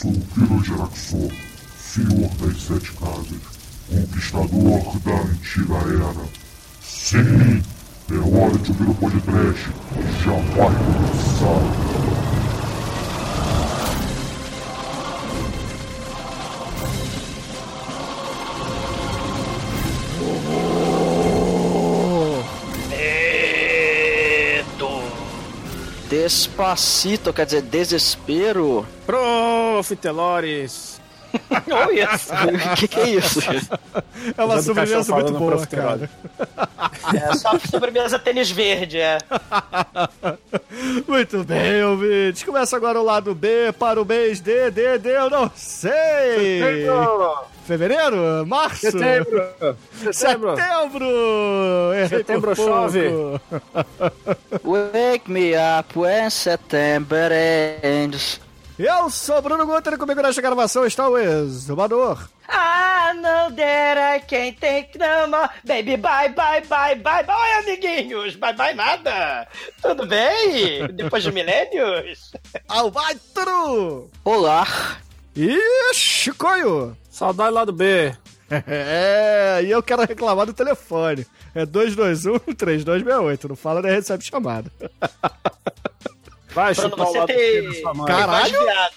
sou 0.00 0.10
o 0.10 0.20
Kiro 0.32 0.64
Geraxor, 0.64 1.30
senhor 1.78 2.30
das 2.36 2.62
sete 2.62 2.90
casas, 2.92 3.42
conquistador 3.86 4.98
da 5.00 5.12
antiga 5.12 5.74
era. 5.74 6.24
Sim, 6.80 7.62
é 8.10 8.14
hora 8.14 8.56
de 8.56 8.70
ouvir 8.70 8.88
o 8.88 8.94
podcast, 8.94 9.68
já 10.24 10.32
vai 10.32 10.72
começar. 10.74 12.00
Despacito, 26.08 27.32
quer 27.32 27.46
dizer, 27.46 27.62
desespero. 27.62 28.84
Profitelores. 29.80 31.00
Olha 31.72 32.10
O 32.72 32.76
que, 32.76 32.88
que 32.88 33.00
é 33.00 33.08
isso? 33.10 33.40
É 34.36 34.44
uma 34.44 34.60
sobremesa 34.60 35.14
muito 35.14 35.32
boa, 35.32 35.66
cara. 35.66 36.10
É 37.14 37.34
só 37.34 37.58
sobremesa 37.58 38.18
tênis 38.18 38.50
verde, 38.50 38.98
é. 38.98 39.18
Muito 41.08 41.42
bem, 41.44 41.82
ouvintes. 41.84 42.42
Começa 42.42 42.76
agora 42.76 43.00
o 43.00 43.04
lado 43.04 43.34
B 43.34 43.72
para 43.78 44.00
o 44.00 44.04
mês 44.04 44.40
de, 44.40 44.70
de, 44.70 44.98
de, 44.98 45.08
eu 45.08 45.30
não 45.30 45.50
sei. 45.54 45.90
Setembro. 46.60 47.38
Fevereiro? 47.64 48.46
Março? 48.46 48.80
Setembro. 48.80 49.48
Setembro. 50.12 50.56
Setembro! 50.56 51.06
Setembro 52.08 52.56
chove. 52.56 53.10
Wake 54.64 55.30
me 55.30 55.54
up 55.54 55.96
when 55.96 56.28
September 56.30 57.30
ends. 57.82 58.40
Eu 58.82 59.10
sou 59.10 59.42
Bruno 59.42 59.66
Guter 59.66 59.92
e 59.92 59.98
comigo 59.98 60.22
nesta 60.22 60.40
gravação 60.40 60.86
está 60.86 61.06
o 61.06 61.18
exumador. 61.18 62.30
Ah, 62.48 63.12
não 63.12 63.54
can't 64.26 64.56
take 64.58 64.98
no 64.98 65.28
more. 65.28 65.50
Baby, 65.66 65.98
bye, 65.98 66.30
bye, 66.30 66.62
bye, 66.62 66.94
bye, 66.94 67.22
bye. 67.22 67.36
Oi, 67.36 67.52
amiguinhos. 67.58 68.36
Bye, 68.36 68.54
bye, 68.54 68.72
nada. 68.72 69.46
Tudo 69.82 70.06
bem? 70.06 70.86
Depois 70.94 71.22
de 71.22 71.30
milênios? 71.30 72.32
Alvatro! 72.66 74.08
Olá. 74.24 74.66
E 75.36 75.92
Chicoio! 75.92 76.96
Saudade 77.10 77.52
lá 77.52 77.66
do 77.66 77.74
B. 77.74 78.16
É, 78.66 79.60
e 79.62 79.70
eu 79.70 79.80
quero 79.80 80.02
reclamar 80.02 80.44
do 80.46 80.52
telefone. 80.54 81.24
É 81.54 81.64
221-3268. 81.66 83.44
Não 83.44 83.54
fala 83.54 83.82
nem 83.82 83.92
recebe 83.92 84.24
chamada. 84.24 84.72
Vai 86.52 86.74
Bruno, 86.74 86.90
chupar 86.90 87.06
o 87.06 87.12
você 87.12 87.26
tem- 87.26 87.36
B 87.36 87.62
da 87.68 87.74
sua 87.80 87.94
mãe. 87.94 88.06
Caralho. 88.06 88.40
Voz 88.40 88.52
de 88.52 88.58
viado. 88.58 88.94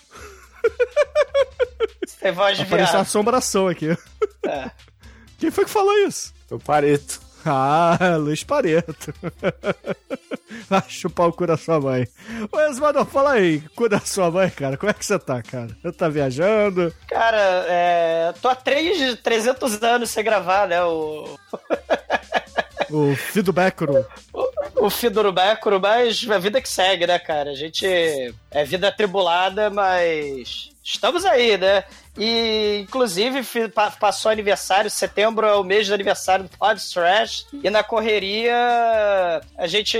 Você 2.06 2.16
tem 2.22 2.32
voz 2.32 2.58
de 2.58 2.64
Apareceu 2.64 3.00
assombração 3.00 3.68
aqui. 3.68 3.98
É. 4.46 4.72
Quem 5.40 5.52
foi 5.52 5.66
que 5.66 5.72
falou 5.72 5.94
isso? 6.08 6.34
Eu 6.50 6.60
pareto. 6.60 7.20
Ah, 7.46 7.98
Luiz 8.18 8.42
Pareto. 8.44 9.14
Vai 10.70 10.84
chupar 10.88 11.28
o 11.28 11.34
cu 11.34 11.46
da 11.46 11.58
sua 11.58 11.82
mãe. 11.82 12.08
Ô, 12.50 12.60
Exumador, 12.62 13.06
fala 13.06 13.34
aí, 13.34 13.60
cu 13.76 13.90
da 13.90 14.00
sua 14.00 14.32
mãe, 14.32 14.50
cara. 14.50 14.78
Como 14.78 14.90
é 14.90 14.94
que 14.94 15.06
você 15.06 15.20
tá, 15.20 15.42
cara? 15.44 15.68
Você 15.82 15.92
tá 15.92 16.08
viajando? 16.08 16.94
Cara, 17.10 17.38
é, 17.68 18.34
tô 18.42 18.48
há 18.48 18.56
3, 18.56 19.20
300 19.22 19.84
anos 19.84 20.10
sem 20.10 20.24
gravar, 20.24 20.68
né? 20.70 20.82
O, 20.86 21.38
O 22.94 23.16
filho 23.16 23.46
do 23.46 23.54
Becro. 23.54 24.06
o 24.76 24.90
Fidorubécoro, 24.90 25.80
mas 25.80 26.30
a 26.30 26.38
vida 26.38 26.62
que 26.62 26.70
segue, 26.70 27.08
né, 27.08 27.18
cara? 27.18 27.50
A 27.50 27.56
gente 27.56 27.86
é 28.52 28.64
vida 28.64 28.88
atribulada, 28.88 29.72
mas 29.72 30.73
estamos 30.84 31.26
aí, 31.26 31.58
né? 31.58 31.84
E, 32.16 32.82
inclusive, 32.84 33.42
passou 34.00 34.32
aniversário, 34.32 34.90
setembro 34.90 35.48
é 35.48 35.56
o 35.56 35.64
mês 35.64 35.88
do 35.88 35.96
aniversário 35.96 36.46
do 36.46 36.58
Pod 36.58 36.80
Trash, 36.94 37.48
e 37.64 37.70
na 37.72 37.84
correria 37.84 39.42
a 39.58 39.66
gente 39.66 39.98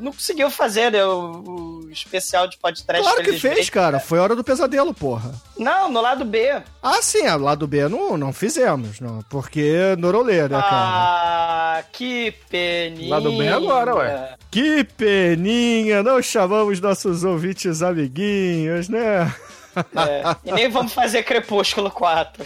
não 0.00 0.10
conseguiu 0.10 0.50
fazer, 0.50 0.90
né, 0.90 1.04
o, 1.04 1.84
o 1.84 1.90
especial 1.90 2.48
de 2.48 2.58
Pod 2.58 2.82
Trash. 2.84 3.02
Claro 3.02 3.22
que 3.22 3.38
fez, 3.38 3.70
cara. 3.70 4.00
Foi 4.00 4.18
hora 4.18 4.34
do 4.34 4.42
pesadelo, 4.42 4.92
porra. 4.92 5.32
Não, 5.56 5.88
no 5.88 6.00
lado 6.00 6.24
B. 6.24 6.62
Ah, 6.82 7.00
sim, 7.00 7.22
lá 7.28 7.36
lado 7.36 7.68
B 7.68 7.88
não, 7.88 8.16
não 8.16 8.32
fizemos, 8.32 8.98
não. 8.98 9.22
Porque 9.30 9.94
Norolê, 9.98 10.42
né, 10.42 10.48
cara? 10.48 10.66
Ah, 10.72 11.84
que 11.92 12.34
peninha. 12.50 13.10
Lado 13.10 13.30
B 13.38 13.48
agora, 13.48 13.94
ué. 13.94 14.34
Que 14.50 14.82
peninha, 14.82 16.02
não 16.02 16.20
chamamos 16.20 16.80
nossos 16.80 17.22
ouvintes 17.22 17.82
amiguinhos, 17.82 18.88
né? 18.88 19.32
É, 19.76 20.36
e 20.44 20.52
nem 20.52 20.68
vamos 20.68 20.92
fazer 20.92 21.22
Crepúsculo 21.22 21.90
4. 21.90 22.44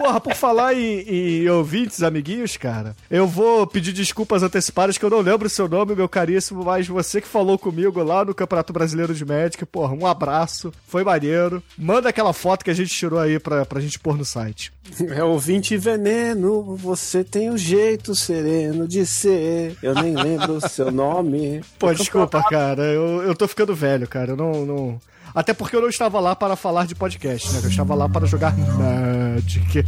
Porra, 0.00 0.18
por 0.18 0.34
falar 0.34 0.72
em, 0.72 1.00
em 1.00 1.48
ouvintes, 1.50 2.02
amiguinhos, 2.02 2.56
cara, 2.56 2.96
eu 3.10 3.26
vou 3.26 3.66
pedir 3.66 3.92
desculpas 3.92 4.42
antecipadas 4.42 4.96
que 4.96 5.04
eu 5.04 5.10
não 5.10 5.20
lembro 5.20 5.46
o 5.46 5.50
seu 5.50 5.68
nome, 5.68 5.94
meu 5.94 6.08
caríssimo, 6.08 6.64
mas 6.64 6.88
você 6.88 7.20
que 7.20 7.28
falou 7.28 7.58
comigo 7.58 8.02
lá 8.02 8.24
no 8.24 8.34
Campeonato 8.34 8.72
Brasileiro 8.72 9.14
de 9.14 9.26
Magic, 9.26 9.62
porra, 9.66 9.92
um 9.92 10.06
abraço, 10.06 10.72
foi 10.88 11.04
maneiro. 11.04 11.62
Manda 11.76 12.08
aquela 12.08 12.32
foto 12.32 12.64
que 12.64 12.70
a 12.70 12.74
gente 12.74 12.88
tirou 12.94 13.18
aí 13.18 13.38
pra, 13.38 13.66
pra 13.66 13.78
gente 13.78 13.98
pôr 13.98 14.16
no 14.16 14.24
site. 14.24 14.72
É 15.10 15.22
ouvinte 15.22 15.76
veneno, 15.76 16.74
você 16.76 17.22
tem 17.22 17.50
o 17.50 17.58
jeito 17.58 18.14
sereno 18.14 18.88
de 18.88 19.04
ser. 19.04 19.76
Eu 19.82 19.94
nem 19.94 20.14
lembro 20.14 20.54
o 20.54 20.66
seu 20.66 20.90
nome. 20.90 21.60
Pô, 21.78 21.92
desculpa, 21.92 22.42
cara, 22.48 22.84
eu, 22.84 23.22
eu 23.22 23.34
tô 23.34 23.46
ficando 23.46 23.74
velho, 23.74 24.08
cara, 24.08 24.30
eu 24.30 24.36
não, 24.36 24.64
não... 24.64 25.00
Até 25.34 25.52
porque 25.54 25.76
eu 25.76 25.80
não 25.80 25.88
estava 25.88 26.18
lá 26.20 26.34
para 26.34 26.56
falar 26.56 26.86
de 26.86 26.94
podcast, 26.94 27.52
né? 27.52 27.60
Eu 27.62 27.68
estava 27.70 27.94
lá 27.94 28.08
para 28.08 28.26
jogar 28.26 28.54
Magic. 28.56 29.84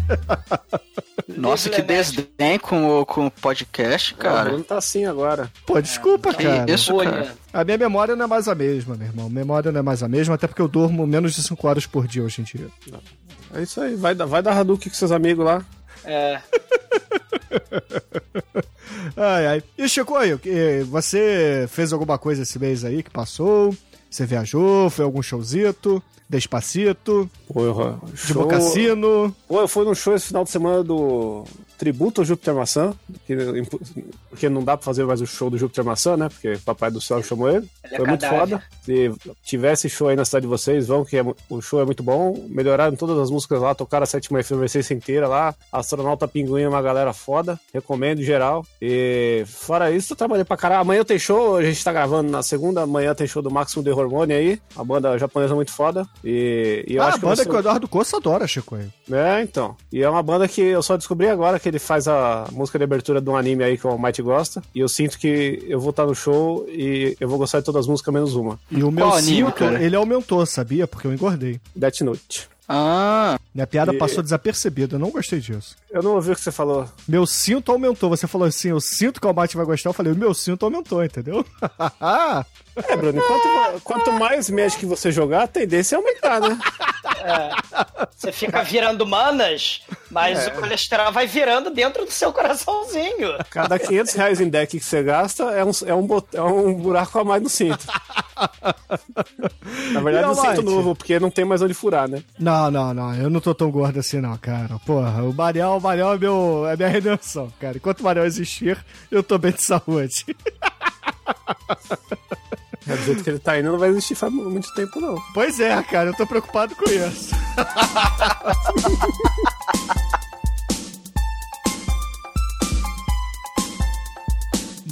Nossa, 1.28 1.68
que 1.70 1.82
desdém 1.82 2.58
com 2.58 3.00
o, 3.00 3.06
com 3.06 3.26
o 3.26 3.30
podcast, 3.30 4.14
O 4.14 4.16
cara. 4.16 4.50
Bruno 4.50 4.64
tá 4.64 4.78
assim 4.78 5.04
agora. 5.04 5.50
Pô, 5.66 5.80
desculpa, 5.80 6.32
Que 6.34 6.44
cara. 6.44 6.70
isso, 6.70 6.96
cara. 6.98 7.34
A 7.52 7.64
minha 7.64 7.78
memória 7.78 8.14
não 8.16 8.24
é 8.24 8.28
mais 8.28 8.48
a 8.48 8.54
mesma, 8.54 8.94
meu 8.96 9.06
irmão. 9.06 9.28
Memória 9.28 9.72
não 9.72 9.80
é 9.80 9.82
mais 9.82 10.02
a 10.02 10.08
mesma, 10.08 10.34
até 10.34 10.46
porque 10.46 10.62
eu 10.62 10.68
durmo 10.68 11.06
menos 11.06 11.34
de 11.34 11.42
5 11.42 11.66
horas 11.68 11.86
por 11.86 12.06
dia 12.06 12.22
hoje 12.22 12.40
em 12.40 12.44
dia. 12.44 12.68
É 13.54 13.62
isso 13.62 13.80
aí, 13.80 13.94
vai, 13.96 14.14
dar- 14.14 14.26
vai 14.26 14.42
dar 14.42 14.56
Hadouken 14.58 14.88
com 14.90 14.96
seus 14.96 15.12
amigos 15.12 15.44
lá. 15.44 15.62
é, 16.04 16.40
Ai, 19.16 19.46
ai. 19.46 19.62
E 19.76 19.88
Chicoio, 19.88 20.38
que- 20.38 20.84
você 20.88 21.66
fez 21.70 21.92
alguma 21.92 22.18
coisa 22.18 22.42
esse 22.42 22.58
mês 22.58 22.84
aí 22.84 23.02
que 23.02 23.10
passou? 23.10 23.74
Você 24.12 24.26
viajou? 24.26 24.90
Foi 24.90 25.04
algum 25.04 25.22
showzito? 25.22 26.02
Despacito? 26.28 27.28
Pô, 27.52 27.64
eu, 27.64 27.98
De 28.04 28.16
show- 28.16 28.42
Bocassino? 28.42 29.34
Pô, 29.48 29.60
eu 29.60 29.68
fui 29.68 29.84
num 29.84 29.94
show 29.94 30.14
esse 30.14 30.26
final 30.28 30.44
de 30.44 30.50
semana 30.50 30.84
do 30.84 31.44
Tributo 31.82 32.20
ao 32.20 32.24
Júpiter 32.24 32.54
Maçã, 32.54 32.94
que, 33.26 33.34
porque 34.30 34.48
não 34.48 34.62
dá 34.62 34.76
pra 34.76 34.84
fazer 34.84 35.04
mais 35.04 35.20
o 35.20 35.26
show 35.26 35.50
do 35.50 35.58
Júpiter 35.58 35.84
Maçã, 35.84 36.16
né? 36.16 36.28
Porque 36.28 36.56
Papai 36.64 36.92
do 36.92 37.00
Céu 37.00 37.20
chamou 37.24 37.48
ele. 37.48 37.68
Ele 37.82 37.94
é 37.94 37.96
Foi 37.96 38.06
muito 38.06 38.24
foda. 38.24 38.62
Se 38.84 39.12
tivesse 39.42 39.88
show 39.90 40.06
aí 40.06 40.14
na 40.14 40.24
cidade 40.24 40.42
de 40.42 40.48
vocês, 40.48 40.86
vão, 40.86 41.04
que 41.04 41.16
é 41.16 41.24
o 41.50 41.60
show 41.60 41.80
é 41.80 41.84
muito 41.84 42.00
bom. 42.00 42.46
Melhoraram 42.48 42.94
todas 42.94 43.18
as 43.18 43.30
músicas 43.32 43.60
lá, 43.60 43.74
tocaram 43.74 44.04
a 44.04 44.06
sétima 44.06 44.38
efervescência 44.38 44.94
inteira 44.94 45.26
lá. 45.26 45.56
Astronauta 45.72 46.28
Pinguim 46.28 46.62
é 46.62 46.68
uma 46.68 46.80
galera 46.80 47.12
foda. 47.12 47.58
Recomendo 47.74 48.20
em 48.20 48.24
geral. 48.24 48.64
E 48.80 49.42
fora 49.48 49.90
isso, 49.90 50.12
eu 50.12 50.16
trabalhei 50.16 50.44
pra 50.44 50.56
caralho. 50.56 50.82
Amanhã 50.82 51.02
tem 51.02 51.18
show, 51.18 51.56
a 51.56 51.64
gente 51.64 51.82
tá 51.82 51.92
gravando 51.92 52.30
na 52.30 52.44
segunda. 52.44 52.82
Amanhã 52.82 53.12
tem 53.12 53.26
show 53.26 53.42
do 53.42 53.50
Máximo 53.50 53.82
de 53.82 53.90
Hormônio 53.90 54.36
aí. 54.36 54.60
A 54.76 54.84
banda 54.84 55.18
japonesa 55.18 55.52
muito 55.56 55.72
foda. 55.72 56.06
E, 56.22 56.84
e 56.86 56.94
eu 56.94 57.02
ah, 57.02 57.06
acho 57.08 57.16
a 57.16 57.18
que 57.18 57.24
banda 57.26 57.36
você- 57.42 57.44
que 57.48 57.56
o 57.56 57.58
Eduardo 57.58 57.88
Costa 57.88 58.18
adora, 58.18 58.46
Chicoio. 58.46 58.92
é, 59.10 59.42
então. 59.42 59.76
E 59.92 60.00
é 60.00 60.08
uma 60.08 60.22
banda 60.22 60.46
que 60.46 60.60
eu 60.60 60.80
só 60.80 60.96
descobri 60.96 61.28
agora 61.28 61.58
que 61.58 61.71
ele 61.72 61.78
faz 61.78 62.06
a 62.06 62.46
música 62.52 62.78
de 62.78 62.84
abertura 62.84 63.20
de 63.20 63.28
um 63.30 63.36
anime 63.36 63.64
aí 63.64 63.78
que 63.78 63.86
o 63.86 63.98
Might 63.98 64.20
gosta. 64.22 64.62
E 64.74 64.80
eu 64.80 64.88
sinto 64.88 65.18
que 65.18 65.64
eu 65.66 65.80
vou 65.80 65.90
estar 65.90 66.06
no 66.06 66.14
show 66.14 66.66
e 66.68 67.16
eu 67.18 67.28
vou 67.28 67.38
gostar 67.38 67.60
de 67.60 67.64
todas 67.64 67.80
as 67.80 67.86
músicas 67.86 68.12
menos 68.12 68.34
uma. 68.34 68.58
E 68.70 68.82
o 68.82 68.90
meu 68.90 69.06
Qual 69.08 69.18
cinto, 69.20 69.64
ele 69.64 69.96
aumentou, 69.96 70.44
sabia? 70.46 70.86
Porque 70.86 71.06
eu 71.06 71.12
engordei. 71.12 71.58
Death 71.74 72.00
Note. 72.02 72.48
Ah, 72.68 73.38
Minha 73.54 73.66
piada 73.66 73.92
E- 73.92 73.98
passou 73.98 74.22
desapercebida, 74.22 74.94
eu 74.94 74.98
não 74.98 75.10
gostei 75.10 75.40
disso. 75.40 75.76
Eu 75.90 76.02
não 76.02 76.14
ouvi 76.14 76.30
o 76.32 76.34
que 76.34 76.40
você 76.40 76.52
falou. 76.52 76.88
Meu 77.06 77.26
cinto 77.26 77.70
aumentou. 77.72 78.08
Você 78.08 78.26
falou 78.26 78.46
assim, 78.46 78.68
eu 78.68 78.80
sinto 78.80 79.20
que 79.20 79.26
o 79.26 79.28
Almighty 79.30 79.56
vai 79.56 79.66
gostar. 79.66 79.90
Eu 79.90 79.94
falei, 79.94 80.12
o 80.12 80.16
meu 80.16 80.32
cinto 80.32 80.64
aumentou, 80.64 81.04
entendeu? 81.04 81.44
É, 82.88 82.96
Bruno, 82.96 83.20
quanto, 83.22 83.80
quanto 83.82 84.12
mais 84.12 84.48
Magic 84.48 84.84
você 84.86 85.12
jogar, 85.12 85.42
a 85.42 85.46
tendência 85.46 85.96
é 85.96 85.98
aumentar, 85.98 86.40
né? 86.40 86.58
você 88.16 88.32
fica 88.32 88.62
virando 88.64 89.06
manas, 89.06 89.82
mas 90.10 90.46
o 90.46 90.50
colesterol 90.52 91.12
vai 91.12 91.26
virando 91.26 91.70
dentro 91.70 92.04
do 92.04 92.10
seu 92.10 92.32
coraçãozinho. 92.32 93.36
Cada 93.50 93.78
500 93.78 94.14
reais 94.14 94.40
em 94.40 94.48
deck 94.48 94.78
que 94.78 94.84
você 94.84 95.02
gasta 95.02 95.44
é 95.52 95.64
um, 95.64 95.70
é 95.86 95.94
um, 95.94 96.06
bot- 96.06 96.34
é 96.36 96.42
um 96.42 96.74
buraco 96.74 97.18
a 97.18 97.24
mais 97.24 97.42
no 97.42 97.48
cinto. 97.48 97.86
Na 99.92 100.00
verdade, 100.00 100.26
E, 100.26 100.30
um 100.30 100.34
cinto 100.34 100.62
novo, 100.62 100.94
porque 100.96 101.20
não 101.20 101.30
tem 101.30 101.44
mais 101.44 101.60
onde 101.62 101.74
furar, 101.74 102.08
né? 102.08 102.22
Não, 102.38 102.70
não, 102.70 102.94
não. 102.94 103.14
Eu 103.14 103.28
não 103.30 103.40
tô 103.40 103.54
tão 103.54 103.70
gordo 103.70 104.00
assim, 104.00 104.20
não, 104.20 104.36
cara. 104.38 104.78
Porra, 104.86 105.22
o 105.22 105.32
Mariel, 105.32 105.76
o 105.76 105.80
Mariel 105.80 106.14
é, 106.14 106.18
meu, 106.18 106.66
é 106.68 106.76
minha 106.76 106.88
redenção, 106.88 107.52
cara. 107.60 107.76
Enquanto 107.76 108.00
o 108.00 108.04
Mariel 108.04 108.24
existir, 108.26 108.82
eu 109.10 109.22
tô 109.22 109.36
bem 109.38 109.52
de 109.52 109.62
saúde. 109.62 110.24
É 112.86 112.96
Do 112.96 113.02
jeito 113.04 113.22
que 113.22 113.30
ele 113.30 113.38
tá 113.38 113.58
indo, 113.58 113.70
não 113.70 113.78
vai 113.78 113.90
existir 113.90 114.14
faz 114.14 114.32
muito 114.32 114.72
tempo, 114.74 115.00
não. 115.00 115.16
Pois 115.32 115.60
é, 115.60 115.80
cara, 115.82 116.10
eu 116.10 116.16
tô 116.16 116.26
preocupado 116.26 116.74
com 116.74 116.84
isso. 116.84 117.34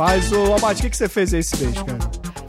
Mas, 0.00 0.32
ô 0.32 0.54
Amate, 0.54 0.81
o 0.81 0.84
que, 0.84 0.90
que 0.90 0.96
você 0.96 1.10
fez 1.10 1.34
aí 1.34 1.40
esse 1.40 1.62
mês, 1.62 1.75
cara? 1.82 1.98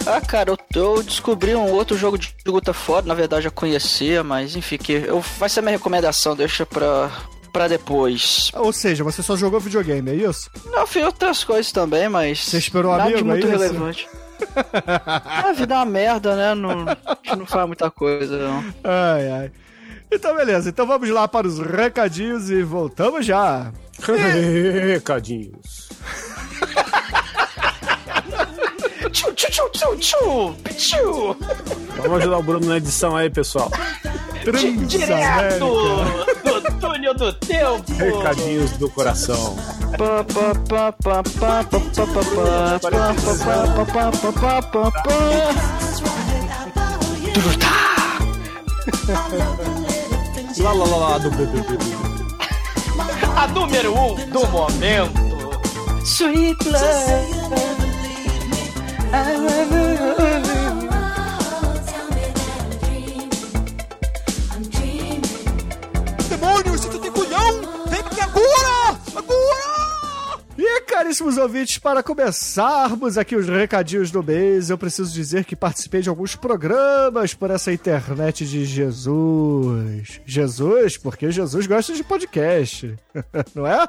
Ah, 0.06 0.22
cara, 0.22 0.52
eu, 0.52 0.58
eu 0.74 1.04
descobri 1.04 1.54
um 1.54 1.70
outro 1.72 1.98
jogo 1.98 2.18
de 2.18 2.34
luta 2.48 2.74
foda, 2.74 3.08
na 3.08 3.14
verdade 3.14 3.46
eu 3.46 3.52
conhecia, 3.52 4.24
mas 4.24 4.56
enfim, 4.56 4.78
que 4.78 4.94
eu, 4.94 5.20
vai 5.38 5.50
ser 5.50 5.62
minha 5.62 5.74
recomendação, 5.74 6.36
deixa 6.36 6.66
pra, 6.66 7.12
pra 7.52 7.68
depois. 7.68 8.52
Ou 8.56 8.72
seja, 8.72 9.04
você 9.04 9.22
só 9.22 9.36
jogou 9.36 9.60
videogame, 9.60 10.12
é 10.12 10.16
isso? 10.16 10.50
Não, 10.66 10.88
fiz 10.88 11.04
outras 11.04 11.44
coisas 11.44 11.72
também, 11.74 12.08
mas. 12.08 12.46
Você 12.46 12.58
esperou 12.58 12.94
um 12.94 12.98
nada 12.98 13.10
de 13.10 13.16
amigo, 13.16 13.28
muito 13.28 13.48
é 13.48 13.66
isso? 13.66 14.08
A 14.56 15.54
vida 15.54 15.74
é 15.74 15.78
uma 15.78 15.86
merda, 15.86 16.36
né? 16.36 16.56
Não, 16.56 16.88
a 16.90 17.18
gente 17.24 17.38
não 17.38 17.46
faz 17.46 17.68
muita 17.68 17.90
coisa, 17.92 18.38
não. 18.38 18.64
Ai, 18.84 19.30
ai. 19.30 19.52
Então, 20.12 20.36
beleza. 20.36 20.70
Então 20.70 20.86
vamos 20.86 21.10
lá 21.10 21.28
para 21.28 21.48
os 21.48 21.60
recadinhos 21.60 22.50
e 22.50 22.62
voltamos 22.64 23.26
já. 23.26 23.72
Recadinhos. 24.84 25.90
Tchu, 29.12 29.34
tchu, 29.34 29.70
tchu, 29.72 29.98
tchu, 29.98 30.56
tchu. 30.76 31.38
Vamos 31.98 32.20
ajudar 32.20 32.38
o 32.38 32.44
Bruno 32.44 32.68
na 32.68 32.78
edição 32.78 33.16
aí, 33.16 33.30
pessoal. 33.30 33.70
Direto 34.88 35.60
do 36.44 36.80
túnel 36.80 37.14
do 37.14 37.34
tempo. 37.34 37.84
Recadinhos 37.94 38.72
do 38.72 38.90
coração. 38.90 39.56
Lá, 50.58 50.74
lá, 50.74 50.86
lá, 50.86 50.98
lá, 50.98 51.18
do 51.18 51.30
A 53.36 53.48
número 53.48 53.94
um 53.94 54.16
do 54.30 54.48
momento. 54.48 55.32
Sweet 56.04 56.70
love. 56.70 57.42
Demônio, 66.72 66.78
se 66.78 66.90
tu 66.90 67.00
tem 67.00 67.12
culhão, 67.12 67.62
vem 67.90 68.00
aqui 68.00 68.22
agora! 68.22 69.00
Agora! 69.16 70.40
E 70.58 70.82
caríssimos 70.82 71.38
ouvintes, 71.38 71.78
para 71.78 72.02
começarmos 72.04 73.18
aqui 73.18 73.36
os 73.36 73.48
recadinhos 73.48 74.12
do 74.12 74.24
mês, 74.24 74.70
eu 74.70 74.78
preciso 74.78 75.12
dizer 75.12 75.44
que 75.44 75.56
participei 75.56 76.02
de 76.02 76.10
alguns 76.10 76.36
programas 76.36 77.34
por 77.34 77.50
essa 77.52 77.74
internet 77.74 78.46
de 78.46 78.64
Jesus. 78.64 80.22
Jesus, 80.26 80.98
porque 80.98 81.32
Jesus 81.32 81.68
gosta 81.68 81.94
de 81.94 82.04
podcast, 82.04 82.96
não 83.56 83.68
é? 83.68 83.88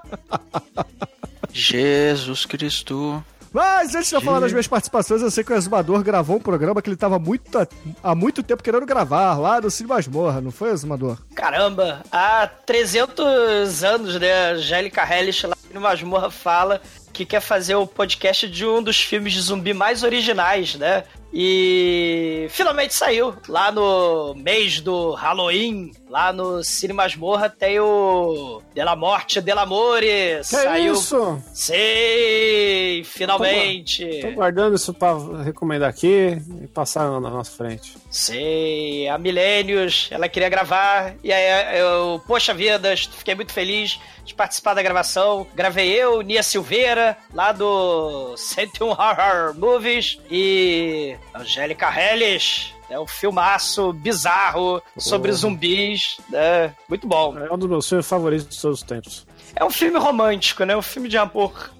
Jesus 1.52 2.46
Cristo. 2.46 3.22
Mas 3.52 3.94
antes 3.94 4.08
de 4.08 4.14
eu 4.14 4.20
falar 4.20 4.40
das 4.40 4.50
minhas 4.50 4.66
participações, 4.66 5.20
eu 5.20 5.30
sei 5.30 5.44
que 5.44 5.52
o 5.52 5.56
Exumador 5.56 6.02
gravou 6.02 6.36
um 6.36 6.40
programa 6.40 6.80
que 6.80 6.88
ele 6.88 6.96
tava 6.96 7.18
muito, 7.18 7.50
há 8.02 8.14
muito 8.14 8.42
tempo 8.42 8.62
querendo 8.62 8.86
gravar, 8.86 9.38
lá 9.38 9.60
no 9.60 9.70
Cine 9.70 9.88
Masmorra, 9.88 10.40
não 10.40 10.50
foi, 10.50 10.70
Exumador? 10.70 11.18
Caramba, 11.34 12.02
há 12.10 12.46
300 12.46 13.84
anos, 13.84 14.18
né? 14.18 14.32
A 14.32 14.52
Angélica 14.52 15.02
Hellish 15.02 15.46
lá 15.46 15.56
no 15.72 15.80
Masmorra 15.80 16.30
fala 16.30 16.80
que 17.12 17.26
quer 17.26 17.40
fazer 17.40 17.74
o 17.74 17.86
podcast 17.86 18.48
de 18.48 18.64
um 18.64 18.82
dos 18.82 18.98
filmes 18.98 19.34
de 19.34 19.40
zumbi 19.40 19.74
mais 19.74 20.02
originais, 20.02 20.74
né? 20.76 21.04
E 21.32 22.46
finalmente 22.50 22.94
saiu 22.94 23.34
lá 23.48 23.70
no 23.70 24.34
mês 24.34 24.80
do 24.80 25.12
Halloween, 25.12 25.92
lá 26.12 26.30
no 26.30 26.62
Cine 26.62 26.92
Masmorra 26.92 27.48
tem 27.48 27.80
o 27.80 28.60
Della 28.74 28.94
Morte 28.94 29.40
Dell'Amore. 29.40 30.36
Que 30.40 30.44
Saiu. 30.44 30.92
isso? 30.92 31.42
Sei, 31.54 33.02
finalmente. 33.04 34.20
Tô 34.20 34.32
guardando 34.32 34.76
isso 34.76 34.92
pra 34.92 35.14
recomendar 35.42 35.88
aqui 35.88 36.38
e 36.62 36.66
passar 36.66 37.10
na 37.10 37.30
nossa 37.30 37.56
frente. 37.56 37.96
Sei, 38.10 39.08
a 39.08 39.16
Milênios, 39.16 40.08
ela 40.10 40.28
queria 40.28 40.50
gravar, 40.50 41.14
e 41.24 41.32
aí 41.32 41.78
eu, 41.78 42.20
poxa 42.26 42.52
vida, 42.52 42.94
fiquei 42.94 43.34
muito 43.34 43.54
feliz 43.54 43.98
de 44.22 44.34
participar 44.34 44.74
da 44.74 44.82
gravação. 44.82 45.46
Gravei 45.54 45.88
eu, 45.94 46.20
Nia 46.20 46.42
Silveira, 46.42 47.16
lá 47.32 47.52
do 47.52 48.36
101 48.36 48.86
Horror 48.86 49.54
Movies, 49.58 50.18
e 50.30 51.16
Angélica 51.34 51.88
Hellish. 51.90 52.74
É 52.92 53.00
um 53.00 53.06
filmaço 53.06 53.90
bizarro 53.94 54.82
sobre 54.98 55.30
Porra. 55.30 55.40
zumbis, 55.40 56.18
né? 56.28 56.74
Muito 56.86 57.06
bom. 57.06 57.38
É 57.38 57.50
um 57.50 57.56
dos 57.56 57.66
meus 57.66 57.88
filmes 57.88 58.06
favoritos 58.06 58.54
de 58.54 58.60
todos 58.60 58.80
os 58.80 58.86
tempos. 58.86 59.26
É 59.56 59.64
um 59.64 59.70
filme 59.70 59.98
romântico, 59.98 60.62
né? 60.64 60.76
Um 60.76 60.82
filme 60.82 61.08
de 61.08 61.16
amor. 61.16 61.70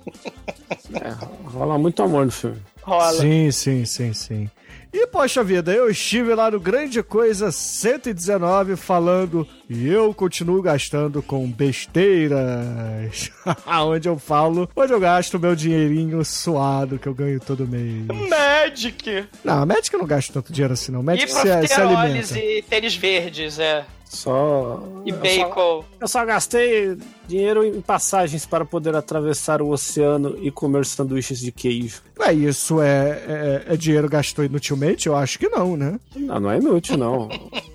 É, 0.94 1.50
rola 1.50 1.76
muito 1.76 2.03
amor 2.03 2.25
no 2.25 2.32
filme. 2.32 2.62
Rola. 2.81 3.12
Sim, 3.12 3.50
sim, 3.50 3.85
sim, 3.85 4.14
sim. 4.14 4.50
E 4.93 5.06
poxa 5.06 5.43
vida, 5.43 5.73
eu 5.73 5.89
estive 5.89 6.35
lá 6.35 6.50
no 6.50 6.61
Grande 6.61 7.03
Coisa 7.03 7.50
119 7.50 8.77
falando 8.77 9.49
e 9.69 9.89
eu 9.89 10.12
continuo 10.12 10.61
gastando 10.61 11.23
com 11.23 11.50
besteiras. 11.50 13.31
onde 13.67 14.06
eu 14.06 14.19
falo, 14.19 14.69
onde 14.77 14.93
eu 14.93 15.00
gasto 15.00 15.39
meu 15.39 15.56
dinheirinho 15.56 16.23
suado 16.25 16.99
que 16.99 17.09
eu 17.09 17.15
ganho 17.15 17.41
todo 17.41 17.67
mês. 17.67 18.06
Magic! 18.29 19.27
Não, 19.43 19.62
eu 19.62 19.99
não 19.99 20.06
gasto 20.06 20.31
tanto 20.31 20.53
dinheiro 20.53 20.75
assim 20.75 20.93
não. 20.93 21.00
E 21.00 21.05
Médico 21.05 21.33
se, 21.33 21.67
se 21.69 21.81
alimenta. 21.81 22.39
e 22.39 22.62
tênis 22.62 22.94
verdes, 22.94 23.59
é. 23.59 23.87
Só. 24.12 24.82
E 25.06 25.11
eu 25.11 25.17
só- 25.17 25.23
bacon. 25.23 25.85
Eu 25.99 26.06
só 26.06 26.25
gastei 26.26 26.99
dinheiro 27.26 27.64
em 27.64 27.81
passagens 27.81 28.44
para 28.44 28.62
poder 28.62 28.94
atravessar 28.94 29.62
o 29.62 29.70
oceano 29.70 30.37
e 30.43 30.50
comer 30.50 30.85
sanduíches 30.85 31.41
de 31.41 31.50
queijo. 31.50 32.03
Ué, 32.20 32.35
isso 32.35 32.82
é, 32.82 33.23
é, 33.67 33.73
é 33.73 33.76
dinheiro 33.76 34.11
gastou 34.11 34.44
inutilmente? 34.44 35.06
Eu 35.06 35.17
acho 35.17 35.38
que 35.38 35.49
não, 35.49 35.79
né? 35.79 35.99
Não, 36.14 36.38
não 36.38 36.50
é 36.50 36.59
inútil, 36.59 36.99
não. 36.99 37.31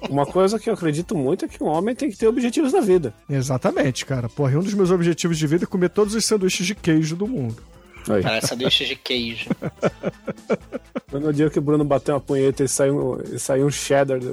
Uma 0.07 0.27
coisa 0.27 0.59
que 0.59 0.69
eu 0.69 0.75
acredito 0.75 1.17
muito 1.17 1.43
é 1.43 1.47
que 1.47 1.61
um 1.63 1.67
homem 1.67 1.95
tem 1.95 2.11
que 2.11 2.15
ter 2.17 2.27
objetivos 2.27 2.71
na 2.71 2.81
vida. 2.81 3.15
Exatamente, 3.27 4.05
cara. 4.05 4.29
Porra, 4.29 4.51
e 4.53 4.57
um 4.57 4.61
dos 4.63 4.75
meus 4.75 4.91
objetivos 4.91 5.39
de 5.39 5.47
vida 5.47 5.63
é 5.63 5.67
comer 5.67 5.89
todos 5.89 6.13
os 6.13 6.23
sanduíches 6.23 6.67
de 6.67 6.75
queijo 6.75 7.15
do 7.15 7.27
mundo. 7.27 7.57
Aí. 8.07 8.21
Parece 8.21 8.47
sanduíche 8.49 8.85
de 8.85 8.95
queijo. 8.95 9.49
Foi 11.07 11.19
no 11.19 11.33
dia 11.33 11.49
que 11.49 11.57
o 11.57 11.61
Bruno 11.63 11.83
bateu 11.83 12.13
uma 12.13 12.21
punheta 12.21 12.63
e 12.63 12.67
saiu, 12.67 13.21
e 13.33 13.39
saiu 13.39 13.65
um 13.65 13.71
cheddar. 13.71 14.19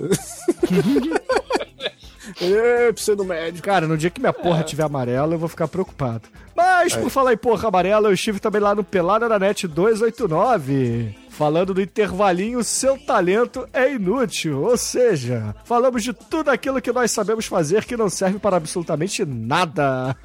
Ê, 2.41 2.93
preciso 2.93 3.17
do 3.17 3.25
médico. 3.25 3.65
Cara, 3.65 3.87
no 3.87 3.97
dia 3.97 4.11
que 4.11 4.21
minha 4.21 4.33
porra 4.33 4.63
tiver 4.65 4.83
amarela, 4.83 5.35
eu 5.35 5.39
vou 5.39 5.49
ficar 5.49 5.69
preocupado. 5.69 6.23
Mas, 6.55 6.95
por 6.95 7.11
falar 7.11 7.33
em 7.33 7.37
porra 7.37 7.69
amarela, 7.69 8.09
eu 8.09 8.15
estive 8.15 8.39
também 8.41 8.61
lá 8.61 8.75
no 8.75 8.85
Pelada 8.85 9.29
da 9.29 9.39
Net 9.39 9.67
289. 9.67 11.17
Falando 11.31 11.75
do 11.75 11.83
intervalinho 11.83 12.63
Seu 12.63 12.97
Talento 12.97 13.69
é 13.73 13.93
Inútil. 13.93 14.63
Ou 14.63 14.77
seja, 14.77 15.55
falamos 15.65 16.03
de 16.03 16.13
tudo 16.13 16.51
aquilo 16.51 16.81
que 16.81 16.93
nós 16.93 17.11
sabemos 17.11 17.47
fazer 17.47 17.85
que 17.85 17.97
não 17.97 18.09
serve 18.09 18.39
para 18.39 18.57
absolutamente 18.57 19.25
nada. 19.25 20.17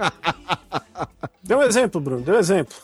Dê 1.41 1.55
um 1.55 1.63
exemplo, 1.63 1.99
Bruno, 1.99 2.21
dê 2.21 2.31
um 2.31 2.37
exemplo. 2.37 2.75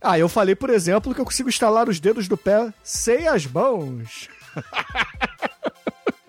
ah, 0.00 0.18
eu 0.18 0.30
falei, 0.30 0.54
por 0.54 0.70
exemplo, 0.70 1.14
que 1.14 1.20
eu 1.20 1.26
consigo 1.26 1.48
instalar 1.50 1.90
os 1.90 2.00
dedos 2.00 2.26
do 2.26 2.38
pé 2.38 2.72
sem 2.82 3.28
as 3.28 3.46
mãos. 3.46 4.30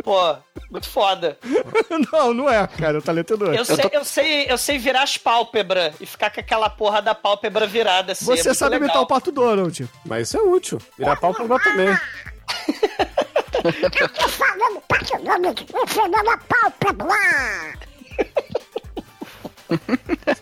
Pô, 0.06 0.38
muito 0.70 0.88
foda. 0.88 1.36
não, 2.14 2.32
não 2.32 2.48
é, 2.48 2.68
cara. 2.68 3.00
O 3.00 3.02
talento 3.02 3.34
é 3.34 3.36
inútil. 3.36 3.56
Eu 3.56 3.66
sei, 3.66 3.90
eu 3.92 4.06
sei, 4.06 4.46
eu 4.52 4.58
sei 4.58 4.78
virar 4.78 5.02
as 5.02 5.18
pálpebras 5.18 5.96
e 6.00 6.06
ficar 6.06 6.30
com 6.30 6.40
aquela 6.40 6.70
porra 6.70 7.02
da 7.02 7.16
pálpebra 7.16 7.66
virada 7.66 8.12
assim. 8.12 8.32
é 8.32 8.38
Você 8.38 8.50
muito 8.50 8.60
sabe 8.60 8.76
legal. 8.76 8.88
imitar 8.88 9.02
o 9.02 9.08
Pato 9.08 9.32
Donald. 9.32 9.90
Mas 10.06 10.28
isso 10.28 10.38
é 10.38 10.42
útil. 10.42 10.80
Virar 10.96 11.16
pálpebra 11.16 11.58
também. 11.60 11.88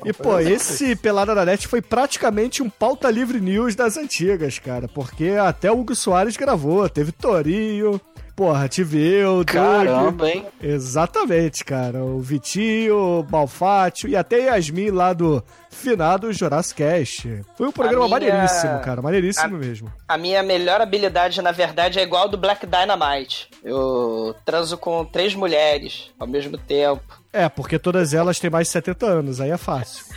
E, 0.06 0.12
pô, 0.12 0.38
esse 0.38 0.98
Pelada 0.98 1.34
da 1.34 1.46
Net 1.46 1.66
foi 1.66 1.82
praticamente 1.82 2.62
um 2.62 2.70
pauta 2.70 3.10
livre 3.10 3.40
news 3.40 3.74
das 3.74 3.96
antigas, 3.96 4.60
cara. 4.60 4.90
Porque 4.90 5.30
até 5.42 5.72
o 5.72 5.80
Hugo 5.80 5.96
Soares 5.96 6.36
gravou, 6.36 6.90
teve 6.90 7.14
Torinho, 7.14 8.02
porra, 8.36 8.68
eu, 8.94 9.36
Doug. 9.38 9.48
Caramba, 9.48 10.30
hein? 10.30 10.46
Exatamente, 10.62 11.64
cara. 11.64 12.04
O 12.04 12.20
Vitinho, 12.20 13.22
o 13.22 13.28
Malfátio 13.32 14.10
e 14.10 14.16
até 14.16 14.40
Yasmin 14.46 14.90
lá 14.92 15.14
do 15.14 15.44
finado 15.70 16.32
Jurassic 16.34 16.84
Cast. 16.84 17.42
Foi 17.56 17.68
um 17.68 17.72
programa 17.72 18.06
minha- 18.06 18.10
maneiríssimo, 18.34 18.80
cara. 18.82 19.02
Maneiríssimo 19.02 19.56
a- 19.56 19.60
mesmo. 19.60 19.94
A 20.08 20.18
minha 20.18 20.44
melhor 20.44 20.82
habilidade, 20.82 21.42
na 21.42 21.52
verdade, 21.52 22.00
é 22.00 22.04
igual 22.04 22.26
a 22.26 22.28
do 22.28 22.38
Black 22.38 22.66
Dynamite. 22.66 23.50
Eu 23.64 24.36
transo 24.46 24.78
com 24.78 25.04
três 25.06 25.34
mulheres 25.36 26.12
ao 26.20 26.28
mesmo 26.28 26.58
tempo. 26.58 27.22
É, 27.32 27.48
porque 27.50 27.80
todas 27.80 28.14
elas 28.14 28.40
têm 28.40 28.50
mais 28.50 28.68
de 28.68 28.74
70 28.74 29.06
anos, 29.06 29.42
aí 29.42 29.50
é 29.52 29.58
fácil. 29.58 30.06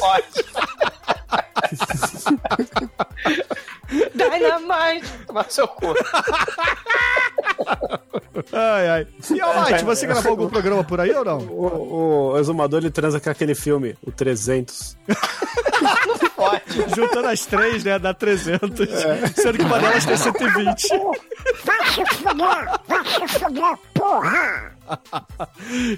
Forte. 0.00 0.44
Dynamite! 4.28 5.08
Tomar 5.26 5.50
seu 5.50 5.68
cu. 5.68 5.94
Ai, 8.52 8.88
ai. 8.88 9.06
E 9.34 9.40
Almighty, 9.40 9.84
você 9.84 10.06
gravou 10.06 10.30
algum 10.30 10.48
programa 10.48 10.82
por 10.84 11.00
aí 11.00 11.10
ou 11.12 11.24
não? 11.24 11.38
O, 11.38 12.32
o 12.32 12.38
exumador 12.38 12.80
ele 12.80 12.90
transa 12.90 13.20
com 13.20 13.28
aquele 13.28 13.54
filme, 13.54 13.96
o 14.02 14.10
300. 14.10 14.96
Pode. 16.36 16.62
Juntando 16.96 17.28
as 17.28 17.44
três, 17.44 17.84
né, 17.84 17.98
dá 17.98 18.14
300. 18.14 18.88
Sendo 19.34 19.58
que 19.58 19.64
uma 19.64 19.78
delas 19.78 20.04
tem 20.04 20.16
120. 20.16 20.88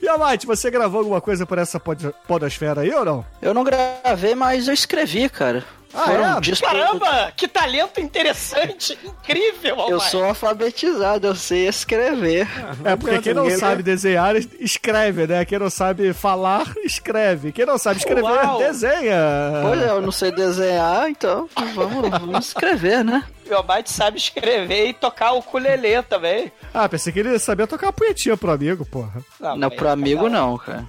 E 0.03 0.09
Almighty, 0.09 0.47
você 0.47 0.71
gravou 0.71 1.01
alguma 1.01 1.21
coisa 1.21 1.47
por 1.47 1.59
essa 1.59 1.79
pod 1.79 2.13
podosfera 2.27 2.81
aí 2.81 2.93
ou 2.93 3.05
não? 3.05 3.27
Eu 3.41 3.55
não 3.55 3.65
gravei, 3.65 4.35
mas 4.35 4.69
eu 4.69 4.75
escrevi, 4.75 5.29
cara. 5.29 5.65
Ah, 5.95 6.07
Foram 6.07 6.37
é? 6.39 6.41
discos- 6.41 6.69
Caramba, 6.71 7.33
que 7.37 7.47
talento 7.47 8.01
interessante, 8.01 8.99
incrível, 9.05 9.75
Eu 9.77 9.81
Almighty. 9.81 10.11
sou 10.11 10.25
alfabetizado, 10.25 11.27
eu 11.27 11.35
sei 11.35 11.69
escrever. 11.69 12.49
É 12.85 12.97
porque 12.97 13.19
quem 13.21 13.35
não 13.35 13.43
Ninguém 13.45 13.59
sabe 13.59 13.83
desenhar, 13.83 14.35
escreve, 14.59 15.27
né? 15.27 15.45
Quem 15.45 15.59
não 15.59 15.69
sabe 15.71 16.13
falar, 16.13 16.65
escreve. 16.85 17.53
Quem 17.53 17.67
não 17.67 17.77
sabe 17.79 17.99
escrever, 17.99 18.23
Uau. 18.23 18.59
desenha. 18.59 19.17
Pois 19.63 19.83
é, 19.83 19.89
eu 19.91 20.01
não 20.01 20.13
sei 20.13 20.31
desenhar, 20.33 21.09
então 21.11 21.49
vamos, 21.75 22.09
vamos 22.11 22.47
escrever, 22.47 23.05
né? 23.05 23.23
O 23.53 23.57
Almighty 23.57 23.91
sabe 23.91 24.19
escrever 24.19 24.89
e 24.89 24.93
tocar 24.93 25.33
o 25.33 25.39
ukulele 25.39 26.03
também. 26.03 26.51
Ah, 26.73 26.89
pensei 26.89 27.13
que 27.13 27.19
ele 27.21 27.39
sabia 27.39 27.67
tocar 27.67 27.87
uma 27.89 27.93
punhetinha 27.93 28.37
pro 28.37 28.51
amigo, 28.51 28.85
porra. 28.87 29.23
Não, 29.41 29.57
mas- 29.57 29.75
pro 29.75 29.89
amigo 29.89 30.29
não, 30.29 30.57
cara. 30.59 30.87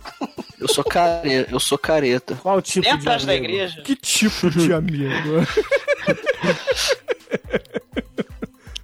Eu 0.60 0.68
sou 0.68 0.84
careta, 0.84 1.52
eu 1.52 1.60
sou 1.60 1.78
careta. 1.78 2.36
Qual 2.42 2.62
tipo 2.62 2.86
Nem 2.88 2.96
de 2.98 3.02
atrás 3.02 3.26
da 3.26 3.34
amigo? 3.34 3.46
igreja. 3.48 3.82
Que 3.82 3.96
tipo 3.96 4.50
de 4.50 4.72
amigo? 4.74 5.12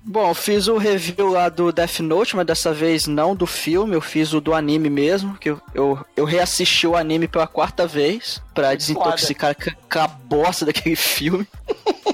Bom, 0.04 0.30
eu 0.30 0.34
fiz 0.34 0.68
o 0.68 0.78
review 0.80 1.28
lá 1.30 1.50
do 1.50 1.72
Death 1.72 2.00
Note, 2.00 2.36
mas 2.36 2.44
dessa 2.46 2.74
vez 2.74 3.06
não 3.06 3.36
do 3.36 3.46
filme, 3.46 3.94
eu 3.96 4.02
fiz 4.02 4.34
o 4.34 4.42
do 4.42 4.56
anime 4.56 4.90
mesmo, 4.90 5.38
que 5.38 5.52
eu, 5.52 5.62
eu, 5.76 6.04
eu 6.18 6.26
reassisti 6.26 6.88
o 6.88 6.96
anime 6.96 7.28
pela 7.28 7.46
quarta 7.46 7.86
vez 7.86 8.42
pra 8.56 8.74
desintoxicar 8.74 9.56
a 9.92 10.08
bosta 10.08 10.66
daquele 10.66 10.96
filme. 10.96 11.48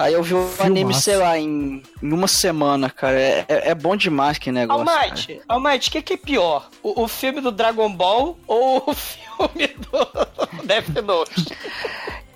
Aí 0.00 0.12
eu 0.14 0.22
vi 0.22 0.34
o 0.34 0.48
anime, 0.60 0.94
sei 0.94 1.16
lá, 1.16 1.36
em, 1.36 1.82
em 2.00 2.12
uma 2.12 2.28
semana, 2.28 2.88
cara. 2.88 3.18
É, 3.20 3.44
é, 3.48 3.70
é 3.70 3.74
bom 3.74 3.96
demais 3.96 4.38
que 4.38 4.52
negócio. 4.52 4.86
cara. 4.86 5.00
Almighty, 5.02 5.40
Almighty, 5.48 5.88
o 5.88 5.92
que, 5.92 6.02
que 6.02 6.12
é 6.12 6.16
pior? 6.16 6.70
O, 6.84 7.02
o 7.02 7.08
filme 7.08 7.40
do 7.40 7.50
Dragon 7.50 7.92
Ball 7.92 8.38
ou 8.46 8.84
o 8.86 8.94
filme 8.94 9.66
do 9.90 10.62
Death 10.64 11.04
Note? 11.04 11.46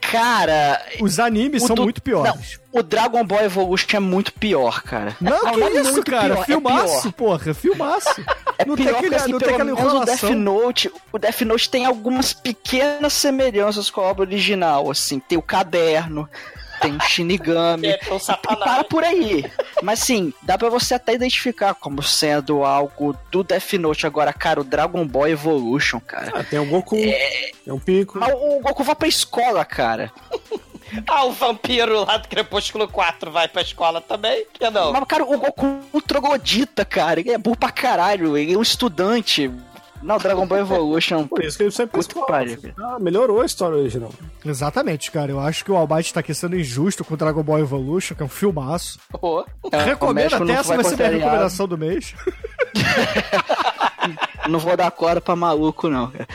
Cara, 0.01 0.83
Os 1.01 1.19
animes 1.21 1.63
são 1.63 1.75
do- 1.77 1.85
muito 1.85 2.03
piores. 2.03 2.59
o 2.73 2.83
Dragon 2.83 3.25
Ball 3.25 3.43
Evolution 3.45 3.97
é 3.97 4.01
muito 4.01 4.33
pior, 4.33 4.83
cara. 4.83 5.17
Não, 5.21 5.39
que 5.53 5.63
é 5.63 5.81
isso, 5.81 5.93
muito 5.93 6.11
cara. 6.11 6.35
pior, 6.35 6.43
é 6.43 6.45
filmaço, 6.45 7.03
pior. 7.03 7.13
porra. 7.13 7.55
Filmaço. 7.55 8.25
É 8.59 8.65
não 8.67 8.77
tem 8.77 8.87
pior 8.87 8.97
aquele, 8.99 9.11
porque, 9.11 9.15
assim, 9.23 9.33
não 9.33 9.39
tem 9.39 9.49
aquela 9.55 9.65
menos 9.65 9.81
o 9.81 9.85
Death 10.05 10.23
enrolação. 10.25 10.35
Note, 10.35 10.93
o 11.13 11.19
Death 11.19 11.41
Note 11.43 11.71
tem 11.71 11.87
algumas 11.87 12.33
pequenas 12.33 13.13
semelhanças 13.13 13.89
com 13.89 14.01
a 14.01 14.05
obra 14.05 14.23
original, 14.25 14.91
assim, 14.91 15.19
tem 15.21 15.39
o 15.39 15.43
caderno, 15.43 16.29
tem 16.83 16.97
o 16.97 17.01
Shinigami, 17.01 17.87
É, 17.93 17.97
tem 17.97 18.13
o 18.13 18.17
e 18.17 18.57
para 18.57 18.85
por 18.85 19.05
aí. 19.05 19.51
Mas 19.83 20.01
sim, 20.01 20.33
dá 20.43 20.59
pra 20.59 20.69
você 20.69 20.95
até 20.95 21.15
identificar 21.15 21.75
como 21.75 22.03
sendo 22.03 22.65
algo 22.65 23.17
do 23.31 23.43
Death 23.43 23.73
Note. 23.75 24.07
Agora, 24.07 24.33
cara, 24.33 24.61
o 24.61 24.65
Dragon 24.65 25.07
Ball 25.07 25.29
Evolution, 25.29 26.01
cara. 26.01 26.33
Ah, 26.35 26.45
tem 26.45 26.59
o 26.59 26.67
Goku, 26.67 26.97
é 26.97 27.73
um 27.73 27.79
pico. 27.79 28.19
Mas 28.19 28.35
o 28.35 28.61
Goku 28.61 28.85
vai 28.85 28.95
pra 28.95 29.09
escola, 29.09 29.65
cara. 29.65 30.13
Ah, 31.07 31.25
o 31.25 31.33
vampiro 31.33 32.05
lá 32.05 32.19
do 32.19 32.29
Crepúsculo 32.29 32.87
4 32.87 33.31
vai 33.31 33.49
pra 33.49 33.63
escola 33.63 33.99
também? 34.01 34.45
Que 34.53 34.69
não? 34.69 34.93
Mas, 34.93 35.05
cara, 35.05 35.25
o 35.25 35.39
Goku 35.39 35.65
é 35.65 35.97
um 35.97 36.01
troglodita, 36.01 36.85
cara. 36.85 37.21
Ele 37.21 37.31
é 37.31 37.39
burro 37.39 37.57
pra 37.57 37.71
caralho. 37.71 38.37
Ele 38.37 38.53
é 38.53 38.59
um 38.59 38.63
estudante. 38.63 39.51
Não, 40.03 40.19
Dragon 40.19 40.47
Ball 40.47 40.59
Evolution. 40.59 41.27
Por 41.27 41.45
isso 41.45 41.57
que 41.57 41.63
ele 41.65 41.71
sai 41.71 41.87
pra 41.87 42.01
Puta 42.01 42.15
que 42.15 42.27
pariu. 42.27 42.59
Ah, 42.79 42.99
melhorou 42.99 43.41
a 43.41 43.47
história 43.47 43.79
original. 43.79 44.13
Exatamente, 44.45 45.11
cara. 45.11 45.31
Eu 45.31 45.41
acho 45.41 45.65
que 45.65 45.71
o 45.71 45.77
Almighty 45.77 46.13
tá 46.13 46.21
aqui 46.21 46.35
sendo 46.35 46.57
injusto 46.59 47.05
com 47.05 47.15
o 47.15 47.17
Dragon 47.17 47.43
Ball 47.43 47.61
Evolution, 47.61 48.15
que 48.15 48.23
é 48.23 48.27
um 48.27 48.29
filmaço. 48.29 48.99
Pô. 49.11 49.45
É, 49.71 49.77
o 49.77 49.81
Recomendo 49.81 50.35
até 50.35 50.53
essa 50.53 50.75
vai 50.75 50.85
ser 50.85 50.97
minha 50.97 51.11
recomendação 51.11 51.69
do 51.69 51.79
mês. 51.79 52.15
Não 54.49 54.59
vou 54.59 54.77
dar 54.77 54.91
corda 54.91 55.21
pra 55.21 55.37
maluco, 55.37 55.89
não, 55.89 56.11
cara. 56.11 56.27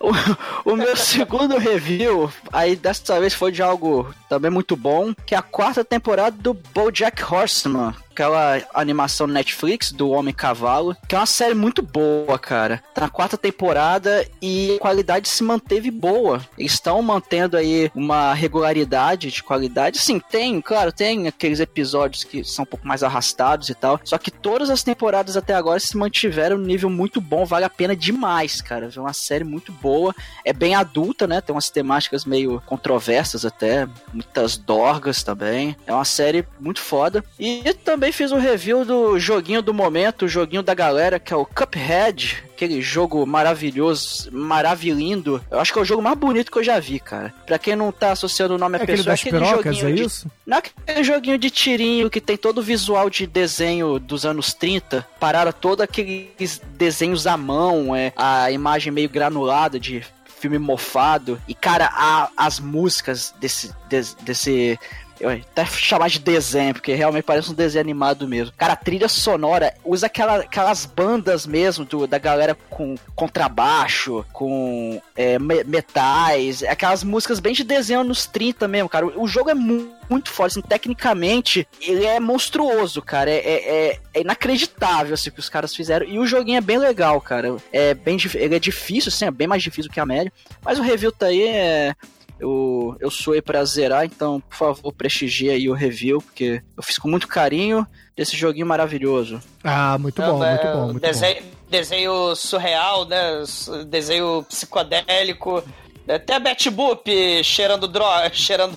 O, 0.66 0.72
o 0.72 0.76
meu 0.76 0.96
segundo 0.96 1.56
review, 1.56 2.30
aí 2.52 2.74
dessa 2.74 3.20
vez 3.20 3.32
foi 3.34 3.52
de 3.52 3.62
algo 3.62 4.12
também 4.28 4.50
muito 4.50 4.76
bom, 4.76 5.14
que 5.24 5.34
é 5.34 5.38
a 5.38 5.42
quarta 5.42 5.84
temporada 5.84 6.36
do 6.36 6.52
BoJack 6.52 7.22
Horseman. 7.22 7.94
Aquela 8.16 8.62
animação 8.72 9.26
Netflix 9.26 9.92
do 9.92 10.08
Homem 10.08 10.32
Cavalo, 10.32 10.96
que 11.06 11.14
é 11.14 11.18
uma 11.18 11.26
série 11.26 11.52
muito 11.52 11.82
boa, 11.82 12.38
cara. 12.38 12.82
Tá 12.94 13.02
na 13.02 13.10
quarta 13.10 13.36
temporada 13.36 14.26
e 14.40 14.76
a 14.76 14.78
qualidade 14.78 15.28
se 15.28 15.42
manteve 15.42 15.90
boa. 15.90 16.40
Eles 16.56 16.72
estão 16.72 17.02
mantendo 17.02 17.58
aí 17.58 17.90
uma 17.94 18.32
regularidade 18.32 19.30
de 19.30 19.42
qualidade. 19.42 19.98
Sim, 19.98 20.18
tem, 20.18 20.62
claro, 20.62 20.92
tem 20.92 21.28
aqueles 21.28 21.60
episódios 21.60 22.24
que 22.24 22.42
são 22.42 22.62
um 22.62 22.66
pouco 22.66 22.88
mais 22.88 23.02
arrastados 23.02 23.68
e 23.68 23.74
tal. 23.74 24.00
Só 24.02 24.16
que 24.16 24.30
todas 24.30 24.70
as 24.70 24.82
temporadas 24.82 25.36
até 25.36 25.52
agora 25.52 25.78
se 25.78 25.94
mantiveram 25.94 26.56
no 26.56 26.64
nível 26.64 26.88
muito 26.88 27.20
bom, 27.20 27.44
vale 27.44 27.66
a 27.66 27.70
pena 27.70 27.94
demais, 27.94 28.62
cara. 28.62 28.88
É 28.96 28.98
uma 28.98 29.12
série 29.12 29.44
muito 29.44 29.72
boa. 29.72 30.14
É 30.42 30.54
bem 30.54 30.74
adulta, 30.74 31.26
né? 31.26 31.42
Tem 31.42 31.54
umas 31.54 31.68
temáticas 31.68 32.24
meio 32.24 32.62
controversas 32.64 33.44
até, 33.44 33.86
muitas 34.10 34.56
dorgas 34.56 35.22
também. 35.22 35.76
É 35.86 35.92
uma 35.92 36.06
série 36.06 36.46
muito 36.58 36.80
foda. 36.80 37.22
E 37.38 37.62
também 37.84 38.05
fiz 38.12 38.32
um 38.32 38.38
review 38.38 38.84
do 38.84 39.18
joguinho 39.18 39.62
do 39.62 39.72
momento, 39.74 40.24
o 40.24 40.28
joguinho 40.28 40.62
da 40.62 40.74
galera, 40.74 41.18
que 41.18 41.32
é 41.32 41.36
o 41.36 41.44
Cuphead. 41.46 42.44
Aquele 42.52 42.80
jogo 42.80 43.26
maravilhoso, 43.26 44.30
maravilhindo. 44.32 45.42
Eu 45.50 45.60
acho 45.60 45.72
que 45.72 45.78
é 45.78 45.82
o 45.82 45.84
jogo 45.84 46.00
mais 46.02 46.16
bonito 46.16 46.50
que 46.50 46.58
eu 46.58 46.64
já 46.64 46.78
vi, 46.80 46.98
cara. 46.98 47.32
Pra 47.46 47.58
quem 47.58 47.76
não 47.76 47.92
tá 47.92 48.12
associando 48.12 48.54
o 48.54 48.58
nome 48.58 48.76
É 48.76 48.80
à 48.80 48.82
aquele 48.82 48.98
pessoa, 48.98 49.12
das 49.12 49.20
é 49.24 49.28
aquele 49.28 49.44
joguinho 49.44 49.88
é 49.88 49.92
de 49.92 50.02
isso? 50.02 50.30
não 50.46 50.56
é 50.56 50.58
aquele 50.60 51.04
joguinho 51.04 51.38
de 51.38 51.50
tirinho 51.50 52.08
que 52.10 52.20
tem 52.20 52.36
todo 52.36 52.58
o 52.58 52.62
visual 52.62 53.10
de 53.10 53.26
desenho 53.26 53.98
dos 53.98 54.24
anos 54.24 54.54
30, 54.54 55.06
pararam 55.20 55.52
todo 55.52 55.82
aqueles 55.82 56.60
desenhos 56.76 57.26
à 57.26 57.36
mão, 57.36 57.94
é, 57.94 58.12
a 58.16 58.50
imagem 58.50 58.90
meio 58.92 59.08
granulada 59.10 59.78
de 59.78 60.02
filme 60.40 60.58
mofado. 60.58 61.40
E, 61.48 61.54
cara, 61.54 61.90
a- 61.92 62.30
as 62.36 62.58
músicas 62.60 63.34
desse, 63.40 63.70
des- 63.88 64.14
desse 64.22 64.78
eu 65.20 65.30
até 65.30 65.64
chamar 65.66 66.08
de 66.08 66.18
desenho, 66.18 66.74
porque 66.74 66.94
realmente 66.94 67.24
parece 67.24 67.50
um 67.50 67.54
desenho 67.54 67.82
animado 67.84 68.26
mesmo. 68.28 68.52
Cara, 68.56 68.72
a 68.74 68.76
trilha 68.76 69.08
sonora 69.08 69.74
usa 69.84 70.06
aquela, 70.06 70.36
aquelas 70.38 70.84
bandas 70.86 71.46
mesmo 71.46 71.84
do, 71.84 72.06
da 72.06 72.18
galera 72.18 72.56
com 72.70 72.96
contrabaixo, 73.14 74.24
com 74.32 75.00
é, 75.14 75.38
me- 75.38 75.64
metais, 75.64 76.62
aquelas 76.62 77.02
músicas 77.04 77.40
bem 77.40 77.52
de 77.54 77.64
desenho 77.64 78.04
nos 78.04 78.26
30 78.26 78.66
mesmo, 78.68 78.88
cara. 78.88 79.06
O, 79.06 79.22
o 79.22 79.28
jogo 79.28 79.50
é 79.50 79.54
mu- 79.54 79.94
muito 80.10 80.30
forte, 80.30 80.58
assim, 80.58 80.68
tecnicamente, 80.68 81.66
ele 81.80 82.04
é 82.04 82.18
monstruoso, 82.20 83.00
cara. 83.02 83.30
É, 83.30 83.36
é- 83.36 83.88
é- 83.92 84.00
é 84.14 84.20
inacreditável 84.20 85.14
assim, 85.14 85.30
o 85.30 85.32
que 85.32 85.40
os 85.40 85.48
caras 85.48 85.74
fizeram. 85.74 86.06
E 86.06 86.18
o 86.18 86.26
joguinho 86.26 86.58
é 86.58 86.60
bem 86.60 86.78
legal, 86.78 87.20
cara. 87.20 87.56
É 87.72 87.94
bem, 87.94 88.16
ele 88.34 88.54
é 88.56 88.58
difícil, 88.58 89.08
assim, 89.08 89.24
é 89.26 89.30
bem 89.30 89.46
mais 89.46 89.62
difícil 89.62 89.90
que 89.90 90.00
a 90.00 90.06
média. 90.06 90.32
Mas 90.64 90.78
o 90.78 90.82
review 90.82 91.12
tá 91.12 91.26
aí, 91.26 91.42
é, 91.46 91.94
eu, 92.38 92.96
eu 93.00 93.10
sou 93.10 93.34
aí 93.34 93.42
pra 93.42 93.64
zerar, 93.64 94.04
então, 94.04 94.40
por 94.40 94.56
favor, 94.56 94.92
prestigie 94.92 95.50
aí 95.50 95.68
o 95.68 95.74
review, 95.74 96.20
porque 96.20 96.62
eu 96.76 96.82
fiz 96.82 96.98
com 96.98 97.08
muito 97.08 97.26
carinho 97.28 97.86
desse 98.16 98.36
joguinho 98.36 98.66
maravilhoso. 98.66 99.40
Ah, 99.64 99.96
muito 99.98 100.20
bom, 100.22 100.38
Caramba, 100.38 100.50
muito 100.50 100.66
é, 100.66 100.72
bom, 100.74 100.84
muito 100.92 101.00
desenho, 101.02 101.42
desenho 101.70 102.34
surreal, 102.36 103.04
né? 103.06 103.42
Desenho 103.86 104.42
psicodélico. 104.48 105.62
Até 106.08 106.36
a 106.36 106.38
Betty 106.38 106.70
Boop 106.70 107.42
cheirando 107.42 107.88
droga, 107.88 108.30
cheirando 108.32 108.76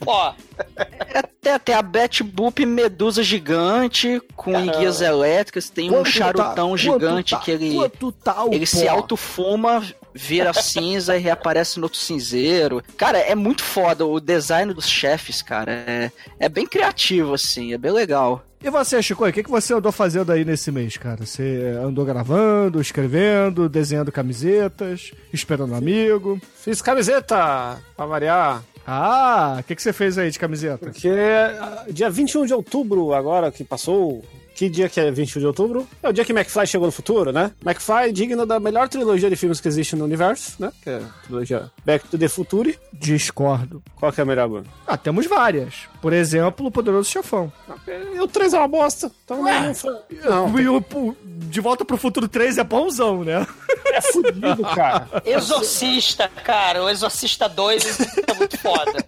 pó. 0.00 0.34
Até, 1.14 1.52
até 1.52 1.74
a 1.74 1.82
Bat 1.82 2.22
Boop 2.22 2.64
Medusa 2.64 3.22
gigante, 3.22 4.22
com 4.34 4.52
Caramba. 4.52 4.72
enguias 4.76 5.02
elétricas, 5.02 5.68
tem 5.68 5.90
um 5.90 5.96
Quanto 5.96 6.08
charutão 6.10 6.70
tá- 6.70 6.76
gigante 6.78 7.34
quanto 7.34 7.40
tá- 7.40 7.44
que 7.44 7.50
ele, 7.50 7.74
quanto 7.74 8.12
tá 8.12 8.46
ele 8.50 8.64
se 8.64 8.88
autofuma, 8.88 9.84
vira 10.14 10.52
cinza 10.52 11.16
e 11.16 11.20
reaparece 11.20 11.78
no 11.78 11.84
outro 11.84 11.98
cinzeiro. 11.98 12.82
Cara, 12.96 13.18
é 13.18 13.34
muito 13.34 13.62
foda 13.62 14.04
o 14.04 14.20
design 14.20 14.72
dos 14.72 14.88
chefes, 14.88 15.42
cara. 15.42 15.72
É, 15.72 16.10
é 16.38 16.48
bem 16.48 16.66
criativo, 16.66 17.34
assim, 17.34 17.72
é 17.72 17.78
bem 17.78 17.92
legal. 17.92 18.44
E 18.64 18.70
você, 18.70 19.02
Chico, 19.02 19.26
o 19.26 19.32
que, 19.32 19.42
que 19.42 19.50
você 19.50 19.74
andou 19.74 19.90
fazendo 19.90 20.30
aí 20.30 20.44
nesse 20.44 20.70
mês, 20.70 20.96
cara? 20.96 21.26
Você 21.26 21.76
andou 21.82 22.04
gravando, 22.04 22.80
escrevendo, 22.80 23.68
desenhando 23.68 24.12
camisetas, 24.12 25.10
esperando 25.32 25.72
um 25.72 25.76
amigo? 25.76 26.40
Fiz 26.54 26.80
camiseta, 26.80 27.80
pra 27.96 28.06
variar. 28.06 28.62
Ah, 28.86 29.56
o 29.58 29.62
que, 29.64 29.74
que 29.74 29.82
você 29.82 29.92
fez 29.92 30.16
aí 30.16 30.30
de 30.30 30.38
camiseta? 30.38 30.78
Porque 30.78 31.08
ah, 31.08 31.86
dia 31.90 32.08
21 32.08 32.46
de 32.46 32.54
outubro, 32.54 33.12
agora 33.12 33.50
que 33.50 33.64
passou, 33.64 34.24
Que 34.54 34.68
dia 34.68 34.88
que 34.88 35.00
é 35.00 35.10
21 35.10 35.40
de 35.40 35.46
outubro? 35.46 35.88
É 36.02 36.08
o 36.08 36.12
dia 36.12 36.24
que 36.24 36.32
McFly 36.32 36.66
chegou 36.66 36.86
no 36.86 36.92
futuro, 36.92 37.32
né? 37.32 37.50
McFly 37.64 38.08
é 38.08 38.12
digno 38.12 38.44
da 38.46 38.60
melhor 38.60 38.88
trilogia 38.88 39.28
de 39.30 39.34
filmes 39.36 39.60
que 39.60 39.66
existe 39.68 39.96
no 39.96 40.04
universo, 40.04 40.54
né? 40.58 40.70
Que 40.82 40.90
é 40.90 40.96
a 40.98 41.22
trilogia 41.24 41.70
Back 41.84 42.06
to 42.08 42.18
the 42.18 42.28
Future. 42.28 42.78
Discordo. 42.92 43.82
Qual 43.96 44.12
que 44.12 44.20
é 44.20 44.22
a 44.22 44.24
melhor, 44.26 44.48
Bruno? 44.48 44.66
Ah, 44.86 44.96
temos 44.96 45.26
várias. 45.26 45.74
Por 46.00 46.12
exemplo, 46.12 46.66
o 46.66 46.70
Poderoso 46.70 47.10
Chefão. 47.10 47.52
E 48.14 48.20
o 48.20 48.28
3 48.28 48.52
é 48.54 48.58
uma 48.58 48.68
bosta. 48.68 49.10
Então 49.24 49.42
não, 49.42 49.74
foi- 49.74 49.96
não, 50.24 50.58
E 50.60 50.68
o- 50.68 50.76
o 50.94 51.16
De 51.24 51.60
Volta 51.60 51.84
pro 51.84 51.96
Futuro 51.96 52.28
3 52.28 52.58
é 52.58 52.64
bonzão, 52.64 53.24
né? 53.24 53.46
é 53.86 54.00
fudido, 54.00 54.62
cara. 54.74 55.08
Exorcista, 55.24 56.28
cara. 56.44 56.82
O 56.84 56.88
Exorcista 56.88 57.48
2 57.48 58.00
é 58.28 58.34
muito 58.34 58.56
foda. 58.58 59.04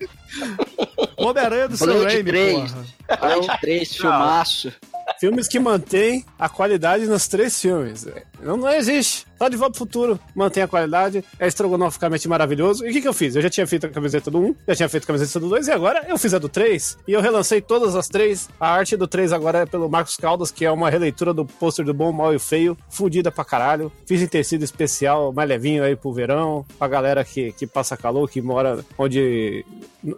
Homem-Aranha 1.17 1.69
do 1.69 1.77
Sam 1.77 1.87
Blade 1.87 2.05
Raimi, 2.07 2.25
3. 2.25 2.73
porra. 2.73 2.87
Blade 3.21 3.61
3, 3.61 3.97
filmaço. 3.97 4.73
Filmes 5.19 5.49
que 5.49 5.59
mantêm 5.59 6.25
a 6.39 6.49
qualidade 6.49 7.07
nos 7.07 7.27
três 7.29 7.61
filmes. 7.61 8.07
Não, 8.41 8.57
não 8.57 8.69
existe. 8.71 9.27
Só 9.38 9.49
de 9.49 9.57
volta 9.57 9.73
pro 9.73 9.79
futuro 9.79 10.21
mantém 10.35 10.62
a 10.62 10.69
qualidade. 10.69 11.25
É 11.38 11.47
estrogonoficamente 11.47 12.29
maravilhoso. 12.29 12.85
E 12.87 12.91
o 12.91 12.93
que, 12.93 13.00
que 13.00 13.09
eu 13.09 13.12
fiz? 13.12 13.37
Eu 13.37 13.43
já 13.43 13.50
tinha 13.50 13.67
feito 13.67 13.87
a 13.87 13.91
camiseta 13.91 14.31
do 14.31 14.38
1, 14.38 14.55
já 14.69 14.75
tinha 14.75 14.88
feito 14.88 15.05
a 15.05 15.07
camiseta 15.07 15.41
do 15.41 15.49
2, 15.49 15.69
e 15.69 15.73
agora 15.73 16.05
eu 16.09 16.19
fiz 16.19 16.35
a 16.35 16.38
do 16.38 16.49
3. 16.49 16.99
E 17.07 17.12
eu 17.12 17.21
relancei 17.21 17.61
todas 17.61 17.95
as 17.95 18.09
três. 18.09 18.49
A 18.59 18.71
arte 18.71 18.97
do 18.97 19.07
3 19.07 19.33
agora 19.33 19.61
é 19.61 19.67
pelo 19.67 19.88
Marcos 19.88 20.17
Caldas, 20.17 20.50
que 20.50 20.64
é 20.64 20.71
uma 20.71 20.91
releitura 20.91 21.33
do 21.33 21.45
pôster 21.45 21.85
do 21.85 21.95
Bom, 21.95 22.12
Mal 22.12 22.35
e 22.35 22.38
Feio. 22.38 22.76
Fudida 22.88 23.31
pra 23.31 23.45
caralho. 23.45 23.91
Fiz 24.07 24.23
em 24.23 24.26
tecido 24.26 24.64
especial, 24.64 25.33
mais 25.33 25.49
levinho 25.49 25.83
aí 25.83 25.97
pro 25.97 26.12
verão. 26.12 26.64
Pra 26.79 26.88
galera 26.88 27.25
que, 27.25 27.53
que 27.53 27.67
passa 27.67 27.97
calor, 27.97 28.29
que 28.29 28.41
mora 28.41 28.85
onde 28.99 29.64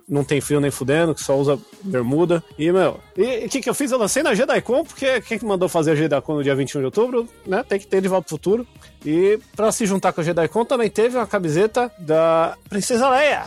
não 0.08 0.24
tem 0.24 0.40
frio 0.40 0.60
nem 0.60 0.70
fudendo, 0.70 1.14
que 1.14 1.22
só 1.22 1.38
usa 1.38 1.58
bermuda. 1.82 2.42
E, 2.58 2.70
meu, 2.72 2.98
e 3.16 3.46
o 3.46 3.48
que, 3.48 3.60
que 3.60 3.70
eu 3.70 3.74
fiz? 3.74 3.90
Eu 3.92 3.98
lancei 3.98 4.22
na 4.22 4.34
JediCon, 4.34 4.84
porque 4.84 5.20
quem 5.20 5.38
que 5.38 5.44
mandou 5.44 5.68
fazer 5.68 5.92
a 5.92 5.94
JediCon 5.94 6.34
no 6.34 6.42
dia 6.42 6.54
21 6.54 6.80
de 6.80 6.84
outubro, 6.86 7.28
né? 7.46 7.64
Tem 7.68 7.78
que 7.78 7.86
ter 7.86 8.00
de 8.00 8.08
volta 8.08 8.26
pro 8.26 8.36
futuro. 8.36 8.66
E 9.06 9.38
pra 9.54 9.70
se 9.70 9.86
juntar 9.86 10.12
com 10.12 10.20
a 10.20 10.24
JediCon 10.24 10.64
também 10.64 10.90
teve 10.90 11.16
uma 11.16 11.26
camiseta 11.28 11.90
da 11.96 12.56
Princesa 12.68 13.08
Leia. 13.08 13.44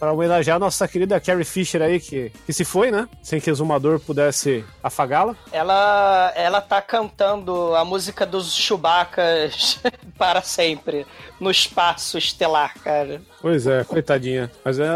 Pra 0.00 0.12
homenagear 0.12 0.56
a 0.56 0.58
nossa 0.58 0.88
querida 0.88 1.20
Carrie 1.20 1.44
Fisher 1.44 1.82
aí, 1.82 2.00
que, 2.00 2.32
que 2.46 2.52
se 2.54 2.64
foi, 2.64 2.90
né? 2.90 3.06
Sem 3.22 3.38
que 3.38 3.50
o 3.50 3.52
Exumador 3.52 4.00
pudesse 4.00 4.64
afagá-la. 4.82 5.36
Ela, 5.52 6.32
ela 6.34 6.60
tá 6.62 6.80
cantando 6.80 7.76
a 7.76 7.84
música 7.84 8.24
dos 8.24 8.56
Chewbaccas 8.56 9.78
para 10.16 10.40
sempre 10.40 11.06
no 11.38 11.50
espaço 11.50 12.16
estelar, 12.16 12.74
cara. 12.82 13.20
Pois 13.42 13.66
é, 13.66 13.84
coitadinha. 13.84 14.50
Mas 14.64 14.78
eu 14.78 14.86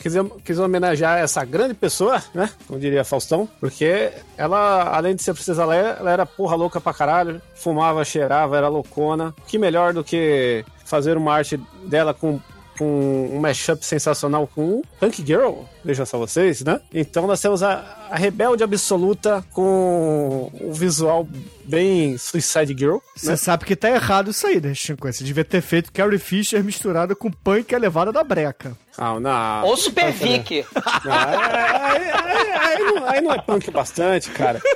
quis, 0.00 0.14
quis 0.42 0.58
homenagear 0.58 1.18
essa 1.18 1.44
grande 1.44 1.74
pessoa, 1.74 2.22
né? 2.32 2.48
Como 2.66 2.80
diria 2.80 3.04
Faustão, 3.04 3.46
porque 3.60 4.12
ela, 4.36 4.94
além 4.96 5.14
de 5.14 5.22
ser 5.22 5.34
princesa 5.34 5.66
Leia, 5.66 5.96
ela 6.00 6.10
era 6.10 6.26
porra 6.26 6.56
louca 6.56 6.80
pra 6.80 6.94
caralho, 6.94 7.40
fumava, 7.54 8.02
cheirava, 8.02 8.56
era 8.56 8.68
loucona. 8.68 9.34
Que 9.46 9.58
melhor 9.58 9.92
do 9.92 10.02
que 10.02 10.64
fazer 10.84 11.16
uma 11.16 11.34
arte 11.34 11.58
dela 11.84 12.14
com 12.14 12.40
com 12.78 13.30
um 13.32 13.40
mashup 13.40 13.84
sensacional 13.84 14.46
com 14.46 14.82
Punk 15.00 15.24
Girl, 15.26 15.62
vejam 15.84 16.04
só 16.06 16.18
vocês, 16.18 16.62
né? 16.62 16.80
Então 16.92 17.26
nós 17.26 17.40
temos 17.40 17.62
a, 17.62 18.06
a 18.10 18.16
rebelde 18.16 18.62
absoluta 18.64 19.44
com 19.52 20.50
um 20.60 20.72
visual 20.72 21.26
bem 21.64 22.16
Suicide 22.18 22.74
Girl, 22.78 22.98
Você 23.16 23.30
né? 23.30 23.36
sabe 23.36 23.64
que 23.64 23.74
tá 23.76 23.88
errado 23.90 24.30
isso 24.30 24.46
aí, 24.46 24.60
né, 24.60 24.74
Chico? 24.74 25.10
Você 25.10 25.24
devia 25.24 25.44
ter 25.44 25.60
feito 25.62 25.92
Carrie 25.92 26.18
Fisher 26.18 26.62
misturada 26.62 27.14
com 27.14 27.30
punk 27.30 27.72
elevada 27.72 28.12
da 28.12 28.22
breca. 28.22 28.76
Ah, 28.98 29.18
não. 29.18 29.64
Ou 29.66 29.76
Super 29.76 30.12
Vic. 30.12 30.64
Não, 31.04 31.12
aí, 31.12 31.36
aí- 31.36 32.10
aí- 32.12 32.52
aí 32.52 32.78
não, 32.84 33.08
aí 33.08 33.20
não 33.20 33.32
é 33.32 33.40
punk 33.40 33.70
bastante, 33.70 34.30
cara. 34.30 34.60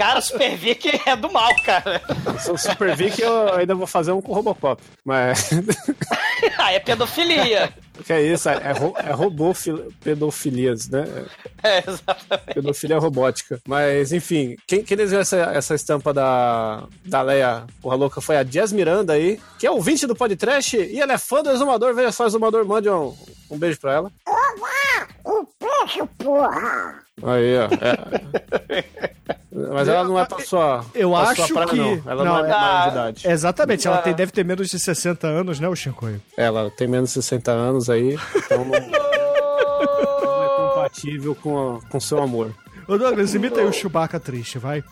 Cara, 0.00 0.22
Super 0.22 0.56
Vic 0.56 0.98
é 1.04 1.14
do 1.14 1.30
mal, 1.30 1.54
cara. 1.62 2.00
Se 2.38 2.48
eu 2.48 2.56
Super 2.56 2.96
Vic, 2.96 3.20
eu 3.20 3.52
ainda 3.52 3.74
vou 3.74 3.86
fazer 3.86 4.12
um 4.12 4.22
com 4.22 4.32
Robocop. 4.32 4.82
Mas. 5.04 5.50
Ah, 6.56 6.72
é 6.72 6.80
pedofilia. 6.80 7.70
que 8.02 8.12
é 8.14 8.22
isso? 8.22 8.48
É, 8.48 8.72
ro 8.72 8.94
é 8.96 9.12
robô 9.12 9.52
pedofilias, 10.02 10.88
né? 10.88 11.04
É, 11.62 11.84
exatamente. 11.86 12.54
Pedofilia 12.54 12.98
robótica. 12.98 13.60
Mas, 13.68 14.10
enfim, 14.10 14.56
quem, 14.66 14.82
quem 14.82 14.96
desenhou 14.96 15.20
essa, 15.20 15.36
essa 15.36 15.74
estampa 15.74 16.14
da, 16.14 16.84
da 17.04 17.20
Leia 17.20 17.66
Porra 17.82 17.96
Louca 17.96 18.22
foi 18.22 18.38
a 18.38 18.42
Jazz 18.42 18.72
Miranda 18.72 19.12
aí, 19.12 19.38
que 19.58 19.66
é 19.66 19.70
ouvinte 19.70 20.06
do 20.06 20.16
podcast 20.16 20.78
e 20.78 20.98
ela 20.98 21.12
é 21.12 21.18
fã 21.18 21.42
do 21.42 21.50
Exumador. 21.50 21.94
Veja 21.94 22.10
só, 22.10 22.26
Exumador, 22.26 22.64
mande 22.64 22.88
um, 22.88 23.14
um 23.50 23.58
beijo 23.58 23.78
pra 23.78 23.92
ela. 23.92 24.12
Aí, 27.22 27.58
ó. 27.58 27.68
é. 28.70 28.84
Mas 29.72 29.88
ela 29.88 30.04
não 30.04 30.18
é 30.18 30.24
pra 30.24 30.38
sua. 30.40 30.84
Eu 30.94 31.10
pra 31.10 31.20
acho 31.20 31.46
sua 31.46 31.54
praia, 31.54 31.68
que- 31.68 31.76
Não. 31.76 32.02
Ela 32.12 32.24
não, 32.24 32.32
não, 32.34 32.44
é 32.44 32.48
é- 32.48 32.52
maior 32.52 32.82
de 32.84 32.88
idade. 32.90 33.28
Exatamente, 33.28 33.86
ela 33.86 33.96
Ah. 33.98 34.02
tem, 34.02 34.14
deve 34.14 34.32
ter 34.32 34.44
menos 34.44 34.68
de 34.68 34.78
60 34.78 35.26
anos, 35.26 35.60
né, 35.60 35.68
o 35.68 35.76
Shinkoio? 35.76 36.20
Ela 36.36 36.70
tem 36.70 36.88
menos 36.88 37.10
de 37.10 37.14
60 37.14 37.50
anos 37.52 37.88
aí, 37.90 38.18
então 38.36 38.64
não, 38.64 38.70
não 38.80 40.42
é 40.42 40.48
compatível 40.74 41.34
com, 41.34 41.76
a- 41.76 41.80
com 41.90 42.00
seu 42.00 42.22
amor. 42.22 42.50
Ô 42.88 42.98
Douglas, 42.98 43.34
imita 43.34 43.60
aí 43.60 43.66
o 43.66 43.72
Chewbacca 43.72 44.18
triste, 44.18 44.58
vai. 44.58 44.82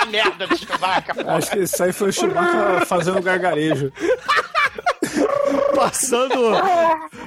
A 0.00 0.06
merda 0.06 0.46
do 0.46 0.56
Chewbacca, 0.56 1.14
pô. 1.14 1.28
Acho 1.30 1.50
que 1.50 1.58
isso 1.60 1.82
aí 1.82 1.92
foi 1.92 2.08
o 2.08 2.12
Chewbacca 2.12 2.86
fazendo 2.86 3.20
gargarejo. 3.20 3.92
Passando 5.78 6.52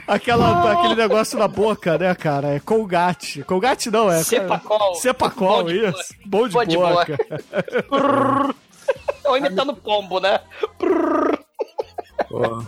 aquela, 0.06 0.74
aquele 0.74 0.96
negócio 0.96 1.40
na 1.40 1.48
boca, 1.48 1.98
né, 1.98 2.14
cara? 2.14 2.50
É 2.50 2.60
Colgate. 2.60 3.44
Colgate 3.44 3.90
não, 3.90 4.12
é. 4.12 4.22
Cepacol. 4.24 4.96
Cepacol, 4.96 5.64
Bom 5.64 5.70
de 5.70 5.88
isso. 5.88 6.16
Bom 6.26 6.48
de 6.48 6.54
Bom 6.54 6.66
de 6.66 6.78
boca. 6.78 7.18
Ou 9.24 9.38
imitando 9.38 9.74
pombo, 9.74 10.20
né? 10.20 10.42
Pô, 12.28 12.64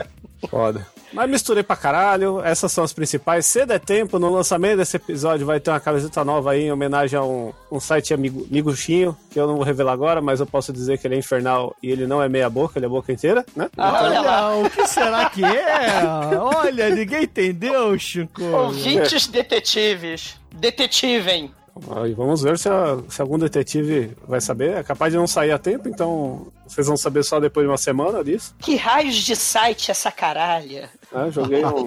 foda. 0.49 0.87
Mas 1.13 1.29
misturei 1.29 1.63
pra 1.63 1.75
caralho, 1.75 2.41
essas 2.43 2.71
são 2.71 2.83
as 2.83 2.91
principais. 2.91 3.45
Se 3.45 3.65
der 3.65 3.79
tempo, 3.79 4.17
no 4.17 4.29
lançamento 4.31 4.77
desse 4.77 4.97
episódio 4.97 5.45
vai 5.45 5.59
ter 5.59 5.69
uma 5.69 5.79
camiseta 5.79 6.23
nova 6.25 6.51
aí 6.51 6.63
em 6.63 6.71
homenagem 6.71 7.17
a 7.17 7.23
um, 7.23 7.53
um 7.71 7.79
site 7.79 8.13
amigo, 8.13 8.45
amiguchinho, 8.49 9.15
que 9.29 9.39
eu 9.39 9.47
não 9.47 9.55
vou 9.55 9.63
revelar 9.63 9.93
agora, 9.93 10.21
mas 10.21 10.39
eu 10.39 10.45
posso 10.45 10.73
dizer 10.73 10.97
que 10.97 11.07
ele 11.07 11.15
é 11.15 11.19
infernal 11.19 11.75
e 11.81 11.91
ele 11.91 12.07
não 12.07 12.21
é 12.21 12.27
meia 12.27 12.49
boca, 12.49 12.79
ele 12.79 12.85
é 12.85 12.89
boca 12.89 13.11
inteira, 13.11 13.45
né? 13.55 13.69
Ah, 13.77 14.03
olha 14.03 14.21
lá. 14.21 14.55
Olha, 14.55 14.67
o 14.67 14.69
que 14.69 14.87
será 14.87 15.29
que 15.29 15.43
é? 15.43 16.03
Olha, 16.37 16.89
ninguém 16.89 17.23
entendeu, 17.23 17.97
Chico. 17.97 18.43
Ouvintes 18.43 19.27
detetives. 19.27 20.35
Detetivem. 20.51 21.51
Aí 21.95 22.13
vamos 22.13 22.41
ver 22.43 22.57
se, 22.59 22.69
a- 22.69 22.99
se 23.09 23.21
algum 23.21 23.37
detetive 23.39 24.15
vai 24.27 24.39
saber. 24.39 24.75
É 24.77 24.83
capaz 24.83 25.11
de 25.11 25.17
não 25.17 25.25
sair 25.27 25.51
a 25.51 25.57
tempo, 25.57 25.89
então 25.89 26.51
vocês 26.67 26.85
vão 26.85 26.95
saber 26.95 27.23
só 27.23 27.39
depois 27.39 27.65
de 27.65 27.71
uma 27.71 27.77
semana 27.77 28.23
disso. 28.23 28.55
Que 28.59 28.75
raios 28.75 29.15
de 29.15 29.35
site 29.35 29.89
é 29.89 29.91
essa 29.91 30.11
caralha? 30.11 30.89
né? 31.11 31.31
Joguei 31.31 31.65
um, 31.65 31.85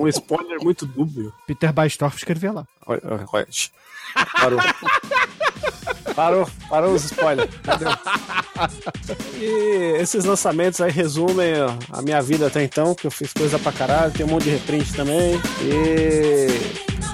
um 0.00 0.06
spoiler 0.08 0.58
muito 0.62 0.84
dúbio. 0.86 1.32
Peter 1.46 1.72
Baistorff 1.72 2.16
escreveu 2.18 2.52
lá. 2.52 2.66
Olha, 2.86 3.00
olha, 3.04 3.24
olha. 3.32 3.46
Parou. 4.32 4.58
Parou, 6.14 6.48
parou 6.68 6.94
os 6.94 7.04
spoilers. 7.04 7.50
E 9.34 9.96
esses 9.98 10.24
lançamentos 10.24 10.80
aí 10.80 10.90
resumem 10.90 11.54
a 11.90 12.02
minha 12.02 12.20
vida 12.20 12.46
até 12.46 12.62
então, 12.62 12.94
que 12.94 13.06
eu 13.06 13.10
fiz 13.10 13.32
coisa 13.32 13.58
pra 13.58 13.72
caralho, 13.72 14.12
tem 14.12 14.26
um 14.26 14.28
monte 14.28 14.44
de 14.44 14.50
reprint 14.50 14.92
também. 14.92 15.40
E 15.62 16.46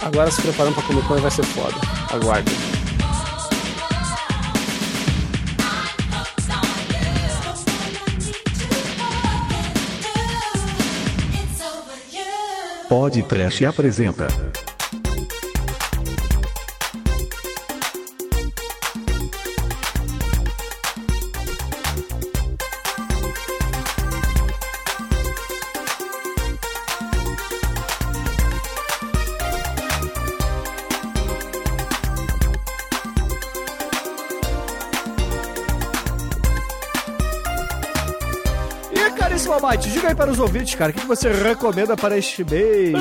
agora 0.02 0.30
se 0.30 0.42
preparando 0.42 0.74
pra 0.74 0.82
Comic 0.82 1.06
Con 1.06 1.16
vai 1.16 1.30
ser 1.30 1.44
foda. 1.44 1.76
Aguardem. 2.10 2.54
Pod 12.88 13.22
Trash 13.22 13.62
apresenta. 13.64 14.28
Aí 40.08 40.14
para 40.14 40.30
os 40.30 40.38
ouvintes, 40.38 40.74
cara, 40.74 40.90
o 40.90 40.94
que 40.94 41.06
você 41.06 41.30
recomenda 41.30 41.94
para 41.94 42.16
este 42.16 42.42
mês? 42.42 42.94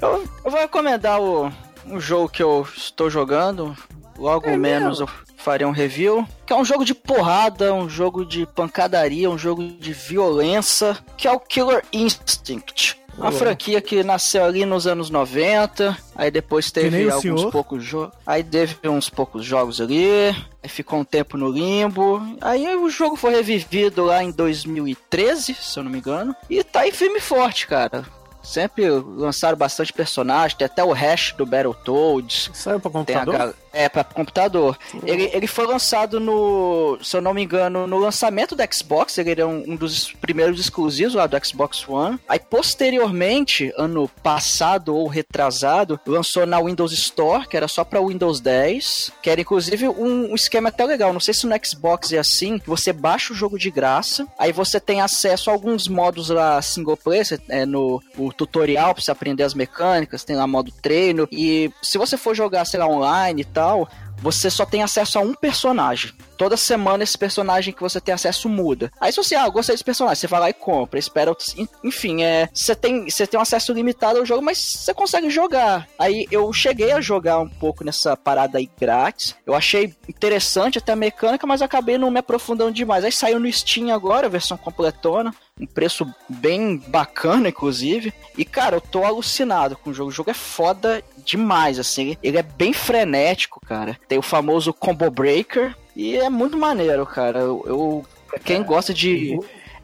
Eu, 0.00 0.24
eu 0.42 0.50
vou 0.50 0.58
recomendar 0.58 1.20
o, 1.20 1.52
um 1.86 2.00
jogo 2.00 2.26
que 2.26 2.42
eu 2.42 2.66
estou 2.74 3.10
jogando. 3.10 3.76
Logo 4.18 4.48
menos 4.56 5.00
eu 5.00 5.08
farei 5.36 5.66
um 5.66 5.72
review. 5.72 6.26
Que 6.46 6.54
é 6.54 6.56
um 6.56 6.64
jogo 6.64 6.86
de 6.86 6.94
porrada, 6.94 7.74
um 7.74 7.86
jogo 7.86 8.24
de 8.24 8.46
pancadaria, 8.46 9.28
um 9.28 9.36
jogo 9.36 9.62
de 9.62 9.92
violência. 9.92 10.96
Que 11.18 11.28
é 11.28 11.32
o 11.32 11.38
Killer 11.38 11.84
Instinct. 11.92 12.98
Uma 13.16 13.32
franquia 13.32 13.80
que 13.80 14.02
nasceu 14.02 14.44
ali 14.44 14.64
nos 14.64 14.86
anos 14.86 15.10
90, 15.10 15.96
aí 16.14 16.30
depois 16.30 16.70
teve 16.70 17.04
alguns 17.10 17.40
senhor. 17.40 17.50
poucos 17.50 17.84
jogos. 17.84 18.14
Aí 18.26 18.42
teve 18.42 18.88
uns 18.88 19.08
poucos 19.08 19.44
jogos 19.44 19.80
ali, 19.80 20.28
aí 20.62 20.68
ficou 20.68 20.98
um 20.98 21.04
tempo 21.04 21.36
no 21.36 21.48
limbo. 21.48 22.20
Aí 22.40 22.74
o 22.76 22.88
jogo 22.90 23.16
foi 23.16 23.32
revivido 23.32 24.04
lá 24.04 24.22
em 24.22 24.30
2013, 24.30 25.54
se 25.54 25.78
eu 25.78 25.84
não 25.84 25.90
me 25.90 25.98
engano. 25.98 26.34
E 26.50 26.62
tá 26.62 26.80
aí 26.80 26.92
firme 26.92 27.18
e 27.18 27.22
forte, 27.22 27.66
cara. 27.66 28.04
Sempre 28.44 28.88
lançaram 28.90 29.56
bastante 29.56 29.92
personagem, 29.92 30.56
tem 30.56 30.66
até 30.66 30.84
o 30.84 30.92
hash 30.92 31.34
do 31.36 31.46
Battletoads. 31.46 32.50
Saiu 32.52 32.78
pra 32.78 32.90
a 32.90 32.92
computador? 32.92 33.54
É, 33.74 33.88
pra 33.88 34.04
computador. 34.04 34.78
Ele, 35.02 35.28
ele 35.32 35.48
foi 35.48 35.66
lançado 35.66 36.20
no, 36.20 36.96
se 37.02 37.16
eu 37.16 37.20
não 37.20 37.34
me 37.34 37.42
engano, 37.42 37.88
no 37.88 37.98
lançamento 37.98 38.54
do 38.54 38.62
Xbox. 38.72 39.18
Ele 39.18 39.32
era 39.32 39.46
um, 39.46 39.64
um 39.66 39.76
dos 39.76 40.12
primeiros 40.12 40.60
exclusivos 40.60 41.14
lá 41.14 41.26
do 41.26 41.44
Xbox 41.44 41.86
One. 41.88 42.20
Aí, 42.28 42.38
posteriormente, 42.38 43.72
ano 43.76 44.08
passado 44.22 44.94
ou 44.94 45.08
retrasado, 45.08 45.98
lançou 46.06 46.46
na 46.46 46.60
Windows 46.62 46.92
Store, 46.92 47.48
que 47.48 47.56
era 47.56 47.66
só 47.66 47.82
pra 47.82 48.00
Windows 48.00 48.38
10. 48.38 49.10
Que 49.20 49.30
era, 49.30 49.40
inclusive, 49.40 49.88
um, 49.88 50.30
um 50.30 50.34
esquema 50.36 50.68
até 50.68 50.84
legal. 50.84 51.12
Não 51.12 51.20
sei 51.20 51.34
se 51.34 51.44
no 51.44 51.56
Xbox 51.64 52.12
é 52.12 52.18
assim. 52.18 52.58
que 52.58 52.68
Você 52.68 52.92
baixa 52.92 53.32
o 53.32 53.36
jogo 53.36 53.58
de 53.58 53.72
graça. 53.72 54.24
Aí 54.38 54.52
você 54.52 54.78
tem 54.78 55.00
acesso 55.00 55.50
a 55.50 55.52
alguns 55.52 55.88
modos 55.88 56.28
lá 56.28 56.62
single 56.62 56.96
player. 56.96 57.24
É, 57.48 57.66
no 57.66 58.00
o 58.16 58.32
tutorial 58.36 58.94
pra 58.94 59.02
você 59.02 59.10
aprender 59.10 59.42
as 59.42 59.54
mecânicas. 59.54 60.24
Tem 60.24 60.36
lá 60.36 60.46
modo 60.46 60.70
treino. 60.70 61.28
E 61.30 61.70
se 61.82 61.98
você 61.98 62.16
for 62.16 62.34
jogar, 62.34 62.64
sei 62.64 62.80
lá, 62.80 62.86
online 62.86 63.42
e 63.42 63.44
tal, 63.44 63.88
você 64.18 64.50
só 64.50 64.64
tem 64.64 64.82
acesso 64.82 65.18
a 65.18 65.22
um 65.22 65.34
personagem. 65.34 66.12
Toda 66.36 66.56
semana 66.56 67.04
esse 67.04 67.16
personagem 67.16 67.72
que 67.72 67.80
você 67.80 68.00
tem 68.00 68.12
acesso 68.12 68.48
muda. 68.48 68.90
Aí 69.00 69.12
se 69.12 69.22
você, 69.22 69.36
ah, 69.36 69.44
eu 69.46 69.52
gostei 69.52 69.74
desse 69.74 69.84
personagem, 69.84 70.16
você 70.20 70.26
vai 70.26 70.40
lá 70.40 70.50
e 70.50 70.54
compra, 70.54 70.98
espera 70.98 71.30
outros. 71.30 71.54
en- 71.56 71.68
Enfim, 71.84 72.22
é. 72.24 72.48
Você 72.52 72.74
tem, 72.74 73.08
você 73.08 73.24
tem 73.26 73.38
um 73.38 73.42
acesso 73.42 73.72
limitado 73.72 74.18
ao 74.18 74.26
jogo, 74.26 74.42
mas 74.42 74.58
você 74.58 74.92
consegue 74.92 75.30
jogar. 75.30 75.86
Aí 75.98 76.26
eu 76.30 76.52
cheguei 76.52 76.90
a 76.90 77.00
jogar 77.00 77.38
um 77.38 77.48
pouco 77.48 77.84
nessa 77.84 78.16
parada 78.16 78.58
aí 78.58 78.68
grátis. 78.80 79.36
Eu 79.46 79.54
achei 79.54 79.94
interessante 80.08 80.78
até 80.78 80.92
a 80.92 80.96
mecânica, 80.96 81.46
mas 81.46 81.62
acabei 81.62 81.98
não 81.98 82.10
me 82.10 82.18
aprofundando 82.18 82.72
demais. 82.72 83.04
Aí 83.04 83.12
saiu 83.12 83.38
no 83.38 83.50
Steam 83.52 83.94
agora, 83.94 84.26
a 84.26 84.30
versão 84.30 84.56
completona. 84.56 85.32
Um 85.60 85.66
preço 85.66 86.04
bem 86.28 86.78
bacana, 86.88 87.48
inclusive. 87.48 88.12
E, 88.36 88.44
cara, 88.44 88.76
eu 88.76 88.80
tô 88.80 89.04
alucinado 89.04 89.76
com 89.76 89.90
o 89.90 89.94
jogo. 89.94 90.10
O 90.10 90.12
jogo 90.12 90.30
é 90.30 90.34
foda 90.34 91.00
demais, 91.24 91.78
assim. 91.78 92.16
Ele 92.22 92.38
é 92.38 92.42
bem 92.42 92.72
frenético, 92.72 93.60
cara. 93.64 93.98
Tem 94.08 94.18
o 94.18 94.22
famoso 94.22 94.72
Combo 94.72 95.10
Breaker. 95.10 95.74
E 95.96 96.16
é 96.16 96.28
muito 96.28 96.56
maneiro, 96.56 97.06
cara. 97.06 97.40
Eu. 97.40 97.64
eu 97.66 98.06
quem 98.44 98.62
gosta 98.62 98.92
de. 98.92 99.38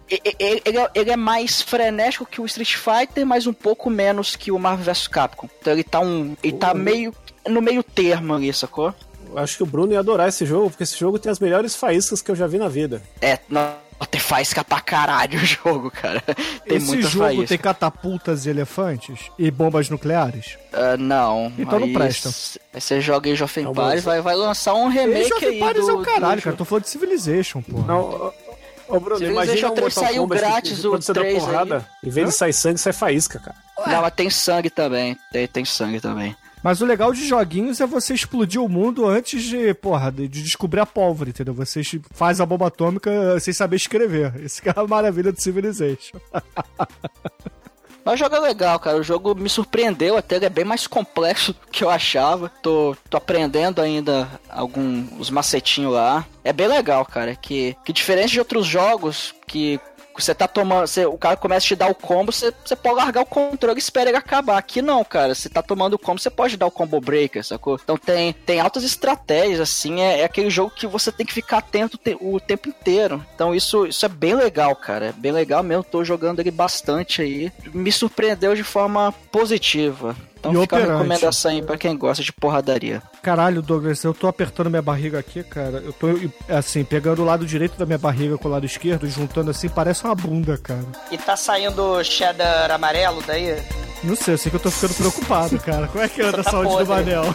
Ele, 0.08 0.62
ele 0.64 0.78
é, 0.78 0.90
ele 0.92 1.10
é 1.12 1.16
mais 1.16 1.62
frenético 1.62 2.26
que 2.26 2.40
o 2.40 2.46
Street 2.46 2.74
Fighter, 2.74 3.24
mas 3.24 3.46
um 3.46 3.52
pouco 3.52 3.88
menos 3.88 4.34
que 4.34 4.50
o 4.50 4.58
Marvel 4.58 4.92
vs 4.92 5.06
Capcom. 5.06 5.48
Então 5.60 5.72
ele 5.72 5.84
tá 5.84 6.00
um. 6.00 6.36
Ele 6.42 6.56
tá 6.56 6.74
meio. 6.74 7.14
no 7.48 7.62
meio 7.62 7.82
termo 7.82 8.34
ali, 8.34 8.52
sacou? 8.52 8.92
Eu 9.28 9.38
Acho 9.38 9.56
que 9.56 9.62
o 9.62 9.66
Bruno 9.66 9.92
ia 9.92 10.00
adorar 10.00 10.28
esse 10.28 10.44
jogo, 10.44 10.70
porque 10.70 10.82
esse 10.82 10.98
jogo 10.98 11.18
tem 11.18 11.30
as 11.30 11.38
melhores 11.38 11.76
faíscas 11.76 12.20
que 12.20 12.30
eu 12.30 12.34
já 12.34 12.48
vi 12.48 12.58
na 12.58 12.68
vida. 12.68 13.00
É, 13.20 13.38
não, 13.48 13.72
tem 14.06 14.20
faísca 14.20 14.64
pra 14.64 14.80
caralho 14.80 15.38
o 15.38 15.44
jogo, 15.44 15.90
cara. 15.90 16.22
Tem 16.66 16.78
Esse 16.78 16.86
muita 16.86 17.08
jogo 17.08 17.24
faísca. 17.26 17.46
tem 17.48 17.58
catapultas 17.58 18.46
e 18.46 18.50
elefantes 18.50 19.30
e 19.38 19.50
bombas 19.50 19.90
nucleares? 19.90 20.56
Ah, 20.72 20.96
não. 20.96 21.52
Então 21.58 21.78
não 21.78 21.92
presta. 21.92 22.30
você 22.72 23.00
joga 23.00 23.28
Não, 23.64 23.72
Empires, 23.72 23.94
mas- 23.96 24.04
vai, 24.04 24.20
vai 24.22 24.34
lançar 24.36 24.74
um 24.74 24.88
remake 24.88 25.20
Age 25.24 25.32
of 25.34 25.44
aí 25.46 25.58
do, 25.74 25.90
é 25.90 25.92
o 25.92 26.02
caralho, 26.02 26.40
cara. 26.42 26.56
Tô 26.56 26.64
falando 26.64 26.84
de 26.84 26.90
Civilization, 26.90 27.60
porra. 27.62 27.86
Não, 27.86 28.00
ô, 28.00 28.32
ô 28.96 29.00
Bruno, 29.00 29.18
Civilization 29.18 29.32
imagina 29.32 29.70
3 29.72 29.80
Mortal 29.80 30.04
saiu 30.04 30.22
Kombat 30.22 30.40
grátis, 30.40 30.80
que, 30.80 30.86
o 30.86 30.90
quando 30.90 31.02
você 31.02 31.12
dá 31.12 31.20
3 31.20 31.34
aí. 31.34 31.40
porrada, 31.40 31.88
em 32.02 32.10
vez 32.10 32.28
de 32.28 32.34
sair 32.34 32.52
sangue, 32.52 32.78
sai 32.78 32.92
faísca, 32.92 33.38
cara. 33.38 33.56
Não, 33.86 34.02
mas 34.02 34.14
tem 34.14 34.30
sangue 34.30 34.70
também. 34.70 35.16
Tem, 35.32 35.46
tem 35.46 35.64
sangue 35.64 36.00
também. 36.00 36.36
Mas 36.62 36.80
o 36.80 36.86
legal 36.86 37.12
de 37.12 37.26
joguinhos 37.26 37.80
é 37.80 37.86
você 37.86 38.14
explodir 38.14 38.62
o 38.62 38.68
mundo 38.68 39.06
antes 39.06 39.42
de, 39.42 39.72
porra, 39.74 40.10
de 40.10 40.28
de 40.28 40.42
descobrir 40.42 40.80
a 40.80 40.86
pólvora, 40.86 41.30
entendeu? 41.30 41.54
Você 41.54 41.82
faz 42.12 42.40
a 42.40 42.46
bomba 42.46 42.68
atômica 42.68 43.38
sem 43.40 43.52
saber 43.52 43.76
escrever. 43.76 44.34
Isso 44.44 44.62
que 44.62 44.68
é 44.68 44.74
a 44.74 44.86
maravilha 44.86 45.32
do 45.32 45.40
Civilization. 45.40 46.18
Mas 48.02 48.14
o 48.14 48.16
jogo 48.16 48.34
é 48.34 48.40
legal, 48.40 48.78
cara. 48.78 48.96
O 48.96 49.02
jogo 49.02 49.34
me 49.34 49.48
surpreendeu 49.48 50.16
até, 50.16 50.36
ele 50.36 50.46
é 50.46 50.50
bem 50.50 50.64
mais 50.64 50.86
complexo 50.86 51.52
do 51.52 51.66
que 51.70 51.84
eu 51.84 51.90
achava. 51.90 52.48
Tô, 52.62 52.96
tô 53.10 53.18
aprendendo 53.18 53.80
ainda 53.82 54.26
alguns 54.48 55.28
macetinhos 55.28 55.92
lá. 55.92 56.24
É 56.42 56.50
bem 56.50 56.66
legal, 56.66 57.04
cara. 57.04 57.36
Que, 57.36 57.76
que 57.84 57.92
diferente 57.92 58.32
de 58.32 58.38
outros 58.38 58.66
jogos 58.66 59.34
que 59.46 59.78
você 60.14 60.34
tá 60.34 60.48
tomando. 60.48 60.86
Você, 60.86 61.04
o 61.06 61.18
cara 61.18 61.36
começa 61.36 61.64
a 61.64 61.68
te 61.68 61.76
dar 61.76 61.90
o 61.90 61.94
combo, 61.94 62.32
você, 62.32 62.52
você 62.64 62.74
pode 62.76 62.96
largar 62.96 63.22
o 63.22 63.26
controle 63.26 63.78
e 63.78 63.82
espera 63.82 64.10
ele 64.10 64.16
acabar. 64.16 64.56
Aqui 64.58 64.80
não, 64.82 65.04
cara. 65.04 65.34
Você 65.34 65.48
tá 65.48 65.62
tomando 65.62 65.94
o 65.94 65.98
combo, 65.98 66.18
você 66.20 66.30
pode 66.30 66.56
dar 66.56 66.66
o 66.66 66.70
combo 66.70 67.00
breaker, 67.00 67.44
sacou? 67.44 67.78
Então 67.82 67.96
tem, 67.96 68.32
tem 68.32 68.60
altas 68.60 68.82
estratégias, 68.84 69.60
assim. 69.60 70.00
É, 70.00 70.20
é 70.20 70.24
aquele 70.24 70.50
jogo 70.50 70.72
que 70.74 70.86
você 70.86 71.12
tem 71.12 71.26
que 71.26 71.32
ficar 71.32 71.58
atento 71.58 71.98
te- 71.98 72.16
o 72.20 72.40
tempo 72.40 72.68
inteiro. 72.68 73.24
Então 73.34 73.54
isso, 73.54 73.86
isso 73.86 74.04
é 74.04 74.08
bem 74.08 74.34
legal, 74.34 74.74
cara. 74.76 75.06
É 75.06 75.12
bem 75.12 75.32
legal 75.32 75.62
mesmo. 75.62 75.84
Tô 75.84 76.02
jogando 76.04 76.40
ele 76.40 76.50
bastante 76.50 77.22
aí. 77.22 77.52
Me 77.72 77.92
surpreendeu 77.92 78.54
de 78.54 78.62
forma 78.64 79.12
positiva. 79.30 80.16
Então 80.40 80.52
E 80.54 80.60
fica 80.62 80.76
a 80.76 80.78
operante. 80.80 81.02
recomendação 81.02 81.50
aí 81.50 81.60
pra 81.62 81.76
quem 81.76 81.96
gosta 81.98 82.22
de 82.24 82.32
porradaria. 82.32 83.02
Caralho, 83.22 83.60
Douglas, 83.60 84.02
eu 84.02 84.14
tô 84.14 84.26
apertando 84.26 84.70
minha 84.70 84.80
barriga 84.80 85.18
aqui, 85.18 85.42
cara. 85.42 85.82
Eu 85.84 85.92
tô, 85.92 86.06
assim, 86.48 86.82
pegando 86.82 87.20
o 87.20 87.24
lado 87.26 87.44
direito 87.44 87.76
da 87.76 87.84
minha 87.84 87.98
barriga 87.98 88.38
com 88.38 88.48
o 88.48 88.50
lado 88.50 88.64
esquerdo, 88.64 89.06
juntando 89.06 89.50
assim, 89.50 89.68
parece 89.68 90.02
uma 90.04 90.14
bunda, 90.14 90.56
cara. 90.56 90.80
E 91.10 91.18
tá 91.18 91.36
saindo 91.36 92.02
cheddar 92.02 92.70
amarelo 92.70 93.22
daí? 93.26 93.54
Não 94.02 94.16
sei, 94.16 94.32
eu 94.34 94.38
sei 94.38 94.48
que 94.50 94.56
eu 94.56 94.60
tô 94.60 94.70
ficando 94.70 94.94
preocupado, 94.94 95.58
cara. 95.60 95.86
Como 95.88 96.02
é 96.02 96.08
que 96.08 96.22
anda 96.22 96.40
a 96.40 96.44
tá 96.50 96.50
saúde 96.50 96.70
do 96.70 96.76
podre. 96.86 97.14
Manel? 97.14 97.24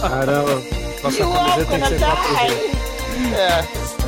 Caramba, 0.00 0.62
nossa 1.02 1.18
camiseta 1.18 1.56
tem 1.56 1.66
que 1.66 1.66
gonna 1.66 1.88
ser 1.88 1.98
4G. 1.98 2.48
die! 2.48 3.34
É. 3.34 4.01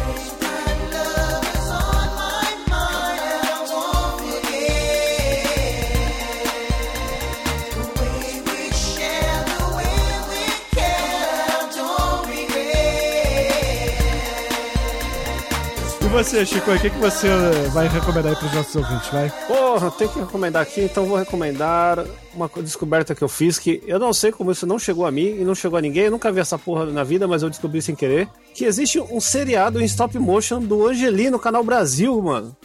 você, 16.14 16.46
Chico, 16.46 16.70
o 16.70 16.79
que, 16.79 16.90
que 16.90 16.98
você 16.98 17.29
vai 17.72 17.88
recomendar 17.88 18.33
aí 18.33 18.38
pros 18.38 18.53
nossos 18.55 18.77
ouvintes, 18.77 19.09
vai? 19.11 19.33
Porra, 19.48 19.90
tem 19.90 20.07
que 20.09 20.18
recomendar 20.20 20.62
aqui, 20.62 20.83
então 20.83 21.07
vou 21.07 21.18
recomendar 21.18 22.05
uma 22.33 22.48
co- 22.48 22.62
descoberta 22.62 23.14
que 23.14 23.22
eu 23.22 23.29
fiz 23.29 23.59
que 23.59 23.83
eu 23.87 23.98
não 23.98 24.12
sei 24.12 24.31
como 24.33 24.50
isso 24.53 24.66
não 24.66 24.79
chegou 24.79 25.07
a 25.07 25.11
mim 25.11 25.27
e 25.40 25.44
não 25.44 25.55
chegou 25.55 25.77
a 25.77 25.83
ninguém. 25.83 26.05
Eu 26.05 26.11
nunca 26.12 26.31
vi 26.31 26.40
essa 26.40 26.57
porra 26.59 26.87
na 26.87 27.03
vida, 27.03 27.27
mas 27.27 27.42
eu 27.42 27.50
descobri 27.50 27.83
sem 27.83 27.94
querer. 27.96 28.29
Que 28.55 28.64
existe 28.64 29.00
um 29.00 29.20
seriado 29.20 29.81
em 29.81 29.85
stop 29.85 30.16
motion 30.18 30.61
do 30.61 30.87
Angeli 30.87 31.31
no 31.31 31.38
canal 31.38 31.64
Brasil, 31.64 32.20
mano. 32.22 32.57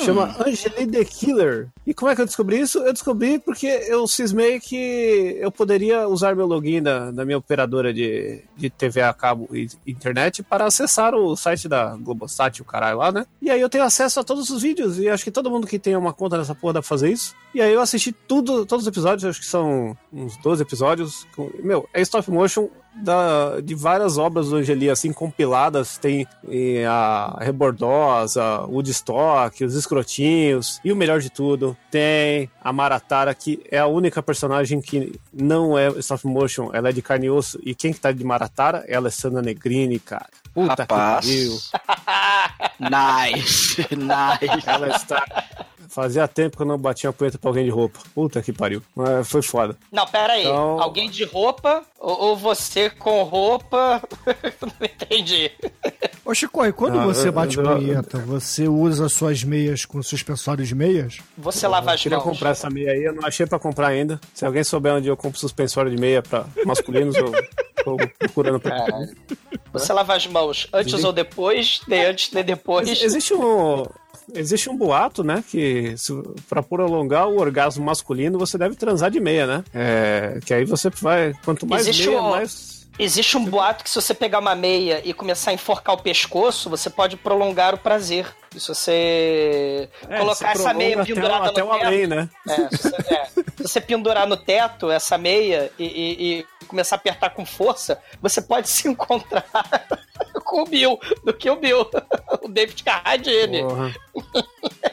Chama 0.00 0.36
Angeli 0.46 0.86
the 0.86 1.04
Killer. 1.04 1.68
E 1.84 1.92
como 1.92 2.10
é 2.10 2.14
que 2.14 2.20
eu 2.20 2.26
descobri 2.26 2.60
isso? 2.60 2.78
Eu 2.78 2.92
descobri 2.92 3.38
porque 3.40 3.66
eu 3.66 4.06
cismei 4.06 4.60
que 4.60 5.36
eu 5.40 5.50
poderia 5.50 6.06
usar 6.08 6.36
meu 6.36 6.46
login 6.46 6.80
da, 6.82 7.10
da 7.10 7.24
minha 7.24 7.38
operadora 7.38 7.92
de, 7.92 8.40
de 8.56 8.70
TV 8.70 9.02
a 9.02 9.12
cabo 9.12 9.48
e 9.52 9.66
internet 9.86 10.42
para 10.44 10.64
acessar 10.66 11.14
o 11.14 11.34
site 11.36 11.68
da 11.68 11.96
Globosat, 11.96 12.60
o 12.60 12.64
caralho 12.64 12.91
lá, 12.94 13.10
né? 13.12 13.26
E 13.40 13.50
aí 13.50 13.60
eu 13.60 13.68
tenho 13.68 13.84
acesso 13.84 14.20
a 14.20 14.24
todos 14.24 14.50
os 14.50 14.62
vídeos 14.62 14.98
e 14.98 15.08
acho 15.08 15.24
que 15.24 15.30
todo 15.30 15.50
mundo 15.50 15.66
que 15.66 15.78
tem 15.78 15.96
uma 15.96 16.12
conta 16.12 16.36
nessa 16.38 16.54
porra 16.54 16.74
dá 16.74 16.80
pra 16.80 16.88
fazer 16.88 17.10
isso. 17.10 17.34
E 17.54 17.60
aí 17.60 17.72
eu 17.72 17.80
assisti 17.80 18.12
tudo, 18.12 18.64
todos 18.64 18.84
os 18.84 18.88
episódios, 18.88 19.24
acho 19.24 19.40
que 19.40 19.46
são 19.46 19.96
uns 20.12 20.36
12 20.38 20.62
episódios. 20.62 21.26
com- 21.36 21.50
Meu, 21.62 21.88
é 21.92 22.00
stop 22.00 22.30
motion 22.30 22.68
da, 22.94 23.60
de 23.60 23.74
várias 23.74 24.18
obras 24.18 24.48
do 24.50 24.56
Angeli, 24.56 24.88
assim, 24.90 25.12
compiladas. 25.12 25.96
Tem 25.98 26.26
eh, 26.48 26.84
a 26.86 27.36
Rebordosa, 27.40 28.60
Woodstock, 28.66 29.64
os 29.64 29.74
Escrotinhos. 29.74 30.80
E 30.84 30.92
o 30.92 30.96
melhor 30.96 31.20
de 31.20 31.30
tudo, 31.30 31.76
tem 31.90 32.50
a 32.62 32.72
Maratara, 32.72 33.34
que 33.34 33.60
é 33.70 33.78
a 33.78 33.86
única 33.86 34.22
personagem 34.22 34.80
que 34.80 35.18
não 35.32 35.76
é 35.78 35.88
stop 36.00 36.26
motion, 36.26 36.70
ela 36.72 36.88
é 36.88 36.92
de 36.92 37.02
carne 37.02 37.26
e 37.26 37.30
osso. 37.30 37.58
E 37.62 37.74
quem 37.74 37.92
que 37.92 38.00
tá 38.00 38.12
de 38.12 38.24
Maratara 38.24 38.84
é 38.86 38.94
a 38.94 38.98
Alessandra 38.98 39.42
Negrini, 39.42 39.98
cara. 39.98 40.28
Puta 40.54 40.74
Rapaz. 40.82 41.24
que 41.24 41.30
pariu. 41.32 41.58
Nice, 42.82 43.86
nice. 43.96 44.68
Ela 44.68 44.88
está. 44.88 45.24
Fazia 45.88 46.26
tempo 46.28 46.56
que 46.56 46.62
eu 46.62 46.66
não 46.66 46.78
batia 46.78 47.10
a 47.10 47.12
punheta 47.12 47.38
pra 47.38 47.50
alguém 47.50 47.64
de 47.64 47.70
roupa. 47.70 47.98
Puta 48.14 48.40
que 48.42 48.52
pariu. 48.52 48.82
Mas 48.94 49.28
foi 49.28 49.42
foda. 49.42 49.76
Não, 49.90 50.06
pera 50.06 50.34
aí. 50.34 50.42
Então- 50.42 50.80
Alguém 50.80 51.10
de 51.10 51.24
roupa 51.24 51.82
ou, 51.98 52.20
ou 52.28 52.36
você 52.36 52.88
com 52.90 53.22
roupa? 53.22 54.02
Não 54.62 54.72
entendi. 54.86 55.50
Ô, 56.24 56.34
Chico, 56.34 56.64
e 56.64 56.72
quando 56.72 56.94
Não, 56.96 57.04
você 57.06 57.28
eu- 57.28 57.32
bate 57.32 57.58
eu- 57.58 57.64
punheta, 57.64 58.18
você 58.18 58.68
usa 58.68 59.08
suas 59.08 59.42
meias 59.44 59.84
com 59.84 60.02
suspensórios 60.02 60.68
de 60.68 60.74
meias? 60.74 61.18
Você 61.36 61.66
lava 61.66 61.92
as 61.92 62.02
Queria 62.02 62.18
mãos. 62.18 62.24
comprar 62.24 62.50
essa 62.50 62.70
meia 62.70 62.92
aí, 62.92 63.04
eu 63.04 63.12
não 63.14 63.26
achei 63.26 63.44
pra 63.46 63.58
comprar 63.58 63.88
ainda. 63.88 64.20
Se 64.32 64.44
alguém 64.46 64.62
souber 64.64 64.94
onde 64.94 65.08
eu 65.08 65.16
compro 65.16 65.38
suspensório 65.38 65.90
de 65.90 66.00
meia 66.00 66.22
pra 66.22 66.44
masculinos, 66.64 67.16
eu 67.16 67.30
tô 67.84 67.96
procurando 68.18 68.60
pra. 68.60 68.70
Caralho. 68.86 69.16
Você 69.72 69.92
lava 69.92 70.14
as 70.14 70.26
mãos 70.26 70.68
antes 70.72 70.92
Dizem- 70.92 71.06
ou 71.06 71.12
depois, 71.12 71.80
nem 71.88 72.04
antes 72.04 72.30
nem 72.32 72.44
depois. 72.44 72.86
Ex- 72.88 73.02
Existe 73.02 73.34
um. 73.34 73.84
Existe 74.34 74.68
um 74.70 74.76
boato, 74.76 75.22
né? 75.24 75.42
Que 75.50 75.94
pra 76.48 76.62
prolongar 76.62 77.28
o 77.28 77.38
orgasmo 77.40 77.84
masculino, 77.84 78.38
você 78.38 78.56
deve 78.58 78.74
transar 78.76 79.10
de 79.10 79.20
meia, 79.20 79.46
né? 79.46 79.64
É, 79.74 80.38
que 80.44 80.52
aí 80.54 80.64
você 80.64 80.90
vai. 80.90 81.32
Quanto 81.44 81.66
mais 81.66 81.86
Existe 81.86 82.08
meia, 82.08 82.20
o- 82.20 82.30
mais. 82.30 82.72
Existe 82.98 83.38
um 83.38 83.44
boato 83.46 83.82
que 83.82 83.88
se 83.88 83.96
você 83.96 84.12
pegar 84.12 84.38
uma 84.38 84.54
meia 84.54 85.00
e 85.02 85.14
começar 85.14 85.50
a 85.50 85.54
enforcar 85.54 85.94
o 85.94 86.02
pescoço, 86.02 86.68
você 86.68 86.90
pode 86.90 87.16
prolongar 87.16 87.74
o 87.74 87.78
prazer. 87.78 88.26
E 88.54 88.60
se 88.60 88.68
você 88.68 89.88
É, 90.10 90.18
colocar 90.18 90.52
essa 90.52 90.74
meia 90.74 91.00
até, 91.00 91.14
pendurada 91.14 91.48
até 91.48 91.62
no 91.62 91.68
o 91.70 91.72
teto, 91.72 91.86
além, 91.86 92.06
né? 92.06 92.28
É, 92.46 92.54
se, 92.68 92.82
você, 92.82 92.96
é, 93.14 93.24
se 93.26 93.42
você 93.62 93.80
pendurar 93.80 94.26
no 94.26 94.36
teto 94.36 94.90
essa 94.90 95.16
meia 95.16 95.72
e, 95.78 95.84
e- 95.86 96.38
e 96.40 96.66
começar 96.66 96.96
a 96.96 96.98
apertar 96.98 97.30
com 97.30 97.46
força, 97.46 97.98
você 98.20 98.42
pode 98.42 98.68
se 98.68 98.86
encontrar 98.88 99.46
com 100.52 100.62
o 100.62 100.66
Bill, 100.66 100.98
do 101.24 101.32
que 101.32 101.48
o 101.48 101.56
Bill, 101.56 101.86
o 102.42 102.48
David 102.48 102.84
Carradine. 102.84 103.62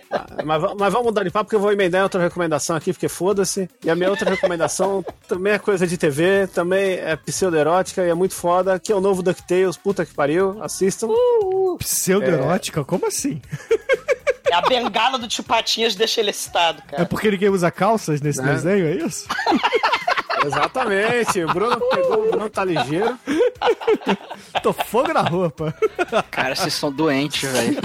Ah, 0.09 0.27
mas, 0.45 0.61
mas 0.77 0.93
vamos 0.93 1.07
mudar 1.07 1.23
de 1.23 1.29
papo, 1.29 1.45
porque 1.45 1.55
eu 1.55 1.59
vou 1.59 1.71
emendar 1.71 1.99
em 1.99 2.03
outra 2.03 2.21
recomendação 2.21 2.75
aqui, 2.75 2.93
porque 2.93 3.09
foda-se. 3.09 3.69
E 3.83 3.89
a 3.89 3.95
minha 3.95 4.09
outra 4.09 4.29
recomendação 4.29 5.03
também 5.27 5.53
é 5.53 5.59
coisa 5.59 5.85
de 5.85 5.97
TV, 5.97 6.47
também 6.47 6.93
é 6.93 7.15
pseudoerótica 7.17 8.03
e 8.05 8.09
é 8.09 8.13
muito 8.13 8.33
foda, 8.33 8.79
que 8.79 8.91
é 8.91 8.95
o 8.95 9.01
novo 9.01 9.21
DuckTales, 9.21 9.75
puta 9.77 10.05
que 10.05 10.13
pariu, 10.13 10.57
assistam. 10.63 11.09
Pseudoerótica? 11.77 12.83
Como 12.85 13.05
assim? 13.05 13.41
É 14.49 14.55
a 14.55 14.61
bengala 14.61 15.19
do 15.19 15.27
tio 15.27 15.43
Patinhas 15.43 15.93
deixa 15.93 16.21
ele 16.21 16.31
excitado, 16.31 16.81
É 16.87 16.91
cara. 16.91 17.05
porque 17.05 17.29
ninguém 17.29 17.49
usa 17.49 17.69
calças 17.69 18.19
nesse 18.21 18.41
Né? 18.41 18.53
desenho, 18.53 18.87
é 18.87 18.93
isso? 19.05 19.27
Exatamente, 20.45 21.43
o 21.43 21.47
Bruno 21.53 21.79
pegou, 21.89 22.25
o 22.27 22.31
Bruno 22.31 22.49
tá 22.49 22.63
ligeiro. 22.63 23.17
Tô 24.63 24.73
fogo 24.73 25.13
na 25.13 25.21
roupa. 25.21 25.73
Cara, 26.31 26.55
vocês 26.55 26.73
são 26.73 26.91
doentes, 26.91 27.49
velho. 27.51 27.77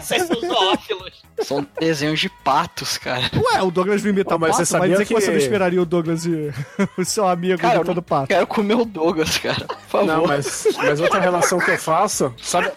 Vocês 0.00 0.22
são 0.26 0.40
zoófilos. 0.40 1.26
São 1.42 1.66
desenhos 1.78 2.18
de 2.18 2.30
patos, 2.42 2.96
cara. 2.96 3.30
Ué, 3.52 3.62
o 3.62 3.70
Douglas 3.70 4.02
não 4.02 4.10
imita 4.10 4.38
mas 4.38 4.52
pato, 4.52 4.56
você 4.64 4.66
sabia 4.66 4.88
dizer 4.92 5.04
que... 5.06 5.14
que- 5.14 5.20
você 5.20 5.30
não 5.30 5.36
esperaria 5.36 5.82
o 5.82 5.84
Douglas 5.84 6.24
e 6.24 6.50
o 6.96 7.04
seu 7.04 7.26
amigo 7.28 7.58
Cara, 7.60 7.76
imitando 7.76 7.96
não 7.96 8.02
pato. 8.02 8.28
quero 8.28 8.46
comer 8.46 8.74
o 8.74 8.84
Douglas, 8.86 9.36
cara. 9.38 9.66
Por 9.66 9.78
favor. 9.86 10.06
Não, 10.06 10.26
mas, 10.26 10.66
mas 10.78 10.98
outra 11.00 11.20
relação 11.20 11.58
que 11.58 11.70
eu 11.72 11.78
faço, 11.78 12.34
sabe? 12.42 12.72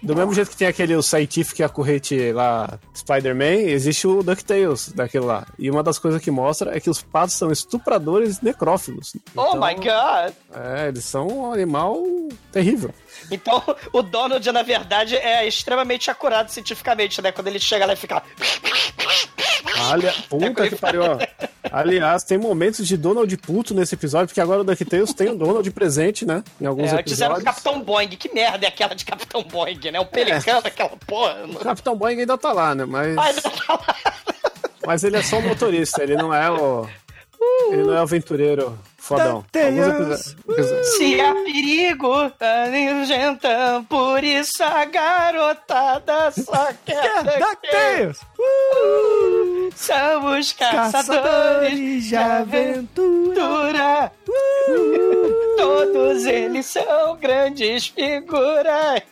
Do 0.00 0.14
mesmo 0.14 0.32
jeito 0.32 0.50
que 0.50 0.56
tem 0.56 0.68
aquele 0.68 0.94
o 0.94 1.02
Scientific 1.02 1.60
Accurate 1.62 2.32
lá, 2.32 2.78
Spider-Man, 2.94 3.68
existe 3.68 4.06
o 4.06 4.22
DuckTales 4.22 4.90
daquele 4.92 5.24
lá. 5.24 5.46
E 5.58 5.68
uma 5.70 5.82
das 5.82 5.98
coisas 5.98 6.22
que 6.22 6.30
mostra 6.30 6.76
é 6.76 6.80
que 6.80 6.88
os 6.88 7.02
patos 7.02 7.34
são 7.34 7.50
estupradores 7.50 8.40
necrófilos. 8.40 9.12
Oh 9.36 9.42
Então, 9.56 9.60
my 9.60 9.74
god! 9.74 10.34
É, 10.54 10.88
eles 10.88 11.04
são 11.04 11.26
um 11.26 11.52
animal 11.52 12.00
terrível. 12.52 12.94
Então, 13.30 13.62
o 13.92 14.02
Donald, 14.02 14.50
na 14.52 14.62
verdade, 14.62 15.16
é 15.16 15.46
extremamente 15.46 16.10
acurado 16.10 16.50
cientificamente, 16.50 17.20
né? 17.20 17.30
Quando 17.32 17.48
ele 17.48 17.58
chega 17.60 17.84
lá 17.86 17.92
e 17.92 17.96
fica. 17.96 18.22
Olha, 19.90 20.14
puta 20.28 20.68
que 20.68 20.76
pariu, 20.76 21.02
ó. 21.02 21.18
Aliás, 21.70 22.24
tem 22.24 22.38
momentos 22.38 22.86
de 22.86 22.96
Donald 22.96 23.34
puto 23.38 23.74
nesse 23.74 23.94
episódio, 23.94 24.28
porque 24.28 24.40
agora 24.40 24.60
o 24.60 24.64
DuckTales 24.64 25.12
tem 25.12 25.28
o 25.30 25.36
Donald 25.36 25.70
presente, 25.70 26.24
né? 26.24 26.42
Em 26.60 26.66
alguns 26.66 26.90
É, 26.92 26.96
antes 26.96 27.20
era 27.20 27.34
o 27.34 27.36
episódios. 27.38 27.44
Capitão 27.44 27.80
Boing. 27.82 28.08
Que 28.08 28.32
merda 28.32 28.66
é 28.66 28.68
aquela 28.68 28.94
de 28.94 29.04
Capitão 29.04 29.42
Boing, 29.42 29.78
né? 29.92 30.00
O 30.00 30.06
pelicano, 30.06 30.62
aquela 30.64 30.90
porra. 31.06 31.44
O 31.46 31.56
Capitão 31.56 31.96
Boeing 31.96 32.20
ainda 32.20 32.38
tá 32.38 32.52
lá, 32.52 32.74
né? 32.74 32.84
Mas, 32.86 33.16
Ai, 33.18 33.30
aquela- 33.38 33.96
mas 34.86 35.04
ele 35.04 35.16
é 35.16 35.22
só 35.22 35.38
o 35.38 35.42
motorista, 35.42 36.02
ele 36.02 36.16
não 36.16 36.32
é 36.34 36.50
o. 36.50 36.88
Ele 37.70 37.82
não 37.84 37.92
é 37.94 37.98
o 37.98 38.02
aventureiro 38.02 38.78
fodão. 39.08 39.44
Alguns 39.54 39.86
episódios- 39.86 40.96
Se 40.96 41.20
há 41.20 41.34
perigo, 41.34 42.32
inventa, 42.74 43.84
por 43.88 44.22
isso 44.22 44.62
a 44.62 44.84
garotada 44.84 46.30
só 46.30 46.68
quer 46.84 47.22
DuckTales! 47.24 48.20
São 49.74 50.38
os 50.38 50.52
caçadores 50.52 52.04
de 52.04 52.16
aventura! 52.16 53.08
aventura. 53.44 54.12
Todos 55.56 56.26
eles 56.26 56.66
são 56.66 57.16
grandes 57.16 57.86
figuras. 57.88 59.02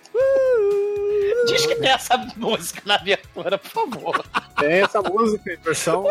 Diz 1.47 1.65
que 1.67 1.75
tem 1.77 1.91
essa 1.91 2.17
música 2.37 2.83
na 2.85 2.95
abertura, 2.97 3.59
por 3.59 3.71
favor. 3.71 4.25
Tem 4.59 4.83
essa 4.83 5.01
música 5.03 5.53
em 5.53 5.57
versão 5.57 6.05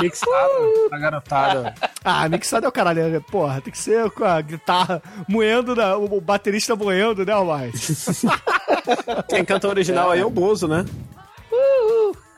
mixada 0.00 0.88
da 0.90 0.98
garotada. 0.98 1.74
Ah, 2.04 2.28
mixado 2.28 2.66
é 2.66 2.68
o 2.68 2.72
caralho, 2.72 3.08
né? 3.08 3.20
Porra, 3.30 3.60
tem 3.60 3.72
que 3.72 3.78
ser 3.78 4.10
com 4.10 4.24
a 4.24 4.40
guitarra 4.40 5.02
moendo, 5.28 5.74
na- 5.76 5.96
o 5.96 6.20
baterista 6.20 6.74
moendo, 6.74 7.24
né, 7.24 7.34
mais? 7.44 8.22
Quem 9.28 9.44
canta 9.44 9.68
original 9.68 10.10
aí 10.10 10.20
é 10.20 10.24
o 10.24 10.30
Bozo, 10.30 10.66
né? 10.66 10.84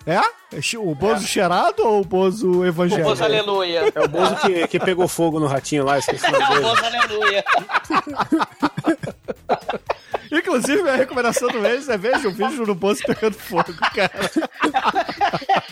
É? 0.07 0.17
É 0.19 0.79
O 0.79 0.95
Bozo 0.95 1.27
cheirado 1.27 1.83
ou 1.83 2.03
o 2.03 2.05
Bozo 2.05 2.65
evangélico? 2.67 3.09
Bozo 3.09 3.25
aleluia. 3.25 3.91
É 3.95 4.01
o 4.01 4.09
Bozo 4.09 4.37
que, 4.37 4.69
que 4.69 4.79
pegou 4.79 5.09
fogo 5.09 5.41
no 5.41 5.47
ratinho 5.47 5.83
lá, 5.85 5.99
esqueci 5.99 6.27
o 6.27 6.31
nome 6.33 6.47
dele. 6.49 6.61
Bozo 6.61 6.85
aleluia. 6.85 7.45
Inclusive, 10.55 10.83
minha 10.83 10.95
recomendação 10.95 11.49
do 11.49 11.59
mês 11.59 11.89
é 11.89 11.99
veja 11.99 12.29
o 12.29 12.31
vídeo 12.31 12.65
do 12.65 12.77
Bozo 12.77 13.03
pegando 13.05 13.35
fogo, 13.35 13.75
cara. 13.93 14.31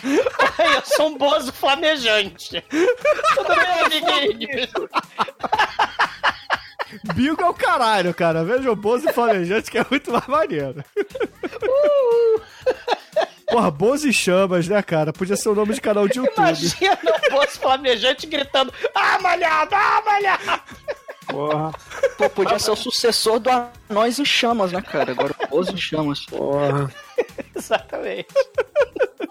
Eu 0.75 0.81
sou 0.83 1.07
um 1.07 1.17
bozo 1.17 1.53
flamejante. 1.53 2.61
Tudo 2.69 3.47
bem, 3.47 4.01
amiguinhos? 4.01 4.69
Bingo 7.15 7.41
é 7.41 7.49
o 7.49 7.53
caralho, 7.53 8.13
cara. 8.13 8.43
Veja 8.43 8.69
o 8.69 8.75
Bozo 8.75 9.11
Planejante, 9.13 9.71
que 9.71 9.77
é 9.77 9.85
muito 9.89 10.11
mais 10.11 10.27
maneiro. 10.27 10.83
Porra, 13.47 13.71
Bozo 13.71 14.07
e 14.07 14.13
Chamas, 14.13 14.67
né, 14.67 14.81
cara? 14.81 15.13
Podia 15.13 15.35
ser 15.35 15.49
o 15.49 15.55
nome 15.55 15.73
de 15.73 15.81
canal 15.81 16.07
de 16.07 16.19
YouTube. 16.19 16.37
Imagina 16.37 16.97
o 17.27 17.31
bozo 17.31 17.59
flamejante 17.59 18.27
gritando: 18.27 18.73
Ah, 18.93 19.17
malhado, 19.19 19.73
ah, 19.73 20.03
malhado! 20.05 20.61
Porra, 21.33 21.71
Pô, 22.17 22.29
podia 22.29 22.59
ser 22.59 22.71
o 22.71 22.75
sucessor 22.75 23.39
do 23.39 23.49
Anões 23.89 24.19
em 24.19 24.25
Chamas, 24.25 24.71
né, 24.71 24.81
cara? 24.81 25.11
Agora 25.11 25.33
o 25.43 25.47
Bozo 25.47 25.71
em 25.73 25.77
Chamas. 25.77 26.25
porra. 26.25 26.89
Exatamente. 27.55 28.27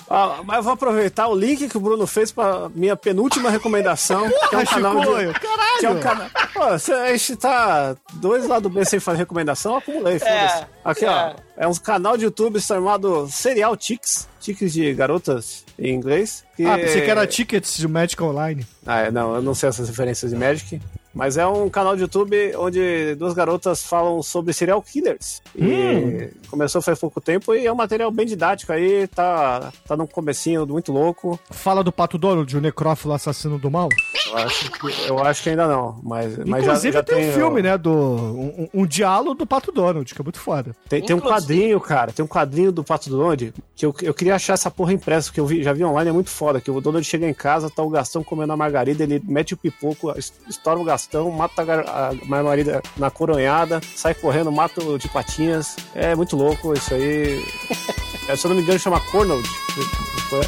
Ah, 0.09 0.41
mas 0.45 0.59
eu 0.59 0.63
vou 0.65 0.73
aproveitar 0.75 1.29
o 1.29 1.35
link 1.35 1.69
que 1.69 1.77
o 1.77 1.81
Bruno 1.81 2.07
fez 2.07 2.31
pra 2.33 2.69
minha 2.75 2.95
penúltima 2.97 3.49
recomendação, 3.51 4.29
que 4.51 4.55
é 4.55 4.59
um 4.59 4.65
canal 4.65 5.01
de... 5.01 5.07
Caralho! 5.07 5.35
Que 5.81 5.87
é 5.87 5.91
um 5.91 6.01
canal... 6.01 6.29
Pô, 6.53 6.63
a 6.65 6.77
gente 7.17 7.37
tá 7.37 7.97
dois 8.15 8.47
lá 8.47 8.59
do 8.59 8.69
B 8.69 8.85
sem 8.85 9.01
fazer 9.01 9.19
recomendação, 9.19 9.73
eu 9.73 9.79
acumulei, 9.79 10.19
foda-se. 10.19 10.67
Aqui, 10.85 11.07
ó. 11.07 11.11
é. 11.29 11.37
É 11.57 11.69
um 11.69 11.75
canal 11.75 12.17
de 12.17 12.25
YouTube 12.25 12.61
chamado 12.61 13.27
Serial 13.31 13.75
Chicks. 13.79 14.29
Chicks 14.41 14.73
de 14.73 14.93
garotas 14.93 15.65
em 15.79 15.95
inglês. 15.95 16.45
que- 16.57 16.67
Ah, 16.67 16.77
pensei 16.77 17.03
que 17.03 17.11
era 17.11 17.27
tickets 17.27 17.77
de 17.77 17.89
Magic 17.89 18.23
Online. 18.23 18.67
Ah, 18.87 19.01
é, 19.03 19.11
não, 19.11 19.35
eu 19.37 19.43
não 19.43 19.55
sei 19.55 19.69
essas 19.71 19.89
referências 19.89 20.31
de 20.31 20.37
Magic. 20.37 20.81
Mas 21.15 21.37
é 21.37 21.47
um 21.47 21.69
canal 21.69 21.95
de 21.95 22.03
YouTube 22.03 22.57
onde 22.57 23.15
duas 23.17 23.35
garotas 23.35 23.83
falam 23.85 24.23
sobre 24.23 24.53
serial 24.53 24.81
killers. 24.83 25.43
E 25.55 26.31
começou 26.49 26.81
faz 26.83 26.99
pouco 26.99 27.21
tempo 27.21 27.55
e 27.55 27.67
é 27.67 27.73
um 27.73 27.77
material 27.77 28.11
bem 28.11 28.27
didático 28.27 28.73
aí, 28.73 29.07
tá, 29.09 29.73
tá 29.87 29.97
num 29.97 30.07
comecinho 30.07 30.67
muito 30.67 30.93
louco. 30.93 31.39
Fala 31.51 31.83
do 31.85 31.93
Pato 31.93 32.17
Donald, 32.19 32.57
o 32.57 32.61
necrófilo 32.61 33.13
assassino 33.15 33.59
do 33.59 33.71
mal. 33.71 33.89
Eu 34.31 34.39
acho 34.39 34.71
que, 34.71 35.09
eu 35.09 35.19
acho 35.19 35.43
que 35.43 35.51
ainda 35.51 35.67
não, 35.69 36.01
mas, 36.03 36.37
mas 36.39 36.65
já, 36.65 36.71
Inclusive 36.73 36.93
já 36.95 37.03
tem 37.03 37.17
tem 37.17 37.29
um 37.31 37.33
filme, 37.33 37.63
né, 37.63 37.77
do... 37.77 37.93
Um, 37.93 38.69
um 38.73 38.87
diálogo 38.87 39.35
do 39.35 39.47
Pato 39.47 39.71
Donald, 39.71 40.15
que 40.15 40.21
é 40.21 40.25
muito 40.25 40.39
foda. 40.41 40.75
Tem, 40.89 41.03
tem 41.03 41.15
um 41.15 41.19
Inclusive- 41.19 41.41
quadrinho, 41.43 41.81
cara, 41.81 42.13
tem 42.13 42.25
um 42.25 42.29
quadrinho 42.29 42.73
do 42.73 42.83
Pato 42.83 43.11
Donald 43.11 43.53
que 43.77 43.85
eu, 43.85 43.95
eu 44.03 44.15
queria 44.15 44.35
achar 44.35 44.55
essa 44.55 44.71
porra 44.71 44.93
impressa, 44.93 45.29
porque 45.29 45.41
eu 45.41 45.47
vi- 45.47 45.63
já 45.63 45.73
vi 45.73 45.85
online, 45.85 46.09
é 46.09 46.13
muito 46.13 46.31
foda, 46.31 46.61
que 46.61 46.71
o 46.71 46.81
Donald 46.81 47.05
chega 47.07 47.29
em 47.29 47.35
casa, 47.35 47.69
tá 47.69 47.83
o 47.83 47.91
Gastão 47.91 48.25
comendo 48.25 48.53
a 48.53 48.57
margarida, 48.57 49.03
ele 49.03 49.21
mete 49.27 49.53
o 49.55 49.57
pipoco, 49.57 50.11
es- 50.17 50.33
estoura 50.49 50.81
o 50.81 50.85
Gastão, 50.85 51.02
mata 51.31 51.63
a, 51.63 51.65
gar- 51.65 51.89
a 51.89 52.13
margarida 52.27 52.83
na 52.97 53.11
coronhada, 53.11 53.81
sai 53.97 54.15
correndo, 54.15 54.51
mata 54.53 54.83
o 54.83 54.99
de 54.99 55.09
patinhas. 55.09 55.77
É 55.95 56.15
muito 56.15 56.37
louco 56.37 56.73
isso 56.75 56.95
aí. 56.95 57.45
É, 58.29 58.37
se 58.37 58.47
eu 58.47 58.51
não 58.51 58.57
me 58.57 58.63
engano, 58.63 58.79
chama 58.79 59.01
Cornold. 59.11 59.43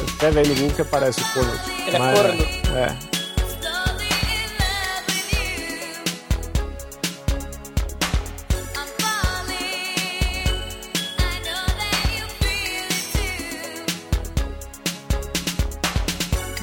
Escreve 0.07 0.39
aí 0.39 0.47
no 0.47 0.55
Google 0.55 0.71
que 0.77 0.81
aparece 0.81 1.19
o 1.19 1.33
Cornold. 1.33 1.59
Ele 1.87 1.95
é 1.95 1.99
Mas, 1.99 2.17
corno. 2.19 2.43
É. 2.77 3.14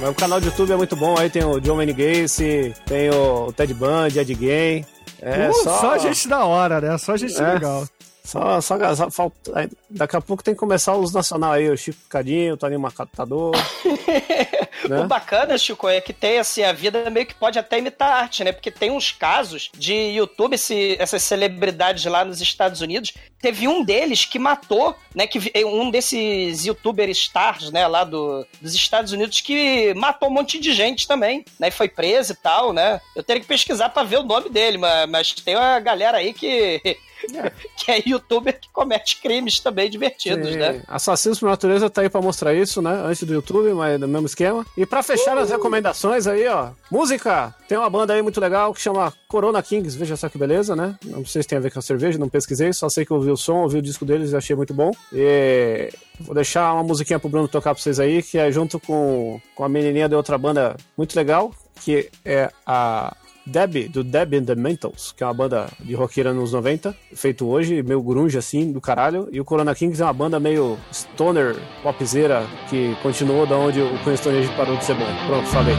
Mas 0.03 0.11
o 0.11 0.15
canal 0.15 0.41
do 0.41 0.47
YouTube 0.47 0.73
é 0.73 0.77
muito 0.77 0.97
bom, 0.97 1.17
aí 1.17 1.31
tem 1.31 1.45
o 1.45 1.61
John 1.61 1.77
Wayne 1.77 1.93
Gacy, 1.93 2.75
tem 2.87 3.09
o 3.11 3.53
Ted 3.53 3.73
Bundy, 3.73 4.19
Ed 4.19 4.35
Gay. 4.35 4.85
É 5.21 5.49
Uh, 5.49 5.55
só... 5.55 5.79
só... 5.81 5.99
gente 5.99 6.27
da 6.27 6.45
hora, 6.45 6.81
né? 6.81 6.99
Só 6.99 7.17
gente 7.17 7.41
É. 7.41 7.53
legal. 7.55 7.87
Só, 8.25 8.61
só, 8.61 8.95
só 8.95 9.11
falta. 9.11 9.69
Daqui 9.91 10.17
a 10.17 10.21
pouco 10.21 10.43
tem 10.45 10.55
que 10.55 10.61
começar 10.61 10.95
os 10.97 11.13
nacional 11.13 11.53
aí, 11.53 11.69
o 11.69 11.77
Chico 11.77 11.99
Cadinho, 12.09 12.55
o 12.55 12.57
Toninho 12.57 12.79
Macatador. 12.81 13.53
né? 14.89 15.01
O 15.01 15.07
bacana, 15.07 15.59
Chico, 15.59 15.89
é 15.89 16.01
que 16.01 16.13
tem 16.13 16.39
assim, 16.39 16.63
a 16.63 16.73
vida 16.73 17.09
meio 17.11 17.27
que 17.27 17.35
pode 17.35 17.59
até 17.59 17.79
imitar 17.79 18.11
arte, 18.23 18.45
né? 18.45 18.53
Porque 18.53 18.71
tem 18.71 18.91
uns 18.91 19.11
casos 19.11 19.71
de 19.77 19.93
YouTube, 19.95 20.55
esse- 20.55 20.97
essas 21.01 21.23
celebridades 21.25 22.05
lá 22.05 22.25
nos 22.25 22.41
Estados 22.41 22.81
Unidos. 22.81 23.13
Teve 23.41 23.67
um 23.67 23.85
deles 23.85 24.25
que 24.25 24.39
matou, 24.39 24.95
né? 25.15 25.27
Que 25.27 25.39
vi- 25.41 25.53
um 25.65 25.91
desses 25.91 26.65
youtuber 26.65 27.09
stars, 27.11 27.71
né, 27.73 27.87
lá 27.89 28.05
do, 28.05 28.47
dos 28.61 28.73
Estados 28.75 29.13
Unidos, 29.13 29.41
que 29.41 29.93
matou 29.95 30.29
um 30.29 30.33
monte 30.33 30.61
de 30.61 30.73
gente 30.73 31.09
também, 31.09 31.45
né? 31.59 31.69
E 31.69 31.73
foi 31.73 31.89
preso 31.89 32.33
e 32.33 32.37
tal, 32.37 32.73
né? 32.73 33.01
Eu 33.17 33.23
teria 33.25 33.41
que 33.43 33.49
pesquisar 33.49 33.89
pra 33.89 34.05
ver 34.05 34.19
o 34.19 34.23
nome 34.23 34.49
dele, 34.49 34.79
mas, 34.79 35.11
mas 35.11 35.33
tem 35.33 35.57
uma 35.57 35.81
galera 35.81 36.19
aí 36.19 36.33
que. 36.33 36.81
que 37.77 37.91
é 37.91 38.03
youtuber 38.07 38.59
que 38.59 38.69
comete 38.73 39.21
crimes 39.21 39.61
também 39.61 39.91
divertidos, 39.91 40.49
Sim. 40.49 40.57
né? 40.57 40.83
Assassinos 40.89 41.39
por 41.39 41.49
Natureza 41.49 41.91
tá 41.91 42.03
aí 42.03 42.09
pra 42.09 42.21
mostrar 42.21 42.55
isso, 42.55 42.81
né? 42.81 43.03
Antes 43.05 43.23
do 43.23 43.33
YouTube, 43.33 43.73
mas 43.73 43.99
no 44.01 44.09
mesmo 44.09 44.27
esquema. 44.27 44.65
E 44.77 44.87
pra 44.87 45.03
fechar 45.03 45.37
as 45.39 45.51
recomendações 45.51 46.27
aí, 46.27 46.47
ó. 46.47 46.71
Música! 46.91 47.55
Tem 47.69 47.79
uma 47.79 47.89
banda 47.89 48.13
aí 48.13 48.21
muito 48.21 48.41
legal 48.41 48.75
que 48.75 48.81
chama 48.81 49.13
Corona 49.27 49.63
Kings. 49.63 49.97
Veja 49.97 50.17
só 50.17 50.29
que 50.29 50.37
beleza, 50.37 50.77
né? 50.77 50.97
Não 51.05 51.25
sei 51.25 51.43
se 51.43 51.49
tem 51.49 51.59
a 51.59 51.61
ver 51.61 51.73
com 51.73 51.79
a 51.79 51.83
cerveja, 51.83 52.19
não 52.19 52.29
pesquisei. 52.29 52.73
Só 52.73 52.89
sei 52.89 53.05
que 53.05 53.11
eu 53.11 53.17
ouvi 53.17 53.31
o 53.31 53.37
som, 53.37 53.63
ouvi 53.63 53.79
o 53.79 53.83
disco 53.83 54.05
deles 54.05 54.33
e 54.33 54.37
achei 54.37 54.55
muito 54.55 54.75
bom. 54.75 54.91
E 55.13 55.91
vou 56.21 56.35
deixar 56.35 56.73
uma 56.75 56.83
musiquinha 56.83 57.19
pro 57.19 57.31
Bruno 57.31 57.49
tocar 57.49 57.75
pra 57.75 57.83
vocês 57.83 57.99
aí, 57.99 58.23
que 58.23 58.37
é 58.37 58.53
junto 58.53 58.79
com, 58.79 59.41
com 59.55 59.65
a 59.65 59.69
menininha 59.69 60.09
de 60.09 60.15
outra 60.15 60.37
banda 60.37 60.77
muito 60.97 61.17
legal, 61.17 61.51
que 61.83 62.11
é 62.25 62.51
a 62.67 63.17
Debbie, 63.45 63.89
do 63.89 64.05
Debbie 64.05 64.39
and 64.39 64.45
the 64.45 64.55
Mentals, 64.55 65.13
que 65.13 65.23
é 65.23 65.27
uma 65.27 65.35
banda 65.35 65.69
de 65.81 65.95
roqueira 65.95 66.33
nos 66.33 66.53
90, 66.53 66.95
feito 67.15 67.47
hoje, 67.47 67.83
meio 67.83 68.03
grunge 68.03 68.39
assim, 68.39 68.73
do 68.73 68.81
caralho. 68.81 69.29
E 69.33 69.41
o 69.41 69.45
Corona 69.45 69.75
Kings 69.75 70.01
é 70.01 70.05
uma 70.05 70.13
banda 70.13 70.39
meio 70.39 70.79
stoner, 70.93 71.57
popzeira, 71.83 72.47
que 72.69 72.97
continuou 73.03 73.47
da 73.47 73.57
onde 73.57 73.81
o 73.81 73.99
Queen 74.05 74.17
Stone 74.17 74.47
parou 74.57 74.77
de 74.77 74.85
ser 74.85 74.95
bom. 74.95 75.07
Pronto, 75.27 75.47
falei. 75.49 75.75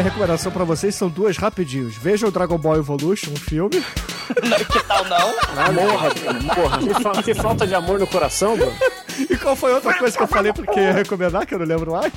Minha 0.00 0.10
recomendação 0.10 0.50
pra 0.50 0.64
vocês 0.64 0.94
são 0.94 1.08
duas 1.08 1.36
rapidinhos. 1.36 1.94
Vejam 1.96 2.28
o 2.28 2.32
Dragon 2.32 2.56
Ball 2.58 2.76
Evolution, 2.76 3.32
um 3.32 3.36
filme. 3.36 3.84
Que 4.70 4.84
tal 4.84 5.04
não? 5.06 5.34
Ah, 5.56 5.72
morra, 5.72 6.08
morra. 6.54 6.78
Que, 6.78 7.02
fa- 7.02 7.22
que 7.24 7.34
falta 7.34 7.66
de 7.66 7.74
amor 7.74 7.98
no 7.98 8.06
coração, 8.06 8.56
Bruno. 8.56 8.72
E 9.28 9.36
qual 9.36 9.54
foi 9.56 9.74
outra 9.74 9.92
coisa 9.98 10.16
que 10.16 10.22
eu 10.22 10.26
falei 10.28 10.50
que 10.52 10.80
ia 10.80 10.92
recomendar, 10.92 11.44
que 11.44 11.52
eu 11.54 11.58
não 11.58 11.66
lembro 11.66 11.92
mais? 11.92 12.12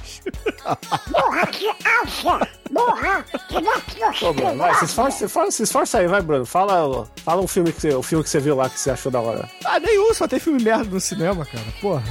Pô, 4.19 4.33
Bruno, 4.33 4.57
vai, 4.57 4.75
se 4.75 4.85
esforça, 4.85 5.17
se 5.17 5.25
esforça, 5.25 5.51
se 5.51 5.63
esforça 5.63 5.97
aí, 5.97 6.07
vai, 6.07 6.21
Bruno. 6.21 6.45
Fala, 6.45 7.05
fala 7.25 7.41
um 7.41 7.47
filme 7.47 7.73
que 7.73 7.81
você, 7.81 7.93
o 7.93 8.03
filme 8.03 8.23
que 8.23 8.29
você 8.29 8.39
viu 8.39 8.55
lá 8.55 8.69
que 8.69 8.79
você 8.79 8.91
achou 8.91 9.11
da 9.11 9.19
hora. 9.19 9.49
Ah, 9.65 9.79
nenhum, 9.79 10.13
só 10.13 10.27
tem 10.27 10.39
filme 10.39 10.63
merda 10.63 10.85
no 10.85 11.01
cinema, 11.01 11.45
cara. 11.45 11.65
Porra. 11.81 12.03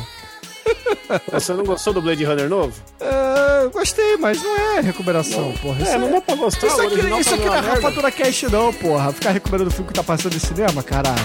Você 1.33 1.53
não 1.53 1.65
gostou 1.65 1.93
do 1.93 2.01
Blade 2.01 2.25
Runner 2.25 2.49
novo? 2.49 2.73
É, 3.01 3.69
gostei, 3.69 4.17
mas 4.17 4.43
não 4.43 4.57
é 4.57 4.81
recomendação, 4.81 5.53
porra. 5.61 5.89
É, 5.89 5.99
não 5.99 6.11
dá 6.11 6.21
pra 6.21 6.35
gostar. 6.37 6.67
Isso 6.67 6.77
o 6.77 6.87
aqui, 6.87 7.21
isso 7.21 7.31
tá 7.31 7.37
aqui 7.37 7.45
não 7.45 7.55
é 7.55 7.61
merda. 7.63 7.75
rapatura 7.75 8.11
cash 8.13 8.43
não, 8.45 8.73
porra. 8.73 9.13
Ficar 9.13 9.31
recomendando 9.33 9.71
filme 9.71 9.89
que 9.89 9.95
tá 9.95 10.03
passando 10.03 10.35
no 10.35 10.41
cinema, 10.41 10.83
caralho. 10.83 11.23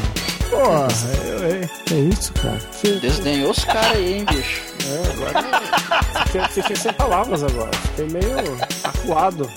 Porra, 0.49 0.87
eu, 1.25 1.39
eu, 1.61 1.69
Que 1.85 1.95
isso, 1.95 2.33
cara? 2.33 2.57
Que, 2.81 2.99
Desdenhou 2.99 3.51
os 3.51 3.63
caras 3.63 3.97
aí, 3.97 4.13
hein, 4.15 4.25
bicho. 4.25 4.61
fiquei, 6.25 6.41
fiquei 6.49 6.75
sem 6.75 6.93
palavras 6.93 7.43
agora. 7.43 7.71
Fiquei 7.77 8.07
meio 8.07 8.57
acuado 8.83 9.49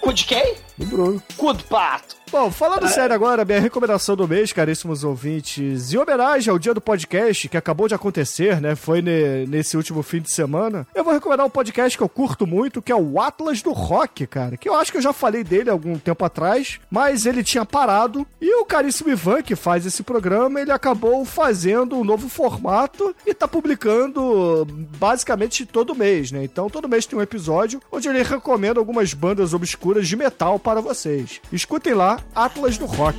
Cu 0.00 0.12
de 0.12 0.24
quem? 0.24 0.54
do 0.78 0.86
Bruno. 0.86 1.22
Cu 1.36 1.52
do 1.52 1.64
pato. 1.64 2.16
Bom, 2.28 2.50
falando 2.50 2.88
sério 2.88 3.14
agora, 3.14 3.44
minha 3.44 3.60
recomendação 3.60 4.16
do 4.16 4.26
mês, 4.26 4.52
caríssimos 4.52 5.04
ouvintes, 5.04 5.92
em 5.94 5.96
homenagem 5.96 6.50
ao 6.50 6.58
dia 6.58 6.74
do 6.74 6.80
podcast 6.80 7.48
que 7.48 7.56
acabou 7.56 7.86
de 7.86 7.94
acontecer, 7.94 8.60
né? 8.60 8.74
Foi 8.74 9.00
ne- 9.00 9.46
nesse 9.46 9.76
último 9.76 10.02
fim 10.02 10.20
de 10.20 10.30
semana. 10.30 10.86
Eu 10.92 11.04
vou 11.04 11.12
recomendar 11.14 11.46
um 11.46 11.50
podcast 11.50 11.96
que 11.96 12.02
eu 12.02 12.08
curto 12.08 12.44
muito, 12.44 12.82
que 12.82 12.90
é 12.90 12.96
o 12.96 13.20
Atlas 13.20 13.62
do 13.62 13.70
Rock, 13.72 14.26
cara. 14.26 14.56
Que 14.56 14.68
eu 14.68 14.74
acho 14.74 14.90
que 14.90 14.98
eu 14.98 15.02
já 15.02 15.12
falei 15.12 15.44
dele 15.44 15.70
algum 15.70 15.96
tempo 15.98 16.24
atrás, 16.24 16.80
mas 16.90 17.26
ele 17.26 17.44
tinha 17.44 17.64
parado. 17.64 18.26
E 18.40 18.54
o 18.60 18.64
caríssimo 18.64 19.08
Ivan, 19.08 19.40
que 19.40 19.54
faz 19.54 19.86
esse 19.86 20.02
programa, 20.02 20.60
ele 20.60 20.72
acabou 20.72 21.24
fazendo 21.24 21.96
um 21.96 22.04
novo 22.04 22.28
formato 22.28 23.14
e 23.24 23.32
tá 23.32 23.46
publicando 23.46 24.66
basicamente 24.98 25.64
todo 25.64 25.94
mês, 25.94 26.32
né? 26.32 26.42
Então 26.42 26.68
todo 26.68 26.88
mês 26.88 27.06
tem 27.06 27.16
um 27.16 27.22
episódio 27.22 27.80
onde 27.90 28.08
ele 28.08 28.22
recomenda 28.24 28.80
algumas 28.80 29.14
bandas 29.14 29.54
obscuras 29.54 30.08
de 30.08 30.16
metal 30.16 30.58
para 30.58 30.80
vocês. 30.80 31.40
Escutem 31.52 31.94
lá, 31.94 32.15
Atlas 32.34 32.78
do 32.78 32.86
Rock. 32.86 33.18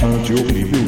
Audiolivro 0.00 0.78
do 0.78 0.87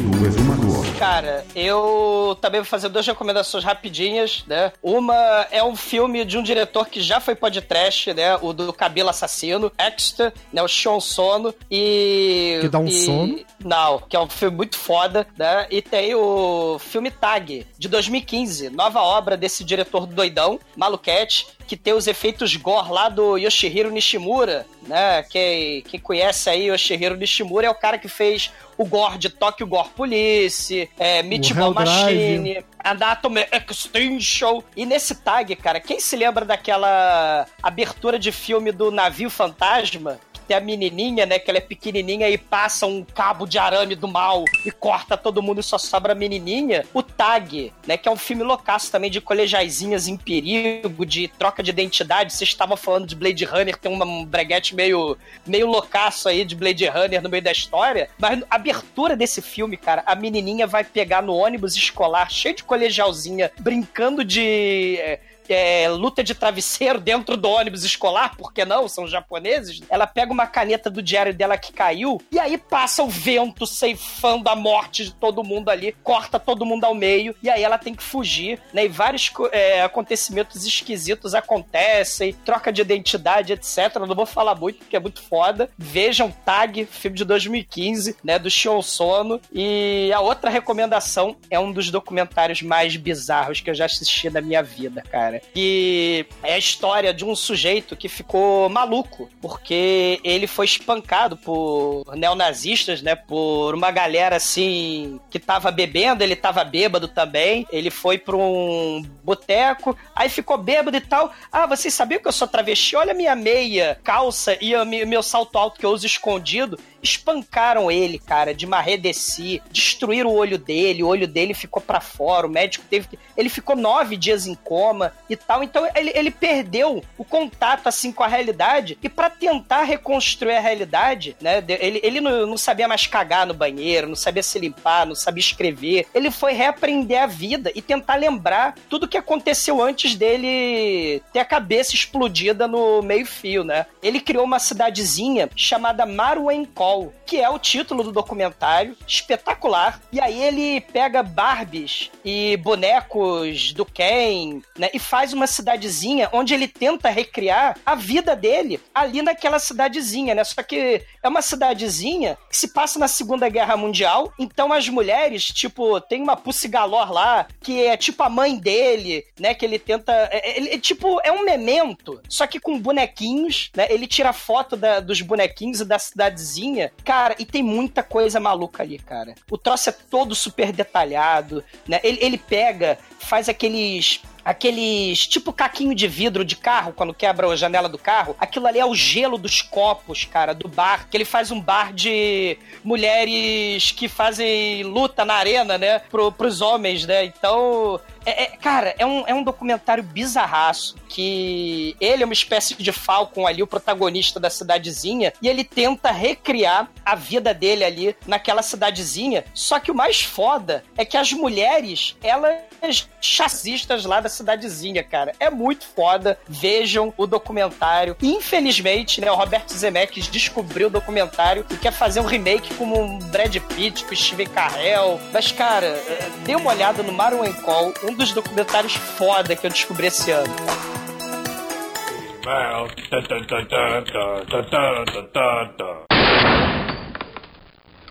Cara, 1.01 1.43
eu 1.55 2.37
também 2.39 2.61
vou 2.61 2.69
fazer 2.69 2.87
duas 2.87 3.07
recomendações 3.07 3.63
rapidinhas, 3.63 4.43
né? 4.45 4.71
Uma 4.83 5.47
é 5.49 5.63
um 5.63 5.75
filme 5.75 6.23
de 6.23 6.37
um 6.37 6.43
diretor 6.43 6.87
que 6.87 7.01
já 7.01 7.19
foi 7.19 7.33
podcast, 7.33 8.13
né? 8.13 8.37
O 8.39 8.53
do 8.53 8.71
Cabelo 8.71 9.09
Assassino, 9.09 9.71
Extra, 9.79 10.31
né? 10.53 10.61
O 10.61 10.67
Sean 10.67 10.99
Sono 10.99 11.55
e... 11.71 12.59
Que 12.61 12.69
dá 12.69 12.77
um 12.77 12.85
e- 12.85 13.01
sono. 13.01 13.39
Não, 13.65 13.97
que 13.97 14.15
é 14.15 14.19
um 14.19 14.29
filme 14.29 14.57
muito 14.57 14.77
foda, 14.77 15.25
né? 15.35 15.65
E 15.71 15.81
tem 15.81 16.13
o 16.13 16.77
filme 16.77 17.09
Tag, 17.09 17.65
de 17.79 17.87
2015, 17.87 18.69
nova 18.69 19.01
obra 19.01 19.35
desse 19.35 19.63
diretor 19.63 20.05
doidão, 20.05 20.59
maluquete, 20.75 21.47
que 21.71 21.77
tem 21.77 21.93
os 21.93 22.05
efeitos 22.05 22.53
gore 22.57 22.91
lá 22.91 23.07
do 23.07 23.37
Yoshihiro 23.37 23.89
Nishimura, 23.89 24.65
né? 24.85 25.23
Quem, 25.23 25.81
quem 25.83 26.01
conhece 26.01 26.49
aí 26.49 26.67
Yoshihiro 26.67 27.15
Nishimura 27.15 27.65
é 27.65 27.69
o 27.69 27.73
cara 27.73 27.97
que 27.97 28.09
fez 28.09 28.51
o 28.77 28.83
gore 28.83 29.17
de 29.17 29.29
Tokyo 29.29 29.65
Gore 29.65 29.87
Police, 29.95 30.89
é, 30.99 31.23
Meatball. 31.23 31.73
Machine, 31.73 32.61
Anatomy 32.77 33.45
Extinction. 33.53 34.61
E 34.75 34.85
nesse 34.85 35.15
tag, 35.15 35.55
cara, 35.55 35.79
quem 35.79 36.01
se 36.01 36.17
lembra 36.17 36.43
daquela 36.43 37.47
abertura 37.63 38.19
de 38.19 38.33
filme 38.33 38.73
do 38.73 38.91
Navio 38.91 39.29
Fantasma? 39.29 40.19
Tem 40.51 40.57
a 40.57 40.59
menininha, 40.59 41.25
né? 41.25 41.39
Que 41.39 41.49
ela 41.49 41.59
é 41.59 41.61
pequenininha 41.61 42.29
e 42.29 42.37
passa 42.37 42.85
um 42.85 43.05
cabo 43.05 43.45
de 43.45 43.57
arame 43.57 43.95
do 43.95 44.05
mal 44.05 44.43
e 44.65 44.71
corta 44.71 45.15
todo 45.15 45.41
mundo 45.41 45.61
e 45.61 45.63
só 45.63 45.77
sobra 45.77 46.11
a 46.11 46.15
menininha. 46.15 46.83
O 46.93 47.01
Tag, 47.01 47.71
né? 47.87 47.95
Que 47.95 48.09
é 48.09 48.11
um 48.11 48.17
filme 48.17 48.43
loucaço 48.43 48.91
também 48.91 49.09
de 49.09 49.21
colegiaizinhas 49.21 50.09
em 50.09 50.17
perigo, 50.17 51.05
de 51.05 51.29
troca 51.29 51.63
de 51.63 51.69
identidade. 51.69 52.33
Vocês 52.33 52.49
estavam 52.49 52.75
falando 52.75 53.07
de 53.07 53.15
Blade 53.15 53.45
Runner, 53.45 53.77
tem 53.77 53.89
uma- 53.89 54.03
um 54.03 54.25
breguete 54.25 54.75
meio, 54.75 55.17
meio 55.47 55.67
loucaço 55.67 56.27
aí 56.27 56.43
de 56.43 56.53
Blade 56.53 56.85
Runner 56.85 57.21
no 57.21 57.29
meio 57.29 57.43
da 57.43 57.51
história. 57.53 58.09
Mas 58.19 58.43
a 58.49 58.55
abertura 58.55 59.15
desse 59.15 59.41
filme, 59.41 59.77
cara, 59.77 60.03
a 60.05 60.15
menininha 60.15 60.67
vai 60.67 60.83
pegar 60.83 61.21
no 61.21 61.33
ônibus 61.33 61.77
escolar 61.77 62.29
cheio 62.29 62.55
de 62.57 62.63
colegialzinha, 62.65 63.49
brincando 63.57 64.21
de. 64.25 64.97
é, 64.99 65.19
é, 65.53 65.89
luta 65.89 66.23
de 66.23 66.33
travesseiro 66.33 66.99
dentro 67.01 67.37
do 67.37 67.49
ônibus 67.49 67.83
escolar, 67.83 68.35
por 68.35 68.53
que 68.53 68.65
não? 68.65 68.87
São 68.87 69.07
japoneses. 69.07 69.81
Ela 69.89 70.07
pega 70.07 70.31
uma 70.31 70.47
caneta 70.47 70.89
do 70.89 71.01
diário 71.01 71.33
dela 71.33 71.57
que 71.57 71.73
caiu 71.73 72.21
e 72.31 72.39
aí 72.39 72.57
passa 72.57 73.03
o 73.03 73.09
vento 73.09 73.65
ceifando 73.65 74.49
a 74.49 74.55
morte 74.55 75.05
de 75.05 75.13
todo 75.13 75.43
mundo 75.43 75.69
ali, 75.69 75.95
corta 76.03 76.39
todo 76.39 76.65
mundo 76.65 76.85
ao 76.85 76.93
meio 76.93 77.35
e 77.41 77.49
aí 77.49 77.63
ela 77.63 77.77
tem 77.77 77.93
que 77.93 78.03
fugir, 78.03 78.59
né? 78.73 78.85
E 78.85 78.87
vários 78.87 79.31
é, 79.51 79.83
acontecimentos 79.83 80.65
esquisitos 80.65 81.33
acontecem, 81.33 82.33
troca 82.45 82.71
de 82.71 82.81
identidade, 82.81 83.53
etc. 83.53 83.95
Eu 83.95 84.07
não 84.07 84.15
vou 84.15 84.25
falar 84.25 84.55
muito 84.55 84.79
porque 84.79 84.95
é 84.95 84.99
muito 84.99 85.21
foda. 85.21 85.69
Vejam 85.77 86.31
Tag, 86.31 86.85
filme 86.85 87.17
de 87.17 87.25
2015, 87.25 88.17
né? 88.23 88.39
Do 88.39 88.49
Shion 88.49 88.81
Sono. 88.81 89.39
E 89.51 90.11
a 90.13 90.19
outra 90.19 90.49
recomendação 90.49 91.35
é 91.49 91.59
um 91.59 91.71
dos 91.71 91.89
documentários 91.89 92.61
mais 92.61 92.95
bizarros 92.95 93.61
que 93.61 93.69
eu 93.69 93.75
já 93.75 93.85
assisti 93.85 94.29
na 94.29 94.41
minha 94.41 94.63
vida, 94.63 95.03
cara. 95.09 95.40
E 95.55 96.25
é 96.43 96.53
a 96.53 96.57
história 96.57 97.13
de 97.13 97.25
um 97.25 97.35
sujeito 97.35 97.95
que 97.95 98.07
ficou 98.07 98.69
maluco, 98.69 99.29
porque 99.41 100.19
ele 100.23 100.47
foi 100.47 100.65
espancado 100.65 101.35
por 101.35 102.03
neonazistas, 102.15 103.01
né? 103.01 103.15
Por 103.15 103.75
uma 103.75 103.91
galera 103.91 104.37
assim 104.37 105.19
que 105.29 105.39
tava 105.39 105.69
bebendo, 105.71 106.23
ele 106.23 106.35
tava 106.35 106.63
bêbado 106.63 107.07
também. 107.07 107.67
Ele 107.71 107.89
foi 107.89 108.17
pra 108.17 108.37
um 108.37 109.03
boteco, 109.23 109.97
aí 110.15 110.29
ficou 110.29 110.57
bêbado 110.57 110.95
e 110.95 111.01
tal. 111.01 111.33
Ah, 111.51 111.65
vocês 111.65 111.93
sabiam 111.93 112.21
que 112.21 112.27
eu 112.27 112.33
sou 112.33 112.47
travesti? 112.47 112.95
Olha 112.95 113.11
a 113.11 113.15
minha 113.15 113.35
meia, 113.35 113.99
calça 114.03 114.57
e 114.61 114.73
o 114.75 114.85
meu 114.85 115.21
salto 115.21 115.57
alto 115.57 115.79
que 115.79 115.85
eu 115.85 115.91
uso 115.91 116.05
escondido. 116.05 116.79
Espancaram 117.03 117.89
ele, 117.89 118.19
cara, 118.19 118.53
de 118.53 118.67
marredeci, 118.67 119.61
destruíram 119.71 120.29
o 120.29 120.35
olho 120.35 120.57
dele, 120.57 121.03
o 121.03 121.07
olho 121.07 121.27
dele 121.27 121.53
ficou 121.55 121.81
pra 121.81 121.99
fora, 121.99 122.45
o 122.45 122.49
médico 122.49 122.85
teve 122.89 123.07
que. 123.07 123.19
Ele 123.41 123.49
ficou 123.49 123.75
nove 123.75 124.15
dias 124.15 124.45
em 124.45 124.53
coma 124.53 125.13
e 125.27 125.35
tal. 125.35 125.63
Então 125.63 125.87
ele, 125.95 126.11
ele 126.13 126.29
perdeu 126.29 127.03
o 127.17 127.25
contato, 127.25 127.87
assim, 127.87 128.11
com 128.11 128.23
a 128.23 128.27
realidade. 128.27 128.99
E 129.01 129.09
pra 129.09 129.31
tentar 129.31 129.81
reconstruir 129.81 130.57
a 130.57 130.59
realidade, 130.59 131.35
né? 131.41 131.63
Ele, 131.67 131.99
ele 132.03 132.21
não, 132.21 132.45
não 132.45 132.57
sabia 132.57 132.87
mais 132.87 133.07
cagar 133.07 133.47
no 133.47 133.53
banheiro, 133.55 134.07
não 134.07 134.15
sabia 134.15 134.43
se 134.43 134.59
limpar, 134.59 135.07
não 135.07 135.15
sabia 135.15 135.41
escrever. 135.41 136.05
Ele 136.13 136.29
foi 136.29 136.53
reaprender 136.53 137.23
a 137.23 137.25
vida 137.25 137.71
e 137.73 137.81
tentar 137.81 138.15
lembrar 138.15 138.75
tudo 138.87 139.07
que 139.07 139.17
aconteceu 139.17 139.81
antes 139.81 140.13
dele 140.13 141.23
ter 141.33 141.39
a 141.39 141.45
cabeça 141.45 141.95
explodida 141.95 142.67
no 142.67 143.01
meio-fio, 143.01 143.63
né? 143.63 143.87
Ele 144.03 144.19
criou 144.19 144.45
uma 144.45 144.59
cidadezinha 144.59 145.49
chamada 145.55 146.05
Maruencol, 146.05 147.11
que 147.25 147.37
é 147.37 147.49
o 147.49 147.57
título 147.57 148.03
do 148.03 148.11
documentário, 148.11 148.95
espetacular. 149.07 149.99
E 150.11 150.21
aí 150.21 150.43
ele 150.43 150.81
pega 150.81 151.23
Barbies 151.23 152.11
e 152.23 152.55
bonecos 152.57 153.30
do 153.73 153.85
Ken, 153.85 154.61
né? 154.77 154.89
E 154.93 154.99
faz 154.99 155.33
uma 155.33 155.47
cidadezinha 155.47 156.29
onde 156.33 156.53
ele 156.53 156.67
tenta 156.67 157.09
recriar 157.09 157.77
a 157.85 157.95
vida 157.95 158.35
dele 158.35 158.79
ali 158.93 159.21
naquela 159.21 159.59
cidadezinha, 159.59 160.33
né? 160.35 160.43
Só 160.43 160.61
que 160.63 161.01
é 161.23 161.27
uma 161.27 161.41
cidadezinha 161.41 162.37
que 162.49 162.57
se 162.57 162.67
passa 162.73 162.99
na 162.99 163.07
Segunda 163.07 163.47
Guerra 163.49 163.77
Mundial, 163.77 164.31
então 164.39 164.71
as 164.73 164.87
mulheres, 164.89 165.45
tipo, 165.45 165.99
tem 166.01 166.21
uma 166.21 166.35
Pussy 166.35 166.67
Galore 166.67 167.11
lá, 167.11 167.47
que 167.61 167.85
é 167.85 167.95
tipo 167.97 168.21
a 168.23 168.29
mãe 168.29 168.57
dele, 168.57 169.25
né? 169.39 169.53
Que 169.53 169.65
ele 169.65 169.79
tenta. 169.79 170.11
é- 170.31 170.59
é- 170.59 170.75
é 170.75 170.79
tipo, 170.79 171.19
é 171.23 171.31
um 171.31 171.43
memento, 171.45 172.21
só 172.29 172.45
que 172.47 172.59
com 172.59 172.79
bonequinhos, 172.79 173.69
né? 173.75 173.87
Ele 173.89 174.07
tira 174.07 174.33
foto 174.33 174.75
da- 174.75 174.99
dos 174.99 175.21
bonequinhos 175.21 175.79
e 175.81 175.85
da 175.85 175.97
cidadezinha. 175.99 176.91
Cara, 177.03 177.35
e 177.39 177.45
tem 177.45 177.63
muita 177.63 178.03
coisa 178.03 178.39
maluca 178.39 178.83
ali, 178.83 178.97
cara. 178.99 179.35
O 179.49 179.57
troço 179.57 179.89
é 179.89 179.91
todo 179.91 180.33
super 180.35 180.71
detalhado, 180.71 181.63
né? 181.87 181.99
Ele, 182.03 182.17
ele 182.21 182.37
pega, 182.37 182.97
faz 183.21 183.47
aqueles 183.47 184.21
aqueles 184.43 185.27
tipo 185.27 185.53
caquinho 185.53 185.93
de 185.93 186.07
vidro 186.07 186.43
de 186.43 186.55
carro 186.55 186.93
quando 186.93 187.13
quebra 187.13 187.47
a 187.47 187.55
janela 187.55 187.87
do 187.87 187.97
carro. 187.97 188.35
Aquilo 188.39 188.67
ali 188.67 188.79
é 188.79 188.85
o 188.85 188.95
gelo 188.95 189.37
dos 189.37 189.61
copos, 189.61 190.25
cara, 190.25 190.53
do 190.53 190.67
bar. 190.67 191.07
Que 191.09 191.17
ele 191.17 191.25
faz 191.25 191.51
um 191.51 191.61
bar 191.61 191.93
de 191.93 192.57
mulheres 192.83 193.91
que 193.91 194.07
fazem 194.07 194.83
luta 194.83 195.23
na 195.23 195.35
arena, 195.35 195.77
né? 195.77 195.99
Pro, 195.99 196.31
pros 196.31 196.61
homens, 196.61 197.05
né? 197.05 197.25
Então. 197.25 197.99
É, 198.25 198.43
é- 198.43 198.57
cara, 198.57 198.95
é 198.97 199.05
um, 199.05 199.27
é 199.27 199.33
um 199.33 199.43
documentário 199.43 200.03
bizarraço 200.03 200.95
que 201.09 201.95
ele 201.99 202.23
é 202.23 202.25
uma 202.25 202.33
espécie 202.33 202.75
de 202.75 202.91
Falcon 202.91 203.45
ali, 203.45 203.61
o 203.61 203.67
protagonista 203.67 204.39
da 204.39 204.49
cidadezinha, 204.49 205.33
e 205.41 205.47
ele 205.47 205.63
tenta 205.63 206.11
recriar 206.11 206.89
a 207.05 207.15
vida 207.15 207.53
dele 207.53 207.83
ali 207.83 208.15
naquela 208.25 208.61
cidadezinha. 208.61 209.43
Só 209.53 209.79
que 209.79 209.91
o 209.91 209.95
mais 209.95 210.21
foda 210.21 210.83
é 210.97 211.03
que 211.03 211.17
as 211.17 211.33
mulheres, 211.33 212.15
elas 212.23 213.09
chassistas 213.19 214.05
lá 214.05 214.19
da 214.19 214.29
cidadezinha, 214.29 215.03
cara. 215.03 215.33
É 215.39 215.49
muito 215.49 215.85
foda. 215.85 216.39
Vejam 216.47 217.13
o 217.17 217.27
documentário. 217.27 218.15
Infelizmente, 218.21 219.21
né, 219.21 219.31
o 219.31 219.35
Roberto 219.35 219.73
Zemeckis 219.73 220.27
descobriu 220.27 220.87
o 220.87 220.91
documentário 220.91 221.65
e 221.69 221.77
quer 221.77 221.91
fazer 221.91 222.19
um 222.19 222.25
remake 222.25 222.73
com 222.75 222.85
o 222.91 223.19
Brad 223.25 223.55
Pitt, 223.75 224.05
com 224.05 224.15
Steve 224.15 224.45
Carell. 224.47 225.19
Mas, 225.33 225.51
cara, 225.51 225.87
é, 225.87 226.29
dê 226.45 226.55
uma 226.55 226.71
olhada 226.71 227.03
no 227.03 227.11
Mario 227.11 227.41
Call, 227.61 227.93
um 228.11 228.15
dos 228.15 228.33
documentários 228.33 228.93
foda 228.93 229.55
que 229.55 229.65
eu 229.65 229.71
descobri 229.71 230.07
esse 230.07 230.31
ano. 230.31 230.53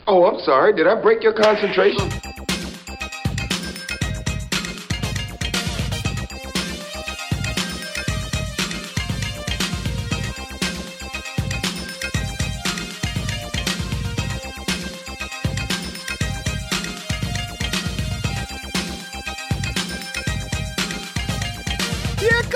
Oh, 0.06 0.26
I'm 0.26 0.40
sorry. 0.40 0.72
Did 0.74 0.86
I 0.86 0.94
break 1.00 1.22
your 1.22 1.34
concentration? 1.34 2.08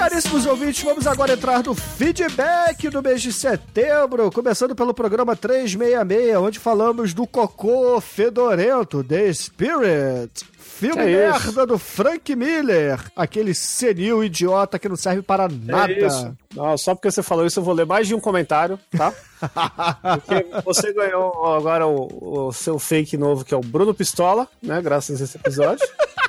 Caríssimos 0.08 0.44
ouvintes, 0.44 0.82
vamos 0.82 1.06
agora 1.06 1.32
entrar 1.32 1.62
no 1.62 1.74
feedback 1.74 2.90
do 2.90 3.02
mês 3.02 3.22
de 3.22 3.32
setembro, 3.32 4.30
começando 4.30 4.74
pelo 4.76 4.92
programa 4.92 5.34
366, 5.34 6.36
onde 6.36 6.58
falamos 6.58 7.14
do 7.14 7.26
cocô 7.26 7.98
fedorento, 8.02 9.02
The 9.02 9.32
Spirit. 9.32 10.44
Filme 10.58 11.02
É 11.04 11.30
isso. 11.30 11.46
merda 11.46 11.66
do 11.66 11.78
Frank 11.78 12.36
Miller, 12.36 13.00
aquele 13.16 13.54
senil 13.54 14.22
idiota 14.22 14.78
que 14.78 14.90
não 14.90 14.96
serve 14.96 15.22
para 15.22 15.48
nada. 15.48 15.90
É 15.90 16.06
isso. 16.06 16.36
Não, 16.54 16.76
só 16.76 16.94
porque 16.94 17.10
você 17.10 17.22
falou 17.22 17.46
isso, 17.46 17.58
eu 17.60 17.64
vou 17.64 17.72
ler 17.72 17.86
mais 17.86 18.06
de 18.06 18.14
um 18.14 18.20
comentário, 18.20 18.78
tá? 18.94 19.10
Porque 20.20 20.46
você 20.64 20.92
ganhou 20.92 21.54
agora 21.54 21.86
o, 21.86 22.46
o 22.48 22.52
seu 22.52 22.78
fake 22.78 23.16
novo, 23.16 23.44
que 23.44 23.52
é 23.54 23.56
o 23.56 23.60
Bruno 23.60 23.94
Pistola, 23.94 24.48
né? 24.62 24.80
Graças 24.82 25.20
a 25.20 25.24
esse 25.24 25.36
episódio. 25.36 25.86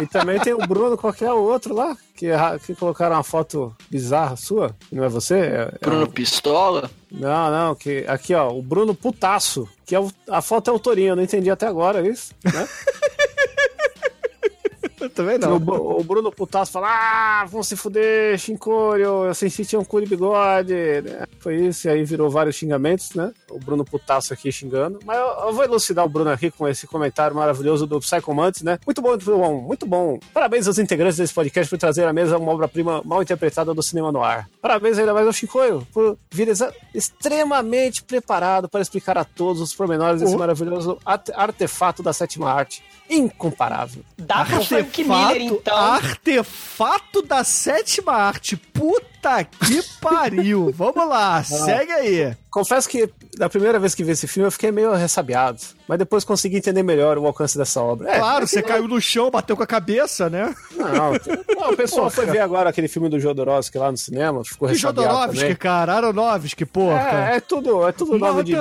E 0.00 0.06
também 0.06 0.38
tem 0.40 0.52
o 0.52 0.66
Bruno, 0.66 0.96
qualquer 0.96 1.32
outro 1.32 1.74
lá, 1.74 1.96
que, 2.14 2.26
que 2.64 2.74
colocaram 2.74 3.16
uma 3.16 3.22
foto 3.22 3.74
bizarra 3.90 4.36
sua, 4.36 4.74
que 4.88 4.94
não 4.94 5.04
é 5.04 5.08
você? 5.08 5.34
É, 5.34 5.72
é 5.80 5.86
Bruno 5.86 6.04
um- 6.04 6.10
Pistola? 6.10 6.90
Não, 7.10 7.50
não, 7.50 7.74
que 7.74 8.04
aqui 8.06 8.34
ó, 8.34 8.50
o 8.50 8.62
Bruno 8.62 8.94
Putaço, 8.94 9.68
que 9.84 9.94
é 9.94 10.00
o- 10.00 10.10
a 10.28 10.40
foto 10.40 10.68
é 10.68 10.72
autorinha, 10.72 11.10
eu 11.10 11.16
não 11.16 11.22
entendi 11.22 11.50
até 11.50 11.66
agora 11.66 12.06
isso, 12.06 12.32
né? 12.44 12.68
Eu 15.00 15.10
também 15.10 15.36
O, 15.36 15.38
não. 15.38 15.58
Bu- 15.58 15.98
o 16.00 16.04
Bruno 16.04 16.30
Putaço 16.30 16.72
fala: 16.72 16.88
Ah, 16.90 17.44
vão 17.46 17.62
se 17.62 17.74
fuder, 17.76 18.38
Shinkório, 18.38 19.24
eu 19.24 19.34
senti 19.34 19.64
tinha 19.64 19.80
um 19.80 19.84
cu 19.84 20.00
de 20.00 20.06
bigode. 20.06 20.74
né? 20.74 21.26
Foi 21.38 21.56
isso, 21.56 21.86
e 21.86 21.90
aí 21.90 22.04
virou 22.04 22.28
vários 22.28 22.56
xingamentos, 22.56 23.14
né? 23.14 23.32
O 23.50 23.58
Bruno 23.58 23.84
Putaço 23.84 24.32
aqui 24.32 24.52
xingando. 24.52 24.98
Mas 25.04 25.16
eu, 25.18 25.24
eu 25.48 25.52
vou 25.52 25.64
elucidar 25.64 26.04
o 26.04 26.08
Bruno 26.08 26.30
aqui 26.30 26.50
com 26.50 26.68
esse 26.68 26.86
comentário 26.86 27.34
maravilhoso 27.34 27.86
do 27.86 27.98
Psychomantis, 28.00 28.62
né? 28.62 28.78
Muito 28.86 29.00
bom, 29.00 29.08
muito 29.10 29.24
bom, 29.36 29.60
muito 29.62 29.86
bom. 29.86 30.18
Parabéns 30.34 30.66
aos 30.66 30.78
integrantes 30.78 31.16
desse 31.16 31.32
podcast 31.34 31.68
por 31.70 31.78
trazer 31.78 32.04
à 32.06 32.12
mesa 32.12 32.36
uma 32.38 32.52
obra-prima 32.52 33.00
mal 33.04 33.22
interpretada 33.22 33.72
do 33.74 33.82
cinema 33.82 34.12
no 34.12 34.22
ar. 34.22 34.48
Parabéns 34.60 34.98
ainda 34.98 35.14
mais 35.14 35.26
ao 35.26 35.32
Shinkório 35.32 35.86
por 35.92 36.18
vir 36.30 36.48
extremamente 36.94 38.02
preparado 38.02 38.68
para 38.68 38.80
explicar 38.80 39.16
a 39.18 39.24
todos 39.24 39.60
os 39.60 39.74
pormenores 39.74 40.20
desse 40.20 40.34
Oh. 40.34 40.38
maravilhoso 40.38 40.98
arte- 41.04 41.32
artefato 41.34 42.02
da 42.02 42.12
sétima 42.12 42.50
arte. 42.50 42.82
Incomparável. 43.08 44.02
Dá 44.16 44.44
pro 44.44 44.62
Frank 44.90 45.04
Miller, 45.04 45.42
então. 45.42 45.76
artefato 45.76 47.22
da 47.22 47.44
sétima 47.44 48.12
arte. 48.12 48.56
Puta 48.56 49.19
que 49.66 49.82
pariu. 50.00 50.72
Vamos 50.76 51.08
lá, 51.08 51.42
segue 51.44 51.92
aí. 51.92 52.36
Confesso 52.50 52.88
que 52.88 53.08
da 53.38 53.48
primeira 53.48 53.78
vez 53.78 53.94
que 53.94 54.02
vi 54.02 54.10
esse 54.10 54.26
filme 54.26 54.48
eu 54.48 54.50
fiquei 54.50 54.72
meio 54.72 54.92
ressabiado, 54.94 55.60
mas 55.86 55.98
depois 56.00 56.24
consegui 56.24 56.56
entender 56.56 56.82
melhor 56.82 57.16
o 57.16 57.24
alcance 57.26 57.56
dessa 57.56 57.80
obra. 57.80 58.10
É, 58.10 58.18
Claro, 58.18 58.38
é 58.42 58.46
que 58.46 58.50
você 58.52 58.60
caiu 58.62 58.88
no 58.88 59.00
chão, 59.00 59.30
bateu 59.30 59.56
com 59.56 59.62
a 59.62 59.66
cabeça, 59.66 60.28
né? 60.28 60.52
Não, 60.74 61.12
não, 61.60 61.70
o 61.72 61.76
pessoal 61.76 62.10
foi 62.10 62.26
ver 62.26 62.40
agora 62.40 62.68
aquele 62.70 62.88
filme 62.88 63.08
do 63.08 63.20
Jodorowsky 63.20 63.78
lá 63.78 63.90
no 63.92 63.96
cinema, 63.96 64.44
ficou 64.44 64.66
Que 64.68 64.74
ressabiado 64.74 65.02
Jodorowsky, 65.08 65.38
também. 65.42 65.56
cara, 65.56 65.94
Aronofsky, 65.94 66.64
porra. 66.66 67.30
É, 67.30 67.36
é 67.36 67.40
tudo, 67.40 67.86
é 67.86 67.92
tudo 67.92 68.18
nome 68.18 68.42
de... 68.42 68.52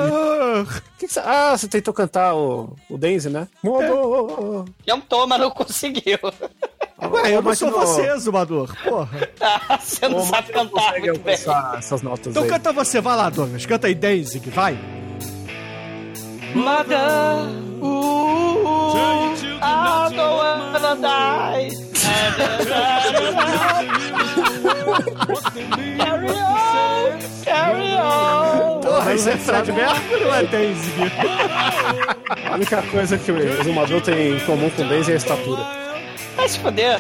Que 0.99 1.07
que 1.07 1.13
você- 1.13 1.19
Ah, 1.23 1.57
você 1.57 1.67
tentou 1.67 1.93
cantar 1.93 2.35
o, 2.35 2.75
o 2.89 2.97
Daisy, 2.97 3.29
né? 3.29 3.47
Mudou. 3.63 4.65
Tentou, 4.85 5.25
mas 5.25 5.39
não 5.39 5.49
conseguiu. 5.49 6.19
Ué, 7.01 7.29
eu 7.31 7.35
não 7.41 7.43
Mas 7.43 7.57
sou 7.59 7.71
você, 7.71 8.17
Zumador. 8.19 8.69
Porra. 8.83 9.09
Você 9.79 10.07
não 10.09 10.17
Ô, 10.17 10.21
sabe 10.25 10.51
cantar 10.51 10.99
muito 10.99 11.19
bem. 11.19 11.35
essas 11.77 12.01
notas 12.01 12.27
Então 12.27 12.43
aí. 12.43 12.49
canta 12.49 12.73
você, 12.73 12.99
vai 12.99 13.15
lá, 13.15 13.29
Douglas. 13.29 13.65
Canta 13.65 13.87
aí, 13.87 13.95
Danzig, 13.95 14.49
vai. 14.49 14.77
Mother, 16.53 16.97
ooh, 17.81 18.91
I 19.61 20.09
don't 20.09 20.17
wanna 20.17 20.95
die. 20.95 21.77
Carry 25.97 26.29
on, 26.29 27.19
carry 27.45 27.93
on. 27.95 28.81
Porra, 28.81 29.13
isso 29.13 29.29
é 29.29 29.37
Fred 29.37 29.71
Mercury 29.71 30.23
ou 30.25 30.33
é 30.33 30.43
Danzig? 30.43 31.11
A 32.49 32.55
única 32.55 32.81
coisa 32.83 33.17
que 33.17 33.31
o 33.31 33.37
exumador 33.37 34.01
tem 34.01 34.35
em 34.35 34.39
comum 34.41 34.69
com 34.71 34.81
o 34.81 34.87
Daisy 34.89 35.11
é 35.11 35.13
a 35.13 35.17
estatura. 35.17 35.88
Vai 36.39 36.47
se 36.47 36.59
foder. 36.59 36.99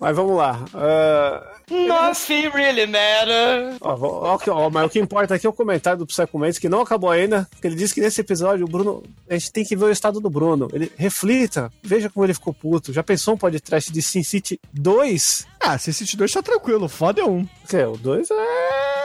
Mas 0.00 0.16
vamos 0.16 0.34
lá. 0.34 0.64
Ah, 0.72 1.42
Nothing 1.70 2.48
really 2.48 2.86
matter. 2.86 3.76
ó, 3.82 3.94
ó, 4.00 4.38
ó, 4.48 4.70
mas 4.70 4.86
o 4.86 4.88
que 4.88 4.98
importa 4.98 5.34
aqui 5.34 5.46
é 5.46 5.50
o 5.50 5.52
comentário 5.52 5.98
do 5.98 6.06
Psycho 6.06 6.38
Mendes, 6.38 6.58
que 6.58 6.68
não 6.68 6.80
acabou 6.80 7.10
ainda, 7.10 7.46
que 7.60 7.66
ele 7.66 7.74
disse 7.74 7.92
que 7.92 8.00
nesse 8.00 8.20
episódio 8.20 8.64
o 8.64 8.68
Bruno. 8.68 9.02
A 9.28 9.34
gente 9.34 9.52
tem 9.52 9.64
que 9.64 9.76
ver 9.76 9.84
o 9.84 9.90
estado 9.90 10.20
do 10.20 10.30
Bruno. 10.30 10.68
Ele 10.72 10.90
reflita, 10.96 11.70
veja 11.82 12.08
como 12.08 12.24
ele 12.24 12.32
ficou 12.32 12.54
puto. 12.54 12.94
Já 12.94 13.02
pensou 13.02 13.34
um 13.34 13.38
podcast 13.38 13.92
de 13.92 14.00
Sin 14.00 14.22
City 14.22 14.58
2? 14.72 15.46
Ah, 15.60 15.76
se 15.76 15.92
City 15.92 16.16
2 16.16 16.32
tá 16.32 16.42
tranquilo, 16.42 16.88
foda 16.88 17.20
é 17.20 17.24
um. 17.24 17.46
Que 17.68 17.76
é, 17.76 17.86
o 17.86 17.96
2 17.96 18.30
é. 18.30 18.96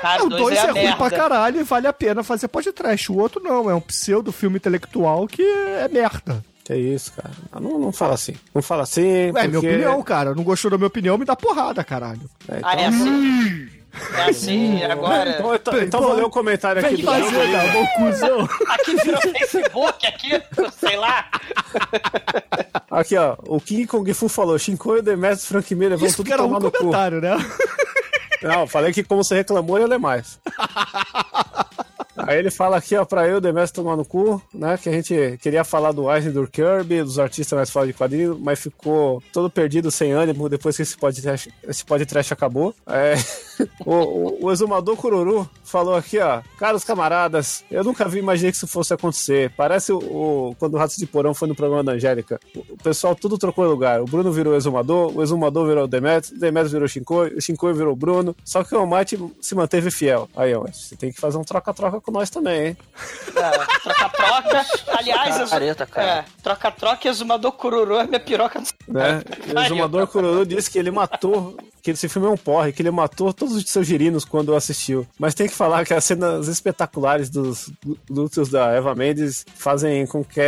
Cara, 0.00 0.24
o 0.24 0.30
dois 0.30 0.42
2 0.42 0.56
é, 0.56 0.62
é, 0.62 0.70
ruim 0.70 0.82
merda. 0.84 0.96
pra 0.96 1.10
caralho 1.10 1.60
e 1.60 1.62
vale 1.62 1.86
a 1.86 1.92
pena 1.92 2.22
fazer 2.22 2.48
podcast. 2.48 3.12
O 3.12 3.18
outro 3.18 3.42
não, 3.42 3.68
é 3.68 3.74
um 3.74 3.80
pseudo 3.82 4.32
filme 4.32 4.56
intelectual 4.56 5.26
que 5.26 5.42
é 5.42 5.86
merda. 5.88 6.42
Que 6.70 6.76
é 6.76 6.78
isso, 6.78 7.12
cara. 7.14 7.30
Não, 7.60 7.80
não 7.80 7.90
fala 7.90 8.14
assim. 8.14 8.36
Não 8.54 8.62
fala 8.62 8.84
assim. 8.84 9.02
É 9.08 9.32
minha 9.32 9.50
porque- 9.50 9.56
opinião, 9.58 10.02
cara. 10.04 10.34
Não 10.36 10.44
gostou 10.44 10.70
da 10.70 10.76
minha 10.78 10.86
opinião, 10.86 11.18
me 11.18 11.24
dá 11.24 11.34
porrada, 11.34 11.82
caralho. 11.82 12.20
É, 12.48 12.60
Ah, 12.62 12.76
é 12.80 12.86
então- 12.86 13.00
assim? 13.08 13.68
É 14.14 14.22
assim, 14.30 14.84
agora... 14.84 15.30
Então, 15.30 15.52
então, 15.52 15.82
então 15.82 16.00
vou 16.00 16.14
ler 16.14 16.22
o 16.22 16.30
comentário 16.30 16.80
aqui 16.86 16.98
do 16.98 17.02
fazer, 17.02 17.72
bom 17.72 17.86
cuzão. 17.96 18.48
Aqui 18.68 18.94
virou 19.02 19.20
Facebook, 19.20 20.06
aqui, 20.06 20.42
sei 20.78 20.96
lá. 20.96 21.26
Aqui, 22.88 23.16
ó. 23.16 23.34
O 23.48 23.60
King 23.60 23.88
Kong 23.88 24.14
Fu 24.14 24.28
falou: 24.28 24.56
e 24.96 25.00
o 25.00 25.02
Demetrius 25.02 25.44
Frank 25.46 25.74
Miller 25.74 25.98
vão 25.98 26.08
tudo 26.12 26.32
era 26.32 26.40
um 26.40 26.46
tomar 26.46 26.60
no 26.60 26.70
cu. 26.70 26.78
comentário, 26.78 27.20
né? 27.20 27.36
Não, 28.42 28.64
falei 28.68 28.92
que 28.92 29.02
como 29.02 29.24
você 29.24 29.34
reclamou, 29.34 29.76
ele 29.76 29.94
é 29.94 29.98
mais. 29.98 30.38
Aí 32.26 32.38
ele 32.38 32.50
fala 32.50 32.76
aqui, 32.76 32.96
ó, 32.96 33.04
pra 33.04 33.26
eu, 33.26 33.40
Demetrius 33.40 33.70
tomar 33.70 33.96
no 33.96 34.04
cu, 34.04 34.40
né? 34.52 34.78
Que 34.78 34.88
a 34.88 34.92
gente 34.92 35.38
queria 35.42 35.64
falar 35.64 35.92
do 35.92 36.12
Eisen 36.12 36.32
do 36.32 36.46
Kirby, 36.46 37.02
dos 37.02 37.18
artistas 37.18 37.56
mais 37.56 37.70
foda 37.70 37.86
de 37.86 37.92
quadrinho, 37.94 38.38
mas 38.40 38.60
ficou 38.60 39.22
todo 39.32 39.50
perdido, 39.50 39.90
sem 39.90 40.12
ânimo, 40.12 40.48
depois 40.48 40.76
que 40.76 40.82
esse 40.82 40.96
podcast, 40.96 41.52
esse 41.66 41.84
podcast 41.84 42.32
acabou. 42.32 42.74
É, 42.86 43.14
o, 43.84 43.92
o, 43.94 44.44
o 44.46 44.52
exumador 44.52 44.96
Cururu 44.96 45.48
falou 45.64 45.94
aqui, 45.94 46.18
ó, 46.18 46.40
caros 46.58 46.84
camaradas, 46.84 47.64
eu 47.70 47.84
nunca 47.84 48.08
vi, 48.08 48.18
imaginei 48.18 48.50
que 48.50 48.56
isso 48.56 48.66
fosse 48.66 48.92
acontecer. 48.92 49.52
Parece 49.56 49.92
o, 49.92 49.98
o- 49.98 50.56
quando 50.58 50.74
o 50.74 50.76
Ratos 50.78 50.96
de 50.96 51.06
Porão 51.06 51.32
foi 51.34 51.48
no 51.48 51.54
programa 51.54 51.82
da 51.84 51.92
Angélica. 51.92 52.40
O, 52.54 52.60
o 52.74 52.76
pessoal 52.82 53.14
tudo 53.14 53.38
trocou 53.38 53.64
de 53.64 53.70
lugar. 53.70 54.00
O 54.00 54.04
Bruno 54.04 54.32
virou 54.32 54.52
o 54.52 54.56
exumador, 54.56 55.16
o 55.16 55.22
exumador 55.22 55.66
virou 55.66 55.84
o 55.84 55.88
Demetrius, 55.88 56.36
o 56.36 56.40
Demetrius 56.40 56.72
virou 56.72 56.86
o 56.86 56.88
Shinkoi, 56.88 57.34
o 57.34 57.40
Shinkoi 57.40 57.72
virou 57.72 57.92
o 57.92 57.96
Bruno, 57.96 58.34
só 58.44 58.62
que 58.64 58.74
o 58.74 58.78
Almighty 58.78 59.18
se 59.40 59.54
manteve 59.54 59.90
fiel. 59.90 60.28
Aí, 60.36 60.54
ó, 60.54 60.64
você 60.70 60.96
tem 60.96 61.12
que 61.12 61.20
fazer 61.20 61.38
um 61.38 61.44
troca-troca 61.44 62.00
com 62.00 62.10
nós 62.10 62.30
também, 62.30 62.68
hein? 62.68 62.76
É, 63.36 63.78
Troca-troca. 63.82 64.66
Aliás, 64.98 65.36
exu- 65.40 65.50
Careta, 65.50 65.86
cara. 65.86 66.06
é, 66.20 66.24
troca-troca 66.42 67.06
e 67.06 67.10
exumador 67.10 67.52
cururu 67.52 67.94
é 67.96 68.06
minha 68.06 68.20
piroca. 68.20 68.60
né? 68.88 69.22
O 69.54 69.60
exumador 69.60 70.06
Cururu 70.06 70.44
disse 70.46 70.70
que 70.70 70.78
ele 70.78 70.90
matou, 70.90 71.56
que 71.82 71.90
esse 71.92 72.08
filme 72.08 72.28
é 72.28 72.30
um 72.30 72.36
porre, 72.36 72.72
que 72.72 72.82
ele 72.82 72.90
matou 72.90 73.32
todos 73.32 73.49
os 73.50 73.70
seus 73.70 73.86
girinos 73.86 74.24
quando 74.24 74.54
assistiu. 74.54 75.06
Mas 75.18 75.34
tem 75.34 75.48
que 75.48 75.54
falar 75.54 75.84
que 75.84 75.94
as 75.94 76.04
cenas 76.04 76.48
espetaculares 76.48 77.28
dos 77.28 77.70
lutos 78.08 78.48
da 78.48 78.70
Eva 78.72 78.94
Mendes 78.94 79.44
fazem 79.54 80.06
com 80.06 80.24
que 80.24 80.40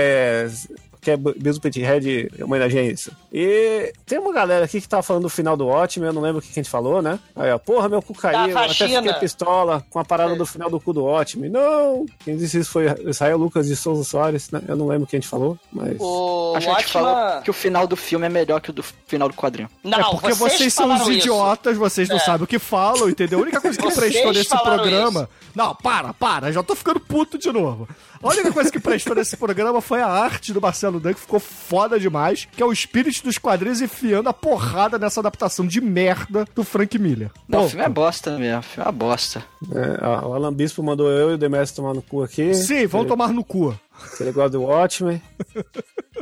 que 1.03 1.11
é 1.11 1.17
Bills 1.17 1.61
Pethead 1.61 2.31
homenageia 2.41 2.91
isso. 2.93 3.11
E 3.33 3.93
tem 4.07 4.21
uma 4.21 4.33
galera 4.33 4.65
aqui 4.65 4.81
que 4.81 4.89
tava 4.89 5.03
falando 5.03 5.25
do 5.25 5.29
final 5.29 5.57
do 5.57 5.67
Watchmen, 5.67 6.07
eu 6.07 6.13
não 6.13 6.23
lembro 6.23 6.39
o 6.39 6.41
que 6.41 6.47
que 6.47 6.61
a 6.61 6.63
gente 6.63 6.71
falou, 6.71 7.03
né? 7.03 7.19
Aí, 7.35 7.51
ó, 7.51 7.59
porra, 7.59 7.89
meu 7.89 8.01
cu 8.01 8.15
caiu, 8.15 8.51
eu 8.51 8.57
até 8.59 8.73
fiquei 8.73 9.13
pistola 9.15 9.85
com 9.91 9.99
a 9.99 10.05
parada 10.05 10.37
do 10.37 10.47
final 10.47 10.71
do 10.71 10.79
cu 10.81 10.93
do 10.93 11.03
Watchmen. 11.03 11.51
Não! 11.51 12.07
Quem 12.25 12.37
disse 12.37 12.61
isso 12.61 12.71
foi 12.71 12.87
Israel 13.05 13.37
Lucas 13.37 13.67
de 13.67 13.75
Souza 13.75 14.05
Soares, 14.05 14.51
né? 14.53 14.63
Eu 14.69 14.77
não 14.77 14.87
lembro 14.87 15.07
quem 15.09 15.19
a 15.19 15.21
gente 15.21 15.29
falou, 15.29 15.59
mas... 15.73 15.97
O 15.99 16.53
A 16.57 16.61
gente 16.61 16.71
Watchman... 16.71 17.03
falou 17.05 17.43
que 17.43 17.51
o 17.51 17.55
final 17.55 17.87
do 17.87 17.97
filme 17.97 18.25
é 18.27 18.29
melhor 18.29 18.61
que 18.61 18.71
o 18.71 18.73
do 18.73 18.85
final 19.07 19.29
do 19.29 19.35
quadrinho. 19.35 19.69
Não, 19.83 19.99
é 19.99 20.05
porque 20.05 20.33
vocês, 20.35 20.73
são 20.73 20.85
falaram 20.87 21.03
os 21.03 21.09
isso. 21.09 21.19
idiotas, 21.19 21.77
vocês 21.77 22.09
não 22.09 22.17
É. 22.17 22.21
sabem 22.21 22.45
o 22.45 22.47
que 22.47 22.61
falam, 22.61 23.09
entendeu? 23.11 23.41
A 23.41 23.43
única 23.43 23.61
coisa 23.61 23.77
que 23.77 23.83
Vocês 23.83 24.13
prestou 24.13 24.33
nesse 24.33 24.51
programa. 24.51 25.29
Não, 25.55 25.75
para, 25.75 26.15
para, 26.15 26.53
já 26.53 26.63
tô 26.63 26.77
ficando 26.77 27.01
puto 27.01 27.37
de 27.37 27.51
novo. 27.51 27.89
A 28.23 28.29
única 28.29 28.53
coisa 28.53 28.71
que 28.71 28.79
prestou 28.79 29.17
nesse 29.17 29.37
programa 29.37 29.81
foi 29.81 30.01
a 30.01 30.07
arte 30.07 30.53
do 30.53 30.61
Marcelo 30.61 31.01
Dan, 31.01 31.13
que 31.13 31.21
ficou 31.21 31.41
foda 31.41 31.99
demais, 31.99 32.47
que 32.53 32.63
é 32.63 32.67
o 32.67 32.73
espírito 32.73 33.23
dos 33.25 33.37
quadrinhos 33.37 33.81
enfiando 33.81 34.29
a 34.29 34.33
porrada 34.33 34.99
nessa 34.99 35.21
adaptação 35.21 35.67
de 35.67 35.81
merda 35.81 36.47
do 36.55 36.63
Frank 36.63 36.97
Miller. 36.99 37.31
Não, 37.49 37.65
o 37.65 37.69
filme 37.69 37.85
é 37.85 37.89
bosta 37.89 38.39
mesmo. 38.39 38.61
O 38.61 38.63
filme 38.63 38.85
é 38.85 38.87
uma 38.87 38.93
bosta. 38.93 39.45
É, 39.75 40.07
ó, 40.07 40.29
o 40.29 40.35
Alan 40.35 40.53
Bispo 40.55 40.83
mandou 40.83 41.11
eu 41.11 41.33
e 41.33 41.35
o 41.35 41.39
Demetrio 41.39 41.75
tomar 41.75 41.95
no 41.95 42.03
cu 42.03 42.23
aqui. 42.23 42.55
Sim, 42.55 42.87
vão 42.87 43.01
ele, 43.01 43.09
tomar 43.11 43.33
no 43.33 43.43
cu. 43.43 43.79
que 44.17 44.23
ele 44.23 44.33
gosta 44.33 44.51
do 44.51 44.63
Watchmen. 44.63 45.21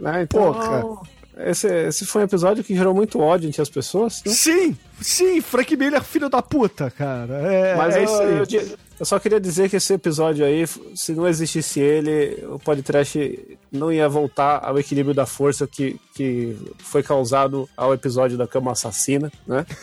né, 0.01 0.23
então, 0.25 0.53
Porra. 0.55 0.85
Esse, 1.37 1.69
esse 1.69 2.05
foi 2.05 2.23
um 2.23 2.25
episódio 2.25 2.63
que 2.63 2.75
gerou 2.75 2.95
muito 2.95 3.19
ódio 3.19 3.49
entre 3.49 3.63
as 3.63 3.69
pessoas. 3.71 4.23
né? 4.25 4.33
Sim, 4.33 4.77
sim, 5.01 5.41
Frank 5.41 5.75
Miller, 5.77 6.03
filho 6.03 6.29
da 6.29 6.43
puta, 6.43 6.91
cara. 6.91 7.35
É, 7.35 7.77
Mas 7.77 7.97
é 7.97 8.01
eu, 8.01 8.05
isso 8.05 8.21
aí. 8.21 8.39
eu 8.39 8.47
eu 9.01 9.07
só 9.07 9.19
queria 9.19 9.41
dizer 9.41 9.71
que 9.71 9.77
esse 9.77 9.95
episódio 9.95 10.45
aí, 10.45 10.67
se 10.95 11.15
não 11.15 11.27
existisse 11.27 11.81
ele, 11.81 12.45
o 12.45 12.59
podcast 12.59 13.59
não 13.73 13.91
ia 13.91 14.07
voltar 14.07 14.61
ao 14.63 14.79
equilíbrio 14.79 15.15
da 15.15 15.25
força 15.25 15.67
que, 15.67 15.99
que 16.15 16.55
foi 16.77 17.03
causado 17.03 17.67
ao 17.75 17.95
episódio 17.95 18.37
da 18.37 18.47
cama 18.47 18.73
assassina, 18.73 19.33
né? 19.47 19.65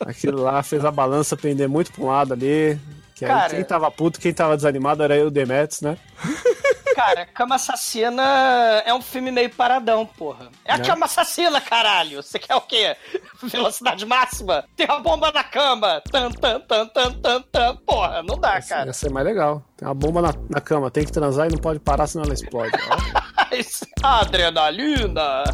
Aquilo 0.00 0.42
lá 0.42 0.62
fez 0.62 0.82
a 0.86 0.90
balança 0.90 1.36
pender 1.36 1.68
muito 1.68 1.92
pra 1.92 2.02
um 2.02 2.06
lado 2.06 2.32
ali. 2.32 2.78
Que 3.14 3.26
aí 3.26 3.30
Cara. 3.30 3.54
quem 3.54 3.64
tava 3.64 3.90
puto, 3.90 4.18
quem 4.18 4.32
tava 4.32 4.56
desanimado 4.56 5.02
era 5.02 5.18
eu 5.18 5.26
o 5.26 5.30
Demetrius, 5.30 5.82
né? 5.82 5.98
Cara, 6.98 7.26
Cama 7.26 7.54
Assassina 7.54 8.82
é 8.84 8.92
um 8.92 9.00
filme 9.00 9.30
meio 9.30 9.48
paradão, 9.50 10.04
porra. 10.04 10.48
É 10.64 10.72
a 10.72 10.78
Né? 10.78 10.84
Cama 10.84 11.06
Assassina, 11.06 11.60
caralho. 11.60 12.20
Você 12.20 12.40
quer 12.40 12.56
o 12.56 12.60
quê? 12.60 12.96
Velocidade 13.40 14.04
máxima? 14.04 14.64
Tem 14.74 14.84
uma 14.84 14.98
bomba 14.98 15.30
na 15.30 15.44
cama. 15.44 16.02
Tan, 16.10 16.28
tan, 16.32 16.58
tan, 16.58 16.86
tan, 16.88 17.12
tan, 17.12 17.42
tan. 17.52 17.76
Porra, 17.86 18.20
não 18.24 18.36
dá, 18.36 18.56
Essa 18.56 18.74
cara. 18.74 18.86
ia 18.88 18.92
ser 18.92 19.12
mais 19.12 19.24
legal. 19.24 19.62
Tem 19.76 19.86
uma 19.86 19.94
bomba 19.94 20.20
na, 20.20 20.32
na 20.50 20.60
cama, 20.60 20.90
tem 20.90 21.04
que 21.04 21.12
transar 21.12 21.46
e 21.46 21.52
não 21.52 21.58
pode 21.58 21.78
parar 21.78 22.08
senão 22.08 22.24
ela 22.24 22.34
explode. 22.34 22.72
Isso- 23.52 23.86
Adrenalina. 24.02 25.44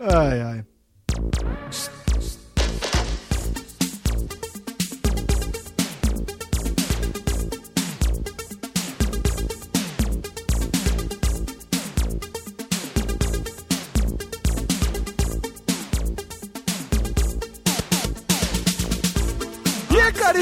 Ai, 0.00 0.40
ai. 0.42 0.64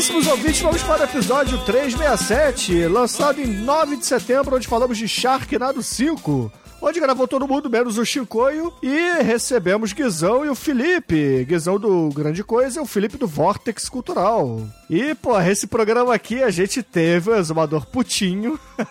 Caríssimos 0.03 0.27
ouvintes, 0.27 0.61
vamos 0.61 0.83
para 0.83 1.03
o 1.03 1.05
episódio 1.05 1.59
367, 1.65 2.89
lançado 2.89 3.41
em 3.41 3.47
9 3.47 3.99
de 3.99 4.05
setembro, 4.05 4.57
onde 4.57 4.67
falamos 4.67 4.99
de 4.99 5.07
Sharknado 5.07 5.81
5. 5.81 6.51
Onde 6.81 6.99
gravou 6.99 7.29
todo 7.29 7.47
mundo, 7.47 7.71
menos 7.71 7.99
o 7.99 8.05
Chicoio, 8.05 8.73
e 8.83 9.23
recebemos 9.23 9.93
Guizão 9.93 10.45
e 10.45 10.49
o 10.49 10.57
Felipe. 10.57 11.45
Guizão 11.45 11.79
do 11.79 12.09
Grande 12.09 12.43
Coisa 12.43 12.81
e 12.81 12.83
o 12.83 12.87
Felipe 12.87 13.17
do 13.17 13.29
Vortex 13.29 13.89
Cultural. 13.89 14.67
E, 14.91 15.15
pô, 15.15 15.41
esse 15.41 15.69
programa 15.69 16.13
aqui 16.13 16.43
a 16.43 16.51
gente 16.51 16.83
teve 16.83 17.31
o 17.31 17.37
exumador 17.37 17.87
Putinho, 17.87 18.59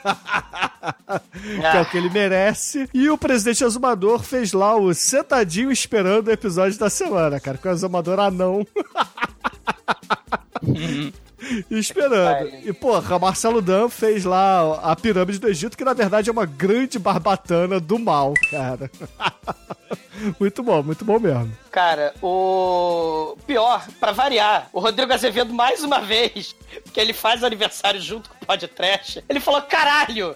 que 1.44 1.78
é 1.78 1.82
o 1.82 1.86
que 1.88 1.98
ele 1.98 2.10
merece. 2.10 2.88
E 2.94 3.10
o 3.10 3.18
presidente 3.18 3.66
exumador 3.66 4.24
fez 4.24 4.54
lá 4.54 4.78
o 4.78 4.94
sentadinho 4.94 5.74
esperando 5.74 6.30
o 6.30 6.32
episódio 6.32 6.80
da 6.80 6.90
semana, 6.90 7.38
cara, 7.38 7.58
com 7.58 7.68
o 7.68 7.72
exumador 7.74 8.18
anão. 8.18 8.66
Esperando. 11.72 12.50
E, 12.64 12.72
porra, 12.72 13.18
Marcelo 13.18 13.62
Dan 13.62 13.90
fez 13.90 14.24
lá 14.26 14.76
a 14.84 14.96
pirâmide 14.96 15.40
do 15.40 15.48
Egito, 15.48 15.76
que 15.76 15.84
na 15.84 15.94
verdade 15.94 16.30
é 16.30 16.32
uma 16.32 16.46
grande 16.46 17.00
barbatana 17.00 17.80
do 17.80 17.98
mal, 17.98 18.34
cara. 18.50 18.92
muito 20.40 20.64
bom, 20.64 20.84
muito 20.84 21.06
bom 21.06 21.20
mesmo. 21.20 21.56
Cara, 21.72 22.14
o 22.22 23.38
pior, 23.48 23.88
pra 24.00 24.12
variar, 24.12 24.70
o 24.74 24.80
Rodrigo 24.80 25.14
Azevedo 25.14 25.54
mais 25.54 25.84
uma 25.84 26.00
vez, 26.02 26.56
porque 26.84 27.00
ele 27.00 27.14
faz 27.14 27.44
aniversário 27.44 28.02
junto 28.02 28.30
com 28.30 28.36
o 28.36 28.46
podcast, 28.46 29.24
ele 29.30 29.40
falou: 29.40 29.62
caralho, 29.62 30.36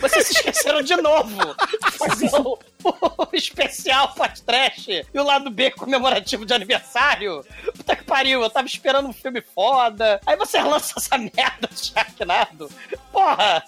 vocês 0.00 0.26
se 0.26 0.32
esqueceram 0.34 0.82
de 0.82 0.96
novo 0.96 1.54
de 1.84 1.90
fazer 1.98 2.30
o, 2.34 2.58
o 2.84 3.28
especial 3.32 4.14
podcast 4.14 5.06
e 5.12 5.18
o 5.18 5.24
lado 5.24 5.50
B 5.50 5.70
comemorativo 5.70 6.46
de 6.46 6.54
aniversário. 6.54 7.44
Puta 7.76 7.96
que 7.96 8.04
pariu, 8.04 8.42
eu 8.42 8.50
tava 8.50 8.66
esperando 8.66 9.08
um 9.08 9.12
filme 9.12 9.40
foda. 9.40 10.20
Aí 10.26 10.36
você 10.36 10.60
lança 10.62 10.94
essa 10.96 11.18
merda 11.18 11.68
de 11.70 11.86
Sharknado. 11.92 12.70
Porra! 13.12 13.64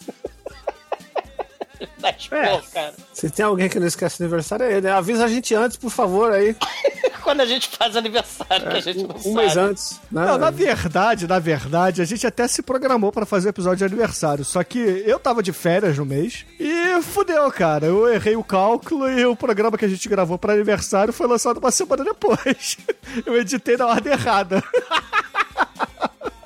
Dá 1.98 2.10
expor, 2.10 2.62
cara. 2.72 2.94
Se 3.12 3.30
tem 3.30 3.44
alguém 3.44 3.68
que 3.68 3.78
não 3.80 3.86
esquece 3.86 4.22
aniversário, 4.22 4.66
é 4.66 4.72
ele. 4.72 4.80
né? 4.82 4.92
Avisa 4.92 5.24
a 5.24 5.28
gente 5.28 5.54
antes, 5.54 5.76
por 5.76 5.90
favor, 5.90 6.32
aí. 6.32 6.54
Quando 7.22 7.40
a 7.40 7.46
gente 7.46 7.68
faz 7.68 7.96
aniversário, 7.96 8.68
que 8.70 8.76
a 8.76 8.80
gente 8.80 9.02
não 9.02 9.14
Um 9.16 9.18
sabe. 9.18 9.34
mês 9.34 9.56
antes. 9.56 10.00
Né? 10.12 10.26
Não, 10.26 10.36
na 10.36 10.50
verdade, 10.50 11.26
na 11.26 11.38
verdade, 11.38 12.02
a 12.02 12.04
gente 12.04 12.26
até 12.26 12.46
se 12.46 12.60
programou 12.62 13.10
pra 13.10 13.24
fazer 13.24 13.48
o 13.48 13.50
episódio 13.50 13.78
de 13.78 13.84
aniversário. 13.84 14.44
Só 14.44 14.62
que 14.62 14.78
eu 14.78 15.18
tava 15.18 15.42
de 15.42 15.50
férias 15.52 15.96
no 15.96 16.04
mês 16.04 16.44
e 16.60 17.00
fudeu, 17.02 17.50
cara. 17.50 17.86
Eu 17.86 18.12
errei 18.12 18.36
o 18.36 18.44
cálculo 18.44 19.08
e 19.08 19.24
o 19.24 19.34
programa 19.34 19.78
que 19.78 19.86
a 19.86 19.88
gente 19.88 20.06
gravou 20.08 20.36
pra 20.38 20.52
aniversário 20.52 21.12
foi 21.14 21.26
lançado 21.26 21.56
uma 21.58 21.70
semana 21.70 22.04
depois. 22.04 22.76
Eu 23.24 23.38
editei 23.40 23.76
na 23.76 23.86
ordem 23.86 24.12
errada. 24.12 24.62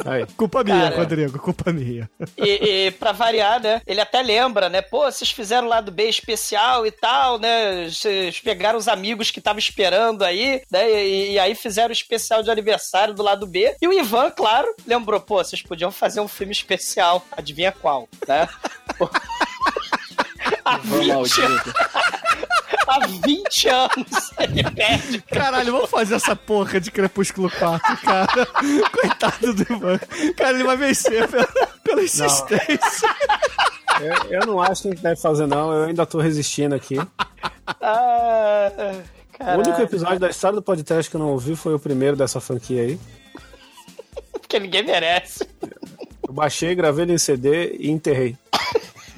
Aí. 0.08 0.26
Culpa 0.36 0.64
minha, 0.64 0.90
Cara. 0.90 0.96
Rodrigo, 0.96 1.38
culpa 1.38 1.72
minha. 1.72 2.08
E, 2.36 2.86
e 2.86 2.90
pra 2.92 3.12
variar, 3.12 3.60
né? 3.60 3.82
Ele 3.86 4.00
até 4.00 4.22
lembra, 4.22 4.68
né? 4.68 4.80
Pô, 4.80 5.10
vocês 5.10 5.30
fizeram 5.30 5.66
o 5.66 5.70
lado 5.70 5.90
B 5.90 6.08
especial 6.08 6.86
e 6.86 6.90
tal, 6.90 7.38
né? 7.38 7.88
Vocês 7.88 8.40
pegaram 8.40 8.78
os 8.78 8.88
amigos 8.88 9.30
que 9.30 9.38
estavam 9.38 9.58
esperando 9.58 10.24
aí, 10.24 10.62
né? 10.70 10.90
E, 10.90 11.32
e 11.32 11.38
aí 11.38 11.54
fizeram 11.54 11.90
o 11.90 11.92
especial 11.92 12.42
de 12.42 12.50
aniversário 12.50 13.14
do 13.14 13.22
lado 13.22 13.46
B. 13.46 13.74
E 13.80 13.88
o 13.88 13.92
Ivan, 13.92 14.30
claro, 14.30 14.68
lembrou, 14.86 15.20
pô, 15.20 15.36
vocês 15.36 15.62
podiam 15.62 15.90
fazer 15.90 16.20
um 16.20 16.28
filme 16.28 16.52
especial. 16.52 17.24
Adivinha 17.32 17.72
qual, 17.72 18.08
né? 18.26 18.48
20, 20.84 21.08
Maldito. 21.08 21.72
há 22.88 23.06
20 23.06 23.68
anos 23.68 24.30
ele 24.40 24.64
pede. 24.70 25.20
Caralho, 25.22 25.72
vamos 25.72 25.90
fazer 25.90 26.14
essa 26.14 26.34
porra 26.34 26.80
de 26.80 26.90
Crepúsculo 26.90 27.50
4, 27.50 27.96
cara. 27.98 28.46
Coitado 28.92 29.54
do 29.54 29.62
Ivan. 29.62 29.98
Cara, 30.36 30.50
ele 30.50 30.64
vai 30.64 30.76
vencer 30.76 31.28
pela, 31.28 31.46
pela 31.84 32.02
insistência. 32.02 33.08
Eu, 34.00 34.40
eu 34.40 34.46
não 34.46 34.60
acho 34.60 34.82
que 34.82 34.88
a 34.88 34.90
gente 34.92 35.02
deve 35.02 35.20
fazer, 35.20 35.46
não. 35.46 35.72
Eu 35.72 35.84
ainda 35.84 36.06
tô 36.06 36.20
resistindo 36.20 36.74
aqui. 36.74 36.96
Ah, 37.80 38.70
O 39.40 39.58
único 39.58 39.80
episódio 39.82 40.18
da 40.20 40.30
história 40.30 40.56
do 40.56 40.62
podcast 40.62 41.10
que 41.10 41.16
eu 41.16 41.20
não 41.20 41.30
ouvi 41.30 41.54
foi 41.56 41.74
o 41.74 41.78
primeiro 41.78 42.16
dessa 42.16 42.40
franquia 42.40 42.82
aí. 42.82 43.00
Porque 44.32 44.58
ninguém 44.58 44.84
merece. 44.84 45.46
Eu 46.26 46.32
baixei, 46.32 46.74
gravei 46.74 47.04
ele 47.04 47.14
em 47.14 47.18
CD 47.18 47.76
e 47.78 47.90
enterrei. 47.90 48.36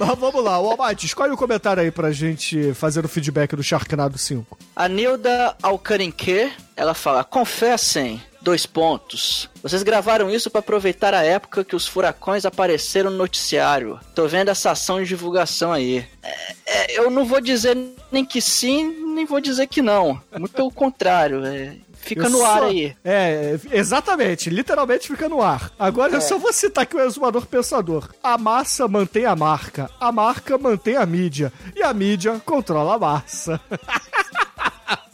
Mas 0.00 0.18
vamos 0.18 0.42
lá, 0.42 0.58
o 0.58 0.70
Almighty, 0.70 1.04
escolhe 1.04 1.30
o 1.30 1.36
comentário 1.36 1.82
aí 1.82 1.90
pra 1.90 2.10
gente 2.10 2.72
fazer 2.72 3.04
o 3.04 3.08
feedback 3.08 3.54
do 3.54 3.62
Sharknado 3.62 4.16
5. 4.16 4.56
A 4.74 4.88
Nilda 4.88 5.54
Alcarinque, 5.62 6.50
ela 6.74 6.94
fala: 6.94 7.22
confessem, 7.22 8.18
dois 8.40 8.64
pontos. 8.64 9.50
Vocês 9.62 9.82
gravaram 9.82 10.30
isso 10.30 10.50
pra 10.50 10.60
aproveitar 10.60 11.12
a 11.12 11.22
época 11.22 11.64
que 11.64 11.76
os 11.76 11.86
furacões 11.86 12.46
apareceram 12.46 13.10
no 13.10 13.18
noticiário. 13.18 14.00
Tô 14.14 14.26
vendo 14.26 14.48
essa 14.48 14.70
ação 14.70 15.02
de 15.02 15.08
divulgação 15.08 15.70
aí. 15.70 16.06
É, 16.22 16.54
é, 16.66 16.98
eu 16.98 17.10
não 17.10 17.26
vou 17.26 17.40
dizer 17.40 17.76
nem 18.10 18.24
que 18.24 18.40
sim, 18.40 19.14
nem 19.14 19.26
vou 19.26 19.38
dizer 19.38 19.66
que 19.66 19.82
não. 19.82 20.18
Muito 20.32 20.54
pelo 20.54 20.70
contrário. 20.70 21.44
é, 21.44 21.76
fica 22.00 22.24
Eu 22.24 22.30
no 22.30 22.44
ar 22.44 22.58
só- 22.60 22.64
aí. 22.66 22.96
É, 23.04 23.58
exatamente, 23.72 24.50
literalmente 24.50 25.06
fica 25.08 25.28
no 25.28 25.40
ar. 25.42 25.70
Agora 25.78 26.14
eu 26.14 26.20
só 26.20 26.38
vou 26.38 26.52
citar 26.52 26.82
aqui 26.84 26.96
o 26.96 27.00
exumador 27.00 27.46
pensador. 27.46 28.08
A 28.22 28.36
massa 28.38 28.86
mantém 28.88 29.24
a 29.26 29.36
marca, 29.36 29.90
a 30.00 30.10
marca 30.12 30.58
mantém 30.58 30.96
a 30.96 31.06
mídia, 31.06 31.52
e 31.76 31.82
a 31.82 31.92
mídia 31.94 32.40
controla 32.44 32.94
a 32.94 32.98
massa. 32.98 33.60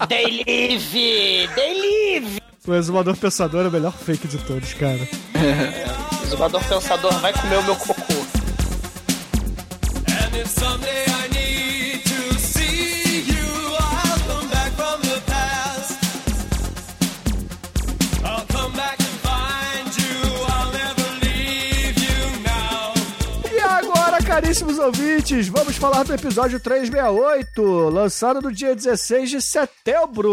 They 0.09 0.45
live! 0.47 1.49
They 1.55 1.81
live! 2.21 2.41
O 2.67 2.75
exumador 2.75 3.17
pensador 3.17 3.65
é 3.65 3.69
o 3.69 3.71
melhor 3.73 3.93
fake 3.93 4.27
de 4.29 4.39
todos, 4.39 4.75
cara. 4.75 5.01
O 6.27 6.29
Zumbador 6.29 6.61
Pensador 6.65 7.13
vai 7.21 7.33
comer 7.33 7.57
o 7.59 7.63
meu 7.63 7.77
cocô. 7.77 8.13
And 10.09 10.37
if 10.37 10.49
someday 10.59 11.05
I 11.07 11.29
caríssimos 24.37 24.79
ouvintes, 24.79 25.49
vamos 25.49 25.77
falar 25.77 26.03
do 26.03 26.13
episódio 26.13 26.61
368, 26.61 27.89
lançado 27.89 28.43
no 28.43 28.53
dia 28.53 28.77
16 28.77 29.31
de 29.31 29.41
setembro, 29.41 30.31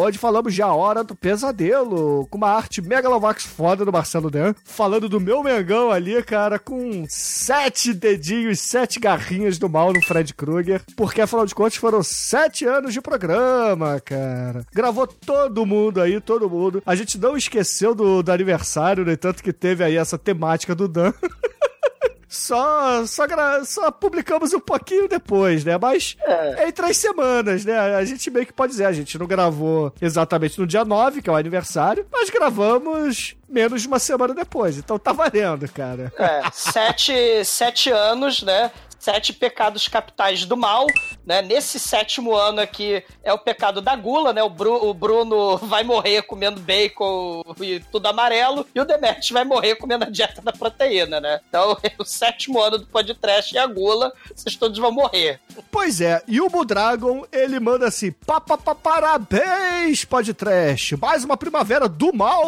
onde 0.00 0.18
falamos 0.18 0.52
de 0.52 0.62
A 0.62 0.74
Hora 0.74 1.04
do 1.04 1.14
Pesadelo, 1.14 2.26
com 2.28 2.38
uma 2.38 2.50
arte 2.50 2.82
megalovax 2.82 3.44
foda 3.44 3.84
do 3.84 3.92
Marcelo 3.92 4.32
Dan, 4.32 4.52
falando 4.64 5.08
do 5.08 5.20
meu 5.20 5.44
Mengão 5.44 5.92
ali, 5.92 6.20
cara, 6.24 6.58
com 6.58 7.04
sete 7.08 7.94
dedinhos, 7.94 8.58
sete 8.58 8.98
garrinhas 8.98 9.58
do 9.58 9.68
mal 9.68 9.92
no 9.92 10.02
Fred 10.02 10.34
Krueger, 10.34 10.82
porque 10.96 11.20
afinal 11.20 11.46
de 11.46 11.54
contas 11.54 11.76
foram 11.76 12.02
sete 12.02 12.64
anos 12.64 12.92
de 12.92 13.00
programa, 13.00 14.00
cara. 14.00 14.66
Gravou 14.74 15.06
todo 15.06 15.64
mundo 15.64 16.00
aí, 16.00 16.20
todo 16.20 16.50
mundo. 16.50 16.82
A 16.84 16.96
gente 16.96 17.16
não 17.16 17.36
esqueceu 17.36 17.94
do, 17.94 18.24
do 18.24 18.32
aniversário, 18.32 19.04
no 19.04 19.12
entanto 19.12 19.40
que 19.40 19.52
teve 19.52 19.84
aí 19.84 19.96
essa 19.96 20.18
temática 20.18 20.74
do 20.74 20.88
Dan. 20.88 21.12
Só, 22.28 23.06
só, 23.06 23.26
gra- 23.26 23.64
só 23.64 23.90
publicamos 23.90 24.52
um 24.52 24.60
pouquinho 24.60 25.08
depois, 25.08 25.64
né? 25.64 25.78
Mas 25.80 26.16
é. 26.22 26.68
em 26.68 26.72
três 26.72 26.96
semanas, 26.96 27.64
né? 27.64 27.78
A 27.96 28.04
gente 28.04 28.28
meio 28.30 28.44
que 28.46 28.52
pode 28.52 28.72
dizer, 28.72 28.84
a 28.86 28.92
gente 28.92 29.16
não 29.18 29.26
gravou 29.26 29.92
exatamente 30.00 30.58
no 30.58 30.66
dia 30.66 30.84
9, 30.84 31.22
que 31.22 31.30
é 31.30 31.32
o 31.32 31.36
aniversário, 31.36 32.06
mas 32.12 32.28
gravamos 32.30 33.36
menos 33.48 33.82
de 33.82 33.88
uma 33.88 33.98
semana 33.98 34.34
depois. 34.34 34.76
Então 34.76 34.98
tá 34.98 35.12
valendo, 35.12 35.68
cara. 35.70 36.12
É, 36.18 36.42
sete, 36.52 37.44
sete 37.44 37.90
anos, 37.90 38.42
né? 38.42 38.70
Sete 39.06 39.32
pecados 39.32 39.86
capitais 39.86 40.44
do 40.44 40.56
mal, 40.56 40.84
né? 41.24 41.40
Nesse 41.40 41.78
sétimo 41.78 42.34
ano 42.34 42.60
aqui 42.60 43.04
é 43.22 43.32
o 43.32 43.38
pecado 43.38 43.80
da 43.80 43.94
gula, 43.94 44.32
né? 44.32 44.42
O, 44.42 44.50
Bru- 44.50 44.84
o 44.84 44.92
Bruno 44.92 45.56
vai 45.58 45.84
morrer 45.84 46.22
comendo 46.22 46.60
bacon 46.60 47.40
e 47.60 47.78
tudo 47.92 48.06
amarelo, 48.06 48.66
e 48.74 48.80
o 48.80 48.84
Demet 48.84 49.32
vai 49.32 49.44
morrer 49.44 49.76
comendo 49.76 50.06
a 50.06 50.10
dieta 50.10 50.42
da 50.42 50.52
proteína, 50.52 51.20
né? 51.20 51.38
Então, 51.48 51.76
o 52.00 52.04
sétimo 52.04 52.60
ano 52.60 52.78
do 52.78 52.86
podcast 52.88 53.56
é 53.56 53.60
a 53.60 53.66
gula, 53.68 54.12
vocês 54.34 54.56
todos 54.56 54.76
vão 54.76 54.90
morrer. 54.90 55.38
Pois 55.70 56.00
é, 56.00 56.20
e 56.26 56.40
o 56.40 56.48
Budragon, 56.50 57.24
ele 57.30 57.60
manda 57.60 57.86
assim: 57.86 58.10
"Pa, 58.10 58.40
pa, 58.40 58.58
pa, 58.58 58.74
parabéns, 58.74 60.04
podcast! 60.04 60.96
Mais 60.96 61.22
uma 61.22 61.36
primavera 61.36 61.88
do 61.88 62.12
mal 62.12 62.42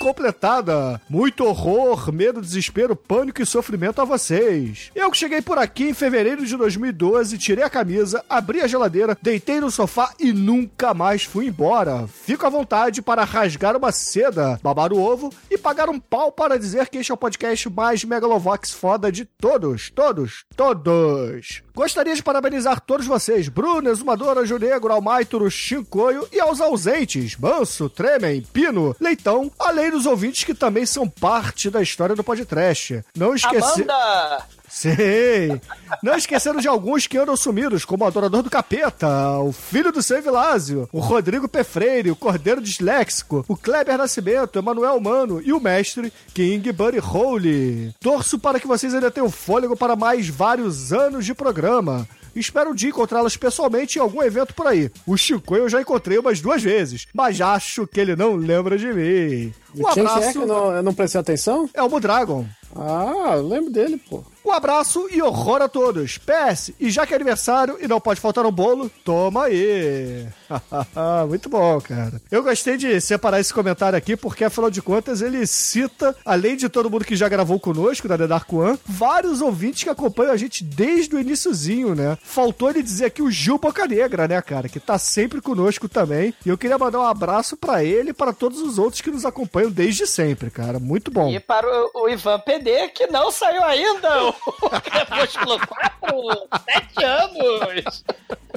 completada! 0.00 0.98
Muito 1.06 1.44
horror, 1.44 2.10
medo, 2.10 2.40
desespero, 2.40 2.96
pânico 2.96 3.42
e 3.42 3.46
sofrimento 3.46 4.00
a 4.00 4.06
vocês! 4.06 4.90
Eu 4.94 5.10
que 5.10 5.18
cheguei 5.18 5.42
por 5.42 5.58
aqui 5.58 5.97
fevereiro 5.98 6.46
de 6.46 6.56
2012, 6.56 7.36
tirei 7.36 7.64
a 7.64 7.68
camisa, 7.68 8.24
abri 8.30 8.60
a 8.60 8.68
geladeira, 8.68 9.18
deitei 9.20 9.60
no 9.60 9.68
sofá 9.68 10.14
e 10.18 10.32
nunca 10.32 10.94
mais 10.94 11.24
fui 11.24 11.48
embora. 11.48 12.06
Fico 12.06 12.46
à 12.46 12.48
vontade 12.48 13.02
para 13.02 13.24
rasgar 13.24 13.76
uma 13.76 13.90
seda, 13.90 14.60
babar 14.62 14.92
o 14.92 15.00
ovo 15.00 15.32
e 15.50 15.58
pagar 15.58 15.88
um 15.88 15.98
pau 15.98 16.30
para 16.30 16.56
dizer 16.56 16.88
que 16.88 16.98
este 16.98 17.10
é 17.10 17.14
o 17.14 17.18
podcast 17.18 17.68
mais 17.68 18.04
megalovox 18.04 18.70
foda 18.70 19.10
de 19.10 19.24
todos, 19.24 19.90
todos, 19.90 20.44
todos. 20.56 21.62
Gostaria 21.74 22.14
de 22.14 22.22
parabenizar 22.22 22.80
todos 22.80 23.06
vocês, 23.06 23.48
Bruno, 23.48 23.90
Exumador, 23.90 24.38
Anjo 24.38 24.56
Negro, 24.56 24.92
Almaituro, 24.92 25.50
Chincoio 25.50 26.28
e 26.32 26.38
aos 26.38 26.60
ausentes, 26.60 27.36
Manso, 27.36 27.88
Tremen, 27.88 28.46
Pino, 28.52 28.94
Leitão, 29.00 29.50
além 29.58 29.90
dos 29.90 30.06
ouvintes 30.06 30.44
que 30.44 30.54
também 30.54 30.86
são 30.86 31.08
parte 31.08 31.68
da 31.68 31.82
história 31.82 32.14
do 32.14 32.22
podcast. 32.22 33.04
Não 33.16 33.34
esquecer... 33.34 33.82
Amanda! 33.82 34.57
Sei! 34.68 35.60
Não 36.02 36.16
esquecendo 36.16 36.60
de 36.60 36.68
alguns 36.68 37.06
que 37.06 37.18
andam 37.18 37.36
sumidos, 37.36 37.84
como 37.84 38.04
o 38.04 38.06
Adorador 38.06 38.42
do 38.42 38.50
Capeta, 38.50 39.38
o 39.38 39.52
Filho 39.52 39.90
do 39.90 40.02
Seu 40.02 40.22
Vilásio, 40.22 40.88
o 40.92 41.00
Rodrigo 41.00 41.48
P. 41.48 41.64
Freire, 41.64 42.10
o 42.10 42.16
Cordeiro 42.16 42.60
Disléxico, 42.60 43.44
o 43.48 43.56
Kleber 43.56 43.96
Nascimento, 43.98 44.58
Emanuel 44.58 45.00
Mano 45.00 45.40
e 45.42 45.52
o 45.52 45.60
mestre 45.60 46.12
King 46.34 46.70
Buddy 46.72 47.00
Holy. 47.00 47.94
Torço 48.00 48.38
para 48.38 48.60
que 48.60 48.66
vocês 48.66 48.94
ainda 48.94 49.10
tenham 49.10 49.30
fôlego 49.30 49.76
para 49.76 49.96
mais 49.96 50.28
vários 50.28 50.92
anos 50.92 51.24
de 51.24 51.34
programa. 51.34 52.06
Espero 52.36 52.70
um 52.70 52.74
dia 52.74 52.90
encontrá-los 52.90 53.36
pessoalmente 53.36 53.98
em 53.98 54.02
algum 54.02 54.22
evento 54.22 54.54
por 54.54 54.66
aí. 54.66 54.90
O 55.06 55.16
Chico 55.16 55.56
eu 55.56 55.68
já 55.68 55.80
encontrei 55.80 56.18
umas 56.18 56.40
duas 56.40 56.62
vezes, 56.62 57.06
mas 57.12 57.40
acho 57.40 57.86
que 57.86 58.00
ele 58.00 58.14
não 58.14 58.36
lembra 58.36 58.78
de 58.78 58.86
mim. 58.86 59.52
Um 59.74 59.92
Quem 59.92 60.04
é 60.04 60.06
abraço. 60.06 60.32
que 60.32 60.38
eu 60.38 60.46
não, 60.46 60.72
eu 60.72 60.82
não 60.82 60.94
prestei 60.94 61.20
atenção? 61.20 61.68
É 61.74 61.82
o 61.82 61.88
Budragon. 61.88 62.46
Ah, 62.76 63.32
eu 63.36 63.48
lembro 63.48 63.70
dele, 63.70 64.00
pô. 64.08 64.22
Um 64.48 64.52
abraço 64.52 65.06
e 65.10 65.20
horror 65.20 65.60
a 65.60 65.68
todos. 65.68 66.16
PS, 66.16 66.72
e 66.80 66.90
já 66.90 67.06
que 67.06 67.12
é 67.12 67.16
aniversário 67.16 67.76
e 67.82 67.86
não 67.86 68.00
pode 68.00 68.18
faltar 68.18 68.46
um 68.46 68.50
bolo, 68.50 68.90
toma 69.04 69.44
aí. 69.44 70.26
Muito 71.28 71.50
bom, 71.50 71.78
cara. 71.82 72.18
Eu 72.30 72.42
gostei 72.42 72.78
de 72.78 72.98
separar 72.98 73.40
esse 73.40 73.52
comentário 73.52 73.98
aqui, 73.98 74.16
porque 74.16 74.44
afinal 74.44 74.70
de 74.70 74.80
contas 74.80 75.20
ele 75.20 75.46
cita, 75.46 76.16
além 76.24 76.56
de 76.56 76.70
todo 76.70 76.88
mundo 76.88 77.04
que 77.04 77.14
já 77.14 77.28
gravou 77.28 77.60
conosco, 77.60 78.08
da 78.08 78.16
The 78.16 78.26
Dark 78.26 78.50
One, 78.50 78.78
vários 78.86 79.42
ouvintes 79.42 79.84
que 79.84 79.90
acompanham 79.90 80.32
a 80.32 80.36
gente 80.38 80.64
desde 80.64 81.14
o 81.14 81.20
iniciozinho, 81.20 81.94
né? 81.94 82.16
Faltou 82.22 82.70
ele 82.70 82.82
dizer 82.82 83.04
aqui 83.04 83.20
o 83.20 83.30
Gil 83.30 83.58
Boca 83.58 83.86
Negra, 83.86 84.26
né, 84.26 84.40
cara? 84.40 84.66
Que 84.66 84.80
tá 84.80 84.96
sempre 84.96 85.42
conosco 85.42 85.90
também. 85.90 86.32
E 86.46 86.48
eu 86.48 86.56
queria 86.56 86.78
mandar 86.78 87.00
um 87.00 87.06
abraço 87.06 87.54
pra 87.54 87.84
ele 87.84 88.10
e 88.10 88.14
para 88.14 88.32
todos 88.32 88.62
os 88.62 88.78
outros 88.78 89.02
que 89.02 89.10
nos 89.10 89.26
acompanham 89.26 89.70
desde 89.70 90.06
sempre, 90.06 90.50
cara. 90.50 90.78
Muito 90.78 91.10
bom. 91.10 91.28
E 91.28 91.38
para 91.38 91.66
o, 91.66 92.04
o 92.04 92.08
Ivan 92.08 92.40
PD, 92.40 92.88
que 92.88 93.06
não 93.08 93.30
saiu 93.30 93.62
ainda 93.62 94.08
Crepúsculo 94.82 95.58
4, 95.66 96.48
sete 96.64 97.04
anos. 97.04 98.04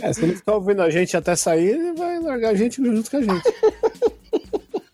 É, 0.01 0.13
se 0.13 0.23
ele 0.23 0.35
ficar 0.35 0.53
ouvindo 0.53 0.81
a 0.81 0.89
gente 0.89 1.15
até 1.15 1.35
sair, 1.35 1.69
ele 1.69 1.93
vai 1.93 2.19
largar 2.19 2.49
a 2.49 2.55
gente 2.55 2.83
junto 2.83 3.09
com 3.09 3.17
a 3.17 3.21
gente. 3.21 3.43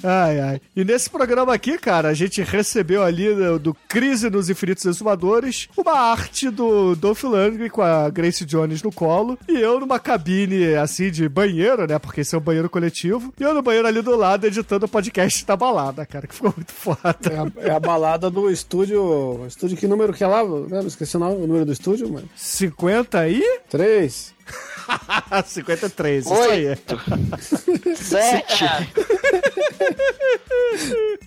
Ai, 0.03 0.39
ai. 0.39 0.61
E 0.75 0.85
nesse 0.85 1.09
programa 1.09 1.53
aqui, 1.53 1.75
cara, 1.77 2.09
a 2.09 2.13
gente 2.13 2.43
recebeu 2.43 3.01
ali 3.01 3.33
do, 3.33 3.57
do 3.57 3.77
Crise 3.87 4.29
nos 4.29 4.47
Infinitos 4.47 4.85
Exumadores 4.85 5.67
uma 5.75 5.93
arte 5.93 6.51
do 6.51 6.95
Dolph 6.95 7.23
Lundgren 7.23 7.69
com 7.69 7.81
a 7.81 8.07
Grace 8.09 8.45
Jones 8.45 8.83
no 8.83 8.91
colo 8.91 9.39
e 9.49 9.59
eu 9.59 9.79
numa 9.79 9.99
cabine, 9.99 10.75
assim, 10.75 11.09
de 11.09 11.27
banheiro, 11.27 11.87
né? 11.87 11.97
Porque 11.97 12.21
esse 12.21 12.35
é 12.35 12.37
um 12.37 12.41
banheiro 12.41 12.69
coletivo. 12.69 13.33
E 13.39 13.43
eu 13.43 13.55
no 13.55 13.63
banheiro 13.63 13.87
ali 13.87 14.03
do 14.03 14.15
lado 14.15 14.45
editando 14.45 14.85
o 14.85 14.89
podcast 14.89 15.43
da 15.43 15.55
balada, 15.55 16.05
cara, 16.05 16.27
que 16.27 16.35
ficou 16.35 16.53
muito 16.55 16.71
foda. 16.71 17.17
É 17.31 17.65
a, 17.65 17.69
é 17.69 17.71
a 17.71 17.79
balada 17.79 18.29
do 18.29 18.51
estúdio. 18.51 19.45
Estúdio 19.47 19.77
que 19.77 19.87
número 19.87 20.13
que 20.13 20.23
é 20.23 20.27
lá? 20.27 20.43
Né? 20.43 20.79
Esqueci 20.85 21.17
o 21.17 21.19
nome, 21.19 21.37
o 21.37 21.47
número 21.47 21.65
do 21.65 21.73
estúdio, 21.73 22.07
mano. 22.07 22.29
50 22.35 23.29
e... 23.29 23.43
Três. 23.67 24.36
53, 25.45 26.25
isso 26.25 26.33
aí. 26.33 26.67
Oito. 26.67 26.99
Sete. 27.95 28.65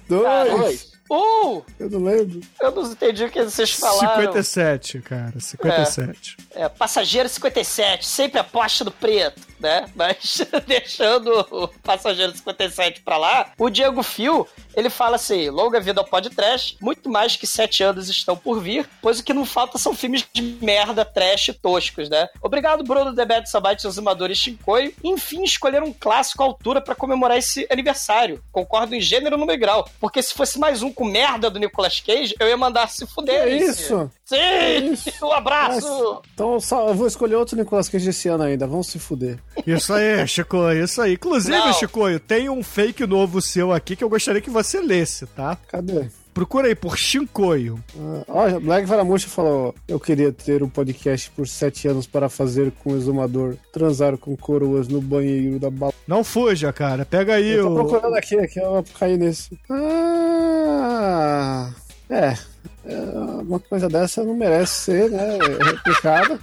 Dois. 0.09 0.90
Uh, 1.11 1.65
Eu 1.79 1.91
não 1.91 2.05
lembro. 2.05 2.41
eu 2.61 2.71
não 2.71 2.93
entendi 2.93 3.25
o 3.25 3.31
que 3.31 3.43
vocês 3.43 3.73
falaram. 3.73 4.23
57, 4.23 5.01
cara, 5.01 5.41
57. 5.41 6.37
É, 6.55 6.69
passageiro 6.69 7.29
57, 7.29 8.07
sempre 8.07 8.39
aposta 8.39 8.85
do 8.85 8.93
preto, 8.93 9.41
né? 9.59 9.87
Mas 9.97 10.41
deixando 10.69 11.47
o 11.51 11.67
passageiro 11.83 12.33
57 12.33 13.01
pra 13.03 13.17
lá, 13.17 13.53
o 13.59 13.69
Diego 13.69 14.03
Fio, 14.05 14.47
ele 14.77 14.89
fala 14.89 15.17
assim: 15.17 15.51
longa 15.51 15.81
vida 15.81 16.01
ao 16.01 16.07
podcast, 16.07 16.77
muito 16.81 17.11
mais 17.11 17.35
que 17.35 17.47
sete 17.47 17.83
anos 17.83 18.09
estão 18.09 18.37
por 18.37 18.61
vir, 18.61 18.89
pois 19.03 19.19
o 19.19 19.25
que 19.25 19.35
não 19.35 19.45
falta 19.45 19.79
são 19.79 19.95
filmes 19.95 20.25
de 20.33 20.43
merda, 20.63 21.05
trash 21.05 21.49
e 21.49 21.53
toscos, 21.53 22.09
né? 22.09 22.29
Obrigado, 22.41 22.85
Bruno 22.85 23.13
Debete 23.13 23.51
Sabate, 23.51 23.87
Azumador 23.87 24.31
e 24.31 24.37
Shinkoio. 24.37 24.95
Enfim, 25.03 25.43
escolheram 25.43 25.89
um 25.89 25.93
clássico 25.93 26.43
à 26.43 26.47
altura 26.47 26.81
pra 26.81 26.95
comemorar 26.95 27.37
esse 27.37 27.67
aniversário. 27.69 28.41
Concordo 28.53 28.95
em 28.95 29.01
gênero 29.01 29.37
no 29.37 29.47
grau, 29.59 29.89
porque 29.99 30.23
se 30.23 30.33
fosse 30.33 30.59
mais 30.59 30.83
um 30.83 30.93
com 31.01 31.07
merda 31.07 31.49
do 31.49 31.59
Nicolas 31.59 31.99
Cage, 31.99 32.35
eu 32.39 32.47
ia 32.47 32.59
mandar 32.59 32.87
se 32.91 33.07
fuder. 33.07 33.45
Que 33.47 33.65
isso? 33.65 34.11
Sim! 34.27 34.37
Um 35.25 35.33
abraço! 35.33 35.89
Nossa. 35.89 36.21
Então 36.35 36.61
só, 36.61 36.89
eu 36.89 36.95
vou 36.95 37.07
escolher 37.07 37.37
outro 37.37 37.57
Nicolas 37.57 37.89
Cage 37.89 38.11
esse 38.11 38.29
ano 38.29 38.45
ainda. 38.45 38.67
Vamos 38.67 38.89
se 38.89 38.99
fuder. 38.99 39.39
Isso 39.67 39.95
aí, 39.95 40.27
Chico, 40.29 40.71
isso 40.73 41.01
aí. 41.01 41.15
Inclusive, 41.15 41.57
Não. 41.57 41.73
Chico, 41.73 42.01
tem 42.21 42.51
um 42.51 42.63
fake 42.63 43.07
novo 43.07 43.41
seu 43.41 43.73
aqui 43.73 43.97
que 43.97 44.05
eu 44.05 44.11
gostaria 44.11 44.43
que 44.43 44.51
você 44.51 44.79
lesse, 44.81 45.25
tá? 45.29 45.57
Cadê? 45.69 46.11
Procura 46.33 46.69
aí 46.69 46.75
por 46.75 46.97
Shinkoio. 46.97 47.83
Ah, 47.99 48.25
Olha, 48.29 48.61
Black 48.61 48.87
Varamuxa 48.87 49.29
falou: 49.29 49.75
Eu 49.89 49.99
queria 49.99 50.33
ter 50.33 50.63
um 50.63 50.69
podcast 50.69 51.31
por 51.33 51.47
sete 51.49 51.89
anos 51.89 52.07
para 52.07 52.29
fazer 52.29 52.73
com 52.83 52.93
o 52.93 52.97
exumador 52.97 53.57
transar 53.73 54.17
com 54.17 54.37
coroas 54.37 54.89
no 54.89 55.01
banheiro 55.01 55.59
da 55.59 55.71
balada. 55.71 55.97
Não 56.07 56.23
fuja, 56.25 56.73
cara. 56.73 57.05
Pega 57.05 57.35
aí 57.35 57.51
Eu 57.53 57.67
tô 57.67 57.73
o. 57.73 57.75
procurando 57.75 58.15
aqui, 58.17 58.37
aqui 58.39 58.61
eu 58.61 58.71
vou 58.71 58.85
cair 58.99 59.19
nesse. 59.19 59.59
Ah, 59.71 61.71
é. 62.09 62.35
é, 62.87 62.95
Uma 63.43 63.59
coisa 63.61 63.89
dessa 63.89 64.25
não 64.25 64.35
merece 64.35 64.75
ser, 64.85 65.11
né? 65.11 65.39
Replicada. 65.65 66.39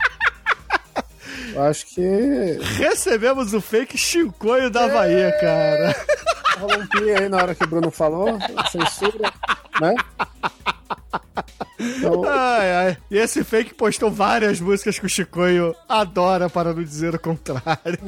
Eu 1.53 1.63
acho 1.63 1.85
que 1.87 2.57
Recebemos 2.77 3.53
o 3.53 3.61
fake 3.61 3.97
Shinkoio 3.97 4.69
da 4.69 4.87
Bahia, 4.87 5.31
cara. 5.39 5.95
rolou 6.59 6.79
um 6.79 6.87
pi 6.87 7.11
aí 7.11 7.29
na 7.29 7.37
hora 7.37 7.55
que 7.55 7.63
o 7.63 7.67
Bruno 7.67 7.91
falou. 7.91 8.37
Censura, 8.71 9.31
né? 9.81 9.95
Então, 11.79 12.23
Ai, 12.27 12.71
ai. 12.73 12.97
E 13.11 13.17
esse 13.17 13.43
fake 13.43 13.75
postou 13.75 14.09
várias 14.11 14.59
músicas 14.59 14.97
que 14.97 15.05
o 15.05 15.09
Chicoio 15.09 15.75
adora, 15.87 16.49
para 16.49 16.73
não 16.73 16.83
dizer 16.83 17.13
o 17.13 17.19
contrário. 17.19 17.99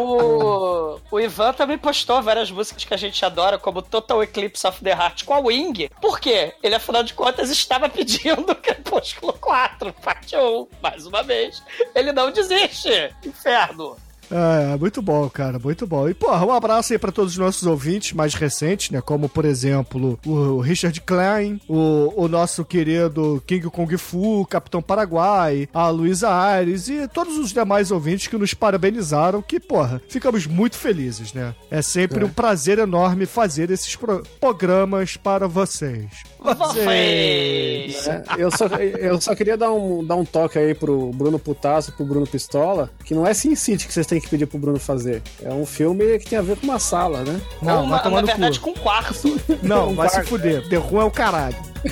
O, 0.00 0.98
o 1.10 1.20
Ivan 1.20 1.52
também 1.52 1.76
postou 1.76 2.22
várias 2.22 2.50
músicas 2.50 2.84
que 2.84 2.94
a 2.94 2.96
gente 2.96 3.22
adora, 3.24 3.58
como 3.58 3.82
Total 3.82 4.22
Eclipse 4.22 4.66
of 4.66 4.82
the 4.82 4.90
Heart 4.90 5.24
com 5.24 5.34
a 5.34 5.38
Wing. 5.38 5.90
Por 6.00 6.18
quê? 6.18 6.54
Ele, 6.62 6.74
afinal 6.74 7.02
de 7.02 7.12
contas, 7.12 7.50
estava 7.50 7.88
pedindo 7.88 8.54
Crepúsculo 8.56 9.34
4, 9.34 9.92
parte 9.94 10.36
1, 10.36 10.68
mais 10.82 11.06
uma 11.06 11.22
vez. 11.22 11.62
Ele 11.94 12.12
não 12.12 12.30
desiste. 12.30 13.14
Inferno. 13.24 13.96
É, 14.30 14.76
muito 14.76 15.02
bom, 15.02 15.28
cara, 15.28 15.58
muito 15.58 15.86
bom. 15.86 16.08
E, 16.08 16.14
porra, 16.14 16.44
um 16.46 16.52
abraço 16.52 16.92
aí 16.92 16.98
pra 16.98 17.10
todos 17.10 17.32
os 17.32 17.38
nossos 17.38 17.66
ouvintes 17.66 18.12
mais 18.12 18.32
recentes, 18.34 18.90
né? 18.90 19.00
Como, 19.00 19.28
por 19.28 19.44
exemplo, 19.44 20.18
o 20.24 20.60
Richard 20.60 21.00
Klein, 21.00 21.60
o, 21.68 22.12
o 22.16 22.28
nosso 22.28 22.64
querido 22.64 23.42
King 23.46 23.68
Kong 23.68 23.96
Fu, 23.96 24.46
Capitão 24.46 24.80
Paraguai, 24.80 25.68
a 25.74 25.88
Luísa 25.88 26.32
Aires 26.32 26.88
e 26.88 27.08
todos 27.08 27.36
os 27.38 27.52
demais 27.52 27.90
ouvintes 27.90 28.28
que 28.28 28.38
nos 28.38 28.54
parabenizaram, 28.54 29.42
que, 29.42 29.58
porra, 29.58 30.00
ficamos 30.08 30.46
muito 30.46 30.76
felizes, 30.76 31.32
né? 31.32 31.54
É 31.70 31.82
sempre 31.82 32.24
um 32.24 32.30
prazer 32.30 32.78
enorme 32.78 33.26
fazer 33.26 33.70
esses 33.70 33.96
pro- 33.96 34.22
programas 34.40 35.16
para 35.16 35.48
vocês. 35.48 36.08
Vocês! 36.42 38.06
É, 38.08 38.22
eu, 38.38 38.50
só, 38.50 38.66
eu 38.66 39.20
só 39.20 39.34
queria 39.34 39.56
dar 39.56 39.72
um, 39.72 40.04
dar 40.04 40.16
um 40.16 40.24
toque 40.24 40.58
aí 40.58 40.74
pro 40.74 41.10
Bruno 41.12 41.38
Putaço, 41.38 41.92
pro 41.92 42.04
Bruno 42.04 42.26
Pistola, 42.26 42.90
que 43.04 43.14
não 43.14 43.26
é 43.26 43.34
Sin 43.34 43.54
City 43.54 43.86
que 43.86 43.92
vocês 43.92 44.06
têm 44.06 44.20
que 44.20 44.28
pedir 44.28 44.46
pro 44.46 44.58
Bruno 44.58 44.78
fazer. 44.78 45.22
É 45.42 45.52
um 45.52 45.66
filme 45.66 46.18
que 46.18 46.30
tem 46.30 46.38
a 46.38 46.42
ver 46.42 46.56
com 46.56 46.66
uma 46.66 46.78
sala, 46.78 47.22
né? 47.22 47.40
Não, 47.60 47.84
Uma- 47.84 48.02
na 48.02 48.22
verdade, 48.22 48.58
cu. 48.60 48.72
com 48.72 48.78
um 48.78 48.82
quarto. 48.82 49.40
Não, 49.62 49.90
um 49.90 49.94
vai 49.94 50.08
se 50.08 50.14
quarto. 50.16 50.28
fuder. 50.28 50.68
The 50.68 50.76
Room 50.76 51.00
é 51.00 51.04
o 51.04 51.10
caralho. 51.10 51.56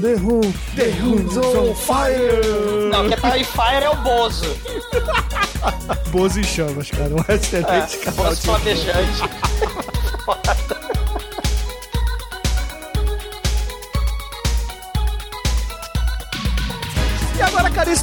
The 0.00 0.14
Who, 0.22 0.40
The 0.76 0.88
Who's 1.02 1.36
on 1.38 1.74
Fire! 1.74 2.90
Não, 2.90 3.08
quem 3.08 3.16
tá 3.18 3.38
em 3.38 3.44
fire 3.44 3.84
é 3.84 3.90
o 3.90 3.96
Bozo. 3.96 4.44
Boas 6.10 6.36
em 6.36 6.42
chamas, 6.42 6.90
cara. 6.90 7.10
Um 7.14 7.24
excelente 7.34 7.98
canal 7.98 8.24
Bozo 8.26 8.42
flamejante. 8.42 9.22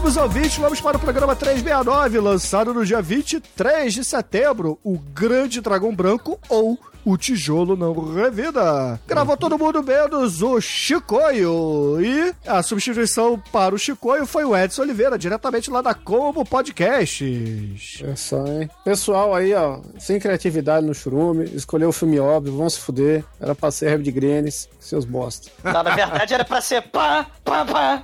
Caríssimos 0.03 0.17
ouvintes, 0.17 0.57
vamos 0.57 0.81
para 0.81 0.97
o 0.97 0.99
programa 0.99 1.33
369, 1.33 2.19
lançado 2.19 2.73
no 2.73 2.85
dia 2.85 3.01
23 3.01 3.93
de 3.93 4.03
setembro, 4.03 4.77
o 4.83 4.97
Grande 4.97 5.61
Dragão 5.61 5.95
Branco 5.95 6.37
ou 6.49 6.77
o 7.05 7.17
Tijolo 7.17 7.77
Não 7.77 7.93
Revida. 8.13 8.99
Gravou 9.07 9.37
todo 9.37 9.57
mundo 9.57 9.81
menos 9.81 10.41
o 10.41 10.59
Chicoio. 10.59 12.01
E 12.01 12.35
a 12.45 12.61
substituição 12.61 13.41
para 13.51 13.73
o 13.73 13.77
Chicoio 13.77 14.25
foi 14.25 14.43
o 14.43 14.55
Edson 14.55 14.81
Oliveira, 14.81 15.17
diretamente 15.17 15.71
lá 15.71 15.81
da 15.81 15.93
Combo 15.93 16.43
Podcasts. 16.43 18.01
É 18.03 18.15
só, 18.15 18.45
hein? 18.45 18.69
Pessoal 18.83 19.33
aí, 19.33 19.53
ó, 19.53 19.79
sem 19.99 20.19
criatividade 20.19 20.85
no 20.85 20.93
churume, 20.93 21.45
escolheu 21.53 21.89
o 21.89 21.93
filme 21.93 22.19
óbvio, 22.19 22.57
vão 22.57 22.69
se 22.69 22.79
fuder. 22.79 23.23
Era 23.39 23.55
pra 23.55 23.71
ser 23.71 24.01
de 24.01 24.11
Grenes, 24.11 24.67
seus 24.79 25.05
bosta. 25.05 25.49
Não, 25.63 25.83
na 25.83 25.95
verdade 25.95 26.33
era 26.33 26.43
pra 26.43 26.59
ser 26.59 26.81
pá, 26.81 27.27
pá, 27.43 27.63
pá, 27.65 28.03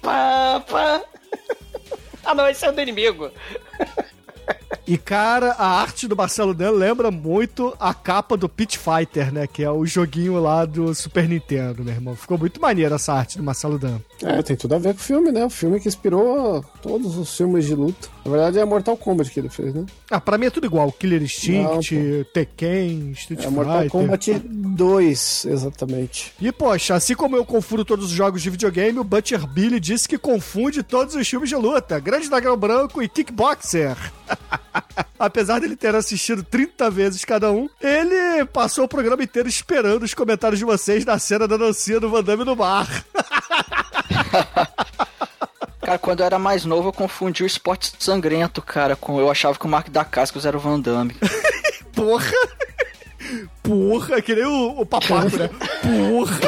pá, 0.00 0.62
pá. 0.68 1.02
Ah, 2.24 2.34
não, 2.34 2.48
esse 2.48 2.64
é 2.64 2.68
o 2.68 2.72
do 2.72 2.80
inimigo. 2.80 3.32
E, 4.86 4.98
cara, 4.98 5.52
a 5.52 5.80
arte 5.80 6.08
do 6.08 6.16
Marcelo 6.16 6.52
Dan 6.52 6.70
lembra 6.70 7.10
muito 7.10 7.74
a 7.78 7.94
capa 7.94 8.36
do 8.36 8.48
Pit 8.48 8.78
Fighter, 8.78 9.32
né? 9.32 9.46
Que 9.46 9.62
é 9.62 9.70
o 9.70 9.86
joguinho 9.86 10.40
lá 10.40 10.64
do 10.64 10.92
Super 10.94 11.28
Nintendo, 11.28 11.84
meu 11.84 11.94
irmão. 11.94 12.16
Ficou 12.16 12.36
muito 12.36 12.60
maneiro 12.60 12.94
essa 12.94 13.12
arte 13.12 13.38
do 13.38 13.44
Marcelo 13.44 13.78
Dan. 13.78 13.98
É, 14.22 14.42
tem 14.42 14.56
tudo 14.56 14.74
a 14.74 14.78
ver 14.78 14.94
com 14.94 15.00
o 15.00 15.02
filme, 15.02 15.30
né? 15.30 15.44
O 15.44 15.50
filme 15.50 15.78
que 15.78 15.88
inspirou 15.88 16.64
todos 16.82 17.16
os 17.16 17.36
filmes 17.36 17.64
de 17.66 17.74
luta. 17.74 18.08
Na 18.24 18.30
verdade 18.30 18.58
é 18.58 18.64
Mortal 18.64 18.96
Kombat 18.96 19.30
que 19.30 19.38
ele 19.40 19.48
fez, 19.48 19.72
né? 19.74 19.86
Ah, 20.10 20.20
pra 20.20 20.36
mim 20.36 20.46
é 20.46 20.50
tudo 20.50 20.66
igual. 20.66 20.90
Killer 20.90 21.22
Instinct, 21.22 21.94
Não, 21.94 22.24
Tekken, 22.32 23.12
Street 23.12 23.44
É 23.44 23.48
Mortal 23.50 23.82
Fighter. 23.82 23.90
Kombat 23.90 24.42
2, 24.44 25.46
exatamente. 25.48 26.32
E, 26.40 26.50
poxa, 26.50 26.94
assim 26.94 27.14
como 27.14 27.36
eu 27.36 27.44
confundo 27.44 27.84
todos 27.84 28.06
os 28.06 28.10
jogos 28.12 28.42
de 28.42 28.50
videogame, 28.50 28.98
o 28.98 29.04
Butcher 29.04 29.46
Billy 29.46 29.78
disse 29.78 30.08
que 30.08 30.18
confunde 30.18 30.82
todos 30.82 31.14
os 31.14 31.28
filmes 31.28 31.48
de 31.48 31.56
luta. 31.56 32.00
Grande 32.00 32.28
Dragão 32.28 32.56
Branco 32.56 33.02
e 33.02 33.08
Kickboxer. 33.08 33.96
Apesar 35.18 35.60
dele 35.60 35.76
ter 35.76 35.94
assistido 35.94 36.42
30 36.42 36.90
vezes 36.90 37.24
cada 37.24 37.50
um, 37.50 37.68
ele 37.80 38.44
passou 38.46 38.84
o 38.84 38.88
programa 38.88 39.22
inteiro 39.22 39.48
esperando 39.48 40.02
os 40.02 40.14
comentários 40.14 40.58
de 40.58 40.64
vocês 40.64 41.04
na 41.04 41.18
cena 41.18 41.46
da 41.46 41.56
dancinha 41.56 42.00
do 42.00 42.10
Van 42.10 42.22
Damme 42.22 42.44
no 42.44 42.56
bar. 42.56 42.86
Cara, 45.82 45.98
quando 45.98 46.20
eu 46.20 46.26
era 46.26 46.38
mais 46.38 46.64
novo, 46.64 46.88
eu 46.88 46.92
confundi 46.92 47.42
o 47.42 47.46
esporte 47.46 47.92
sangrento, 47.98 48.62
cara, 48.62 48.94
com. 48.94 49.18
Eu 49.18 49.28
achava 49.28 49.58
que 49.58 49.66
o 49.66 49.68
Mark 49.68 49.88
da 49.90 50.04
Cascos 50.04 50.46
era 50.46 50.56
o 50.56 50.60
Van 50.60 50.78
Damme. 50.78 51.14
Porra! 51.92 52.32
Porra, 53.62 54.20
que 54.20 54.34
nem 54.34 54.44
o, 54.44 54.80
o 54.80 54.86
papaco, 54.86 55.36
né? 55.36 55.48
Porra! 55.82 56.38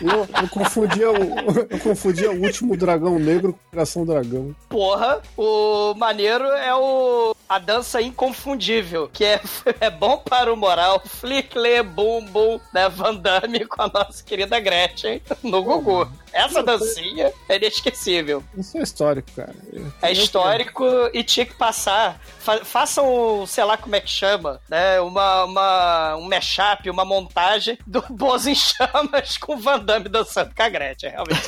Eu, 0.00 0.26
eu 0.42 0.48
confundia 0.48 1.10
o, 1.10 1.66
eu 1.68 1.78
confundia 1.78 2.30
o 2.30 2.42
último 2.42 2.76
dragão 2.76 3.18
negro 3.18 3.52
com 3.52 3.58
o 3.58 3.70
coração 3.70 4.06
dragão. 4.06 4.54
Porra, 4.68 5.20
o 5.36 5.94
maneiro 5.94 6.44
é 6.44 6.74
o 6.74 7.34
a 7.50 7.58
dança 7.58 8.00
inconfundível, 8.00 9.10
que 9.12 9.24
é, 9.24 9.40
é 9.80 9.90
bom 9.90 10.18
para 10.18 10.52
o 10.52 10.56
moral. 10.56 11.02
Flickle, 11.04 11.82
bum, 11.82 12.24
bum, 12.26 12.60
né? 12.72 12.88
Van 12.88 13.16
Damme 13.16 13.66
com 13.66 13.82
a 13.82 13.88
nossa 13.88 14.22
querida 14.22 14.60
Gretchen 14.60 15.20
no 15.42 15.60
Gugu. 15.62 16.08
Essa 16.32 16.62
dancinha 16.62 17.32
é 17.48 17.56
inesquecível. 17.56 18.44
Isso 18.56 18.78
é 18.78 18.82
histórico, 18.82 19.28
cara. 19.34 19.54
É 20.00 20.12
histórico 20.12 20.84
e 21.12 21.24
tinha 21.24 21.44
que 21.44 21.54
passar. 21.54 22.20
Fa 22.38 22.64
façam, 22.64 23.44
sei 23.48 23.64
lá 23.64 23.76
como 23.76 23.96
é 23.96 24.00
que 24.00 24.10
chama, 24.10 24.60
né? 24.68 24.79
Uma, 25.00 25.44
uma, 25.44 26.16
um 26.16 26.28
mashup, 26.28 26.88
uma 26.88 27.04
montagem 27.04 27.76
do 27.86 28.02
Bozo 28.10 28.50
em 28.50 28.54
Chamas 28.54 29.36
com 29.38 29.54
o 29.54 29.58
Van 29.58 29.78
Damme 29.80 30.08
dançando 30.08 30.54
com 30.54 30.62
a 30.62 30.68
Gretchen. 30.68 31.10
Realmente, 31.10 31.40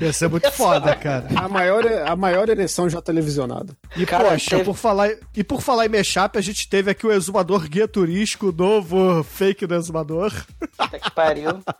é 0.00 0.04
Ia 0.06 0.12
ser 0.12 0.28
muito 0.28 0.50
foda, 0.50 0.94
cara. 0.96 1.26
A 1.36 1.48
maior, 1.48 1.84
a 1.86 2.16
maior 2.16 2.48
ereção 2.48 2.88
já 2.88 3.00
televisionada. 3.00 3.76
E 3.96 4.04
Cara, 4.06 4.30
poxa, 4.30 4.50
teve- 4.50 4.64
por 4.64 4.76
falar, 4.76 5.10
e 5.36 5.44
por 5.44 5.60
falar 5.60 5.86
em 5.86 5.90
mashup, 5.90 6.36
a 6.38 6.40
gente 6.40 6.68
teve 6.68 6.90
aqui 6.90 7.06
o 7.06 7.12
exumador 7.12 7.68
guia 7.68 7.86
turístico, 7.86 8.48
o 8.48 8.52
novo 8.52 9.22
fake 9.22 9.66
do 9.66 9.74
exumador. 9.74 10.32
puta 10.76 10.98
que 10.98 11.10
pariu. 11.10 11.60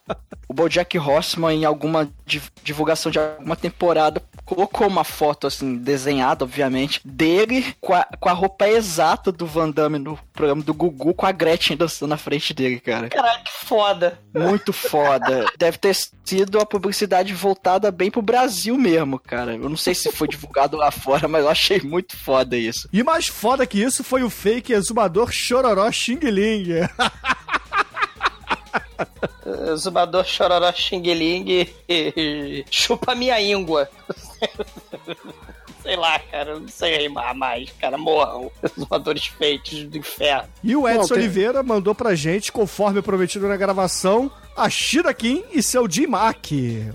O 0.48 0.54
Bojack 0.54 0.98
Horseman, 0.98 1.60
em 1.62 1.64
alguma 1.64 2.10
div- 2.26 2.50
divulgação 2.62 3.10
de 3.10 3.18
alguma 3.18 3.56
temporada, 3.56 4.20
colocou 4.54 4.86
uma 4.86 5.04
foto, 5.04 5.46
assim, 5.46 5.76
desenhada, 5.76 6.44
obviamente, 6.44 7.00
dele 7.04 7.74
com 7.80 7.94
a, 7.94 8.04
com 8.20 8.28
a 8.28 8.32
roupa 8.32 8.68
exata 8.68 9.32
do 9.32 9.46
Van 9.46 9.70
Damme 9.70 9.98
no 9.98 10.18
programa 10.32 10.62
do 10.62 10.74
Gugu, 10.74 11.14
com 11.14 11.26
a 11.26 11.32
Gretchen 11.32 11.76
dançando 11.76 12.10
na 12.10 12.16
frente 12.16 12.52
dele, 12.52 12.78
cara. 12.78 13.08
Caralho, 13.08 13.42
que 13.42 13.66
foda. 13.66 14.18
Muito 14.34 14.72
foda. 14.72 15.46
Deve 15.56 15.78
ter 15.78 15.96
sido 16.24 16.60
a 16.60 16.66
publicidade 16.66 17.32
voltada 17.32 17.90
bem 17.90 18.10
pro 18.10 18.20
Brasil 18.20 18.76
mesmo, 18.76 19.18
cara. 19.18 19.54
Eu 19.54 19.68
não 19.68 19.76
sei 19.76 19.94
se 19.94 20.12
foi 20.12 20.28
divulgado 20.28 20.76
lá 20.76 20.90
fora, 20.90 21.26
mas 21.26 21.42
eu 21.42 21.48
achei 21.48 21.80
muito 21.80 22.16
foda 22.16 22.56
isso. 22.56 22.88
E 22.92 23.02
mais 23.02 23.26
foda 23.26 23.66
que 23.66 23.82
isso 23.82 24.04
foi 24.04 24.22
o 24.22 24.30
fake 24.30 24.72
exumador 24.72 25.30
Chororó 25.32 25.90
Xing 25.90 26.20
Ling. 26.20 26.68
Zumbador 29.76 30.24
Chororó 30.24 30.72
Xing 30.72 31.02
Ling 31.14 31.44
e, 31.48 31.74
e 32.16 32.64
chupa 32.70 33.14
minha 33.14 33.40
íngua. 33.40 33.88
Sei 35.82 35.96
lá, 35.96 36.16
cara, 36.18 36.60
não 36.60 36.68
sei 36.68 36.96
rimar 36.96 37.34
mais, 37.34 37.70
cara. 37.72 37.98
Morram. 37.98 38.50
Zumbadores 38.78 39.26
feitos 39.26 39.82
do 39.84 39.98
inferno. 39.98 40.48
E 40.62 40.76
o 40.76 40.86
Edson 40.88 41.00
Não, 41.00 41.08
tem- 41.08 41.16
Oliveira 41.18 41.62
mandou 41.62 41.94
pra 41.94 42.14
gente, 42.14 42.52
conforme 42.52 43.02
prometido 43.02 43.48
na 43.48 43.56
gravação, 43.56 44.30
Ashida 44.56 45.12
Kim 45.14 45.42
e 45.52 45.62
seu 45.62 45.88
J-Mac, 45.88 46.46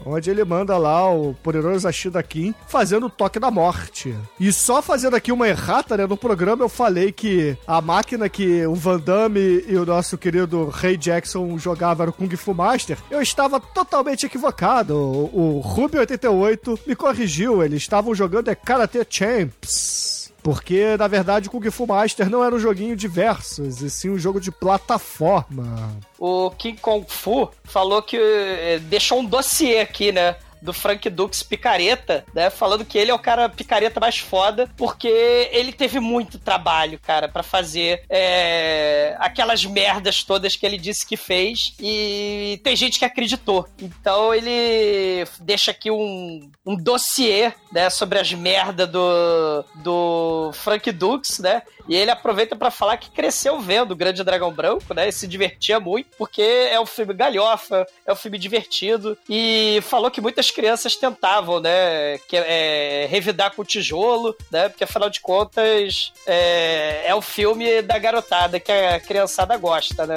onde 0.05 0.30
ele 0.30 0.43
manda 0.43 0.78
lá 0.78 1.12
o 1.12 1.34
poderoso 1.36 1.88
Ashida 1.88 2.22
Kim 2.24 2.53
fazendo 2.68 3.08
o 3.08 3.10
toque 3.10 3.39
da 3.39 3.49
morte. 3.51 4.16
E 4.39 4.51
só 4.51 4.82
fazendo 4.82 5.16
aqui 5.16 5.32
uma 5.32 5.47
errata, 5.47 5.97
né? 5.97 6.05
No 6.05 6.18
programa 6.18 6.64
eu 6.64 6.70
falei 6.70 7.12
que 7.12 7.58
a 7.66 7.82
máquina 7.82 8.30
que 8.30 8.66
o 8.66 8.76
Van 8.76 8.99
Damme 8.99 9.64
e 9.68 9.76
o 9.76 9.86
nosso 9.86 10.18
querido 10.18 10.70
Ray 10.70 10.97
Jackson 10.97 11.58
jogavam 11.58 12.03
era 12.03 12.12
o 12.12 12.14
Kung 12.14 12.36
Fu 12.36 12.53
Master. 12.53 12.97
Eu 13.10 13.22
estava 13.22 13.60
totalmente 13.60 14.26
equivocado. 14.26 14.95
O, 14.95 15.60
o 15.60 15.64
Ruby88 15.64 16.80
me 16.86 16.95
corrigiu, 16.95 17.64
eles 17.64 17.82
estavam 17.82 18.14
jogando 18.14 18.49
é 18.49 18.55
Karate 18.55 19.05
Champs. 19.10 20.16
Porque, 20.48 20.95
na 20.95 21.10
verdade, 21.10 21.50
Kung 21.50 21.70
Fu 21.70 21.86
Master 21.86 22.30
não 22.30 22.41
era 22.41 22.56
um 22.56 22.58
joguinho 22.58 22.95
de 22.95 23.06
versos, 23.06 23.82
e 23.82 23.89
sim 23.89 24.10
um 24.10 24.18
jogo 24.18 24.39
de 24.39 24.50
plataforma. 24.50 26.00
O 26.18 26.50
King 26.52 26.80
Kong 26.80 27.06
Fu 27.06 27.50
falou 27.66 28.02
que 28.02 28.16
eh, 28.16 28.80
deixou 28.84 29.20
um 29.20 29.26
dossiê 29.26 29.82
aqui, 29.82 30.10
né? 30.10 30.38
Do 30.62 30.74
Frank 30.74 31.10
Dux 31.10 31.43
Picareta, 31.43 32.26
né? 32.34 32.49
Falando 32.49 32.86
que 32.86 32.97
ele 32.97 33.12
é 33.12 33.14
o 33.14 33.20
cara 33.20 33.49
picareta 33.49 33.99
mais 33.99 34.18
foda, 34.18 34.70
porque 34.76 35.08
ele 35.51 35.72
teve 35.72 35.99
muito 35.99 36.39
trabalho, 36.39 36.99
cara, 36.99 37.28
pra 37.28 37.43
fazer 37.43 38.03
é, 38.10 39.16
aquelas 39.20 39.66
merdas 39.66 40.24
todas 40.24 40.55
que 40.55 40.66
ele 40.66 40.78
disse 40.78 41.05
que 41.05 41.18
fez. 41.18 41.74
E 41.80 42.60
tem 42.64 42.76
gente 42.76 42.99
que 42.99 43.05
acreditou. 43.05 43.68
Então 43.80 44.34
ele 44.34 45.26
deixa 45.39 45.72
aqui 45.72 45.91
um, 45.91 46.49
um 46.66 46.76
dossiê, 46.76 47.53
né? 47.72 47.89
Sobre 47.89 48.20
as 48.20 48.32
merdas 48.34 48.89
do, 48.89 49.66
do 49.76 50.51
Frank 50.53 50.91
Dux, 50.91 51.39
né? 51.39 51.62
E 51.88 51.96
ele 51.96 52.12
aproveita 52.12 52.56
pra 52.56 52.70
falar 52.70 52.98
que 52.98 53.10
cresceu 53.10 53.60
vendo 53.60 53.92
o 53.92 53.96
Grande 53.96 54.24
Dragão 54.24 54.52
Branco, 54.52 54.94
né? 54.94 55.08
E 55.08 55.12
se 55.12 55.28
divertia 55.28 55.80
muito, 55.80 56.10
porque 56.18 56.42
é 56.42 56.80
um 56.80 56.86
filme 56.86 57.14
galhofa, 57.14 57.86
é 58.06 58.12
um 58.12 58.16
filme 58.16 58.38
divertido. 58.38 59.18
E 59.30 59.80
falou 59.84 60.12
que 60.12 60.22
muitas 60.22 60.52
crianças 60.52 60.96
tentavam, 60.96 61.60
né? 61.60 62.18
Que, 62.28 62.36
é, 62.38 63.08
revidar 63.10 63.54
com 63.56 63.62
o 63.62 63.66
tijolo, 63.66 64.36
né? 64.52 64.70
Porque 64.70 64.84
afinal 64.84 65.10
de 65.10 65.22
contas 65.22 66.12
é, 66.26 67.04
é 67.06 67.16
o 67.16 67.22
filme 67.22 67.82
da 67.82 67.98
garotada 67.98 68.60
que 68.60 68.72
a 68.72 69.00
criançada 69.00 69.56
gosta, 69.58 70.06
né? 70.06 70.16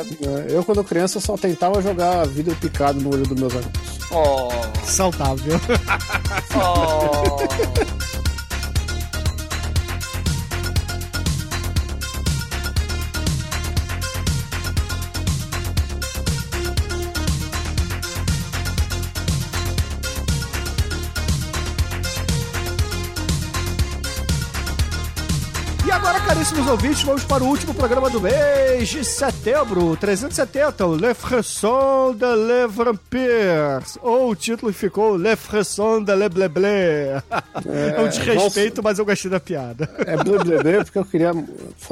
É, 0.49 0.57
Eu, 0.57 0.65
quando 0.65 0.83
criança, 0.83 1.21
só 1.21 1.37
tentava 1.37 1.81
jogar 1.81 2.27
vidro 2.27 2.55
picado 2.57 3.01
no 3.01 3.13
olho 3.13 3.27
dos 3.27 3.39
meus 3.39 3.55
amigos. 3.55 3.81
Oh, 4.11 4.49
Saudável. 4.85 5.61
oh. 6.57 8.20
E 25.91 25.93
agora, 25.93 26.21
caríssimos 26.21 26.69
ouvintes, 26.69 27.03
vamos 27.03 27.25
para 27.25 27.43
o 27.43 27.49
último 27.49 27.75
programa 27.75 28.09
do 28.09 28.21
mês 28.21 28.89
de 28.91 29.05
setembro, 29.05 29.97
370, 29.97 30.87
o 30.87 30.95
Le 30.95 31.13
Fresson 31.15 32.15
de 32.15 32.27
Le 32.27 32.69
Vampires. 32.69 33.99
Ou 34.01 34.31
o 34.31 34.37
título 34.37 34.73
ficou 34.73 35.17
Le 35.17 35.35
Fresson 35.35 36.01
de 36.05 36.15
Le 36.15 36.29
Bleblé. 36.29 37.21
É, 37.67 38.01
um 38.01 38.09
desrespeito, 38.09 38.81
mas 38.85 39.01
eu 39.01 39.05
gostei 39.05 39.29
da 39.33 39.41
piada. 39.41 39.91
É 40.07 40.17
blé 40.17 40.39
blé 40.39 40.63
blé, 40.63 40.85
porque 40.85 40.97
eu 41.01 41.05
queria 41.05 41.33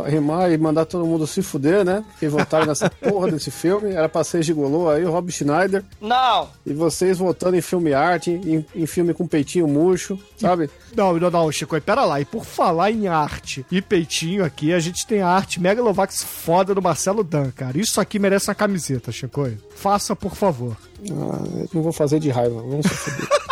rimar 0.07 0.53
e 0.53 0.57
mandar 0.57 0.85
todo 0.85 1.05
mundo 1.05 1.27
se 1.27 1.43
fuder, 1.43 1.85
né? 1.85 2.05
Que 2.21 2.29
votaram 2.29 2.67
nessa 2.67 2.89
porra 3.03 3.33
desse 3.33 3.51
filme. 3.51 3.91
Era 3.95 4.09
pra 4.09 4.23
ser 4.23 4.45
gigolô 4.45 4.89
aí, 4.89 5.05
o 5.05 5.11
Rob 5.11 5.33
Schneider. 5.33 5.83
Não, 6.01 6.49
E 6.65 6.73
vocês 6.73 7.19
votando 7.19 7.57
em 7.57 7.61
filme 7.61 7.93
arte, 7.93 8.31
em, 8.31 8.65
em 8.77 8.87
filme 8.87 9.13
com 9.13 9.27
peitinho 9.27 9.67
murcho, 9.67 10.17
sabe? 10.37 10.71
Não, 10.97 11.19
não, 11.19 11.31
não, 11.33 11.51
Chico, 11.51 11.77
e 11.77 11.81
pera 11.81 12.05
lá. 12.05 12.21
E 12.21 12.25
por 12.25 12.45
falar 12.45 12.93
em 12.93 13.09
arte 13.09 13.67
e 13.73 13.88
peitinho 13.89 14.45
aqui, 14.45 14.73
a 14.73 14.79
gente 14.79 15.07
tem 15.07 15.21
a 15.21 15.29
arte 15.29 15.61
Megalovax 15.61 16.23
foda 16.23 16.75
do 16.75 16.83
Marcelo 16.83 17.25
Dan, 17.25 17.51
cara. 17.51 17.79
Isso 17.79 18.01
aqui 18.01 18.19
merece 18.19 18.49
uma 18.49 18.55
camiseta, 18.55 19.11
Chico. 19.11 19.49
Faça, 19.75 20.15
por 20.15 20.35
favor. 20.35 20.77
Ah, 21.11 21.67
não 21.73 21.83
vou 21.83 21.93
fazer 21.93 22.21
de 22.21 22.31
raiva, 22.31 22.61
vamos 22.61 22.87
se. 22.87 23.11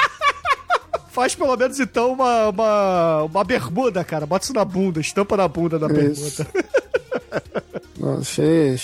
Faz 1.11 1.35
pelo 1.35 1.57
menos 1.57 1.81
então 1.81 2.13
uma, 2.13 2.51
uma, 2.51 3.23
uma 3.23 3.45
bermuda, 3.45 4.05
cara. 4.05 4.27
Bota 4.27 4.45
isso 4.45 4.53
na 4.53 4.67
bunda, 4.67 5.01
estampa 5.01 5.35
na 5.35 5.49
bunda 5.49 5.79
da 5.79 5.89
bermuda. 5.89 6.47
Não, 7.99 8.19
achei, 8.19 8.77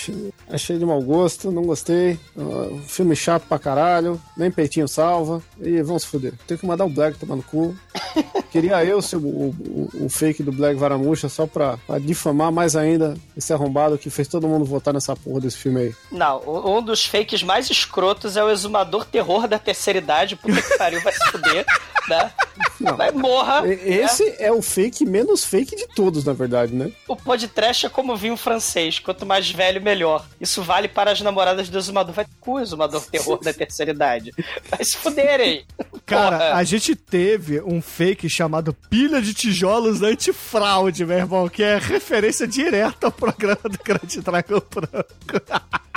achei, 0.49 0.77
de 0.79 0.85
mau 0.85 0.99
gosto, 0.99 1.51
não 1.51 1.61
gostei. 1.63 2.19
Ah, 2.35 2.79
filme 2.87 3.15
chato 3.15 3.43
pra 3.47 3.59
caralho, 3.59 4.19
nem 4.35 4.49
peitinho 4.49 4.87
salva. 4.87 5.39
E 5.61 5.81
vamos 5.83 6.01
se 6.01 6.09
fuder. 6.09 6.33
Tem 6.47 6.57
que 6.57 6.65
mandar 6.65 6.85
o 6.85 6.89
Black 6.89 7.19
tomar 7.19 7.35
no 7.35 7.43
cu. 7.43 7.75
Queria 8.51 8.83
eu 8.83 9.01
ser 9.03 9.17
o, 9.17 9.19
o, 9.19 9.89
o 10.01 10.09
fake 10.09 10.41
do 10.41 10.51
Black 10.51 10.75
Varamuxa 10.79 11.29
só 11.29 11.45
pra, 11.45 11.77
pra 11.85 11.99
difamar 11.99 12.51
mais 12.51 12.75
ainda 12.75 13.15
esse 13.37 13.53
arrombado 13.53 13.97
que 13.99 14.09
fez 14.09 14.27
todo 14.27 14.47
mundo 14.47 14.65
votar 14.65 14.93
nessa 14.93 15.15
porra 15.15 15.41
desse 15.41 15.57
filme 15.57 15.79
aí. 15.81 15.95
não. 16.11 16.41
Um 16.65 16.81
dos 16.81 17.05
fakes 17.05 17.43
mais 17.43 17.69
escrotos 17.69 18.35
é 18.35 18.43
o 18.43 18.49
exumador 18.49 19.05
terror 19.05 19.47
da 19.47 19.59
terceira 19.59 19.99
idade. 19.99 20.35
Puta 20.35 20.59
que 20.61 20.77
pariu, 20.77 21.01
vai 21.01 21.13
se 21.13 21.31
fuder, 21.31 21.65
né? 22.09 22.31
Não. 22.79 22.97
Vai 22.97 23.11
morra. 23.11 23.63
Esse 23.67 24.35
é 24.39 24.51
o 24.51 24.61
fake 24.61 25.05
menos 25.05 25.43
fake 25.45 25.75
de 25.75 25.87
todos, 25.87 26.23
na 26.23 26.33
verdade, 26.33 26.73
né? 26.73 26.91
O 27.07 27.15
podcast 27.15 27.85
é 27.85 27.89
como 27.89 28.15
vinho 28.23 28.37
francês. 28.37 28.99
Quanto 28.99 29.25
mais 29.25 29.49
velho, 29.51 29.81
melhor. 29.81 30.25
Isso 30.39 30.63
vale 30.63 30.87
para 30.87 31.11
as 31.11 31.21
namoradas 31.21 31.69
do 31.69 31.77
exumador. 31.77 32.13
Vai 32.13 32.25
o 32.45 32.59
exumador 32.59 33.05
terror 33.05 33.39
da 33.39 33.53
terceira 33.53 33.91
idade. 33.91 34.31
Vai 34.69 34.83
se 34.83 34.97
fuderem. 34.97 35.65
Cara, 36.05 36.37
Porra. 36.37 36.53
a 36.55 36.63
gente 36.63 36.95
teve 36.95 37.61
um 37.61 37.81
fake 37.81 38.29
chamado 38.29 38.73
Pilha 38.73 39.21
de 39.21 39.33
Tijolos 39.33 40.01
Antifraude, 40.01 41.05
meu 41.05 41.17
irmão, 41.17 41.49
que 41.49 41.63
é 41.63 41.77
referência 41.77 42.47
direta 42.47 43.07
ao 43.07 43.11
programa 43.11 43.61
do 43.63 43.77
Grande 43.83 44.21
Dragão 44.21 44.61
Branco. 44.69 45.83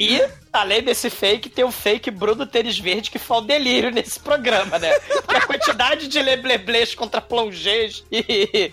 E, 0.00 0.26
além 0.50 0.82
desse 0.82 1.10
fake, 1.10 1.50
tem 1.50 1.62
o 1.62 1.70
fake 1.70 2.10
Bruno 2.10 2.46
Tênis 2.46 2.78
Verde, 2.78 3.10
que 3.10 3.18
foi 3.18 3.36
um 3.36 3.46
delírio 3.46 3.90
nesse 3.90 4.18
programa, 4.18 4.78
né? 4.78 4.98
Porque 4.98 5.36
a 5.36 5.46
quantidade 5.46 6.08
de 6.08 6.22
lebleblês 6.22 6.94
contra 6.94 7.20
plongês 7.20 8.02
e, 8.10 8.72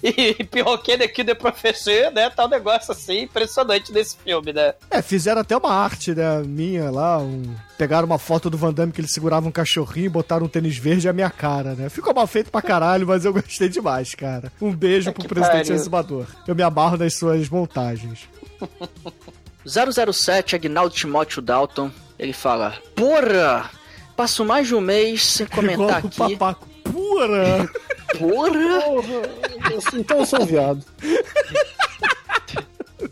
e, 0.00 0.36
e 0.38 0.44
pirroquet 0.44 1.02
aqui 1.02 1.24
do 1.24 1.34
professor, 1.34 2.12
né? 2.12 2.30
Tá 2.30 2.44
um 2.44 2.48
negócio 2.48 2.92
assim 2.92 3.22
impressionante 3.22 3.92
nesse 3.92 4.16
filme, 4.16 4.52
né? 4.52 4.74
É, 4.88 5.02
fizeram 5.02 5.40
até 5.40 5.56
uma 5.56 5.74
arte, 5.74 6.14
né, 6.14 6.40
minha 6.44 6.92
lá, 6.92 7.18
um... 7.18 7.42
Pegaram 7.76 8.06
uma 8.06 8.18
foto 8.18 8.48
do 8.48 8.56
Van 8.56 8.72
Damme 8.72 8.92
que 8.92 9.00
ele 9.00 9.08
segurava 9.08 9.48
um 9.48 9.50
cachorrinho, 9.50 10.12
botaram 10.12 10.46
um 10.46 10.48
tênis 10.48 10.78
verde 10.78 11.08
e 11.08 11.10
a 11.10 11.12
minha 11.12 11.30
cara, 11.30 11.74
né? 11.74 11.88
Ficou 11.88 12.14
mal 12.14 12.28
feito 12.28 12.52
pra 12.52 12.62
caralho, 12.62 13.04
mas 13.04 13.24
eu 13.24 13.32
gostei 13.32 13.68
demais, 13.68 14.14
cara. 14.14 14.52
Um 14.60 14.72
beijo 14.72 15.10
É 15.10 15.12
pro 15.12 15.26
presidente 15.26 15.90
pariu. 15.90 16.24
Eu 16.46 16.54
me 16.54 16.62
amarro 16.62 16.96
nas 16.96 17.14
suas 17.14 17.48
montagens. 17.48 18.28
007 19.66 20.56
Agnaldo 20.56 20.94
Timóteo 20.94 21.40
Dalton, 21.42 21.90
ele 22.18 22.32
fala: 22.32 22.74
Porra! 22.94 23.70
Passo 24.16 24.44
mais 24.44 24.66
de 24.68 24.74
um 24.74 24.80
mês 24.80 25.24
sem 25.24 25.46
comentar 25.48 25.74
Igual 25.74 26.02
o 26.02 26.06
aqui. 26.06 26.36
papaco. 26.36 26.68
Pura! 26.84 27.70
Porra! 28.18 29.98
Então 29.98 30.18
eu 30.18 30.26
sou 30.26 30.42
um 30.42 30.46
viado. 30.46 30.84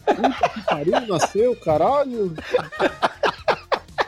Puta 0.05 0.51
que 0.55 0.62
pariu, 0.64 1.01
nasceu, 1.09 1.57
caralho. 1.57 2.34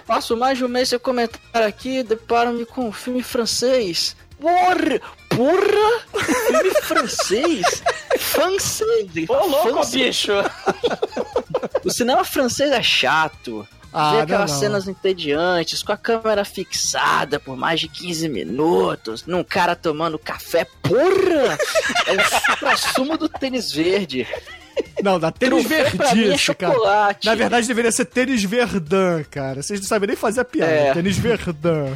Passo 0.07 0.36
mais 0.36 0.59
de 0.59 0.64
um 0.64 0.68
mês 0.68 0.88
sem 0.90 0.99
comentar 0.99 1.62
aqui, 1.62 2.03
deparo-me 2.03 2.66
com 2.66 2.88
um 2.88 2.93
filme 2.93 3.22
francês. 3.22 4.14
Porra! 4.38 5.01
Porra! 5.30 6.22
Filme 6.47 6.70
francês? 6.82 7.82
Francês! 8.18 9.28
Ô, 9.28 9.47
louco, 9.47 9.86
bicho! 9.90 10.32
O 11.85 11.91
cinema 11.91 12.24
francês 12.24 12.70
é 12.70 12.83
chato. 12.83 13.66
Ah, 13.93 14.12
não, 14.14 14.20
aquelas 14.20 14.53
não. 14.53 14.59
cenas 14.59 14.89
entediantes, 14.89 15.83
com 15.83 15.93
a 15.93 15.97
câmera 15.99 16.45
fixada 16.47 17.39
por 17.39 17.57
mais 17.57 17.78
de 17.78 17.89
15 17.89 18.26
minutos, 18.28 19.26
num 19.26 19.45
cara 19.45 19.76
tomando 19.76 20.18
café. 20.18 20.66
Porra! 20.83 21.59
É 22.07 22.12
o 22.12 22.41
supra-sumo 22.41 23.18
do 23.18 23.28
tênis 23.28 23.70
verde. 23.70 24.26
Não, 25.03 25.20
da 25.20 25.30
tênis 25.30 25.68
mim 25.68 25.74
é 25.74 25.85
verdice, 25.85 26.55
cara. 26.55 26.72
chocolate. 26.72 27.26
Na 27.26 27.35
verdade, 27.35 27.66
deveria 27.66 27.93
ser 27.93 28.07
tênis 28.07 28.43
verdã, 28.43 29.22
cara. 29.24 29.62
Vocês 29.62 29.80
não 29.80 29.87
sabem 29.87 30.07
nem 30.07 30.16
fazer 30.16 30.41
a 30.41 30.45
piada. 30.45 30.72
É. 30.72 30.95
Tênis 30.95 31.18
verdã. 31.18 31.95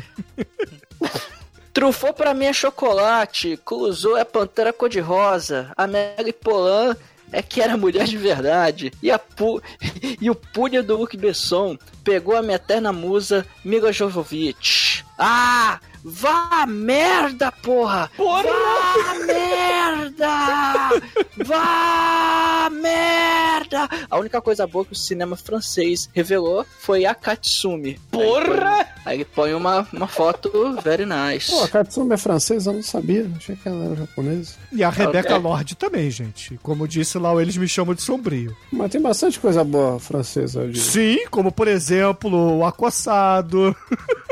Truffaut 1.72 2.14
pra 2.14 2.34
mim 2.34 2.46
é 2.46 2.52
chocolate, 2.52 3.58
Clouseau 3.62 4.16
é 4.16 4.24
pantera 4.24 4.72
cor-de-rosa, 4.72 5.70
a 5.76 5.86
Mary 5.86 6.32
Polan 6.32 6.96
é 7.32 7.42
que 7.42 7.60
era 7.60 7.76
mulher 7.76 8.04
de 8.04 8.16
verdade, 8.16 8.92
e, 9.02 9.10
a 9.10 9.18
pu... 9.18 9.62
e 10.20 10.30
o 10.30 10.34
punho 10.34 10.82
do 10.82 10.96
Luc 10.96 11.16
Besson 11.16 11.76
pegou 12.04 12.36
a 12.36 12.42
minha 12.42 12.56
eterna 12.56 12.92
musa 12.92 13.46
Mila 13.64 13.92
Jovovich. 13.92 15.04
Ah! 15.18 15.80
Vá 16.08 16.62
a 16.62 16.66
merda, 16.68 17.50
porra! 17.50 18.08
Porra! 18.16 18.44
Vá 18.44 19.10
a 19.10 19.18
merda! 19.26 21.02
Vá 21.44 22.66
a 22.66 22.70
merda! 22.70 23.88
A 24.08 24.16
única 24.16 24.40
coisa 24.40 24.68
boa 24.68 24.84
que 24.84 24.92
o 24.92 24.96
cinema 24.96 25.34
francês 25.34 26.08
revelou 26.14 26.64
foi 26.78 27.04
a 27.04 27.12
Katsumi. 27.12 27.98
Porra! 28.12 28.86
Aí 29.04 29.16
ele 29.16 29.24
põe 29.24 29.52
uma, 29.52 29.84
uma 29.92 30.06
foto 30.06 30.78
very 30.80 31.04
nice. 31.04 31.50
Pô, 31.50 31.64
a 31.64 31.68
Katsumi 31.68 32.14
é 32.14 32.16
francesa, 32.16 32.70
eu 32.70 32.74
não 32.74 32.82
sabia. 32.84 33.28
Achei 33.36 33.56
que 33.56 33.66
ela 33.66 33.86
era 33.86 33.96
japonesa. 33.96 34.54
E 34.70 34.84
a 34.84 34.90
Rebecca 34.90 35.34
Ok. 35.34 35.42
Lorde 35.42 35.74
também, 35.74 36.08
gente. 36.08 36.56
Como 36.62 36.86
disse 36.86 37.18
lá, 37.18 37.34
eles 37.42 37.56
me 37.56 37.66
chamam 37.66 37.96
de 37.96 38.02
sombrio. 38.02 38.56
Mas 38.72 38.92
tem 38.92 39.00
bastante 39.02 39.40
coisa 39.40 39.64
boa 39.64 39.98
francesa, 39.98 40.60
eu 40.60 40.70
digo. 40.70 40.84
Sim, 40.84 41.26
como 41.30 41.50
por 41.50 41.66
exemplo, 41.66 42.58
o 42.58 42.64
acossado. 42.64 43.74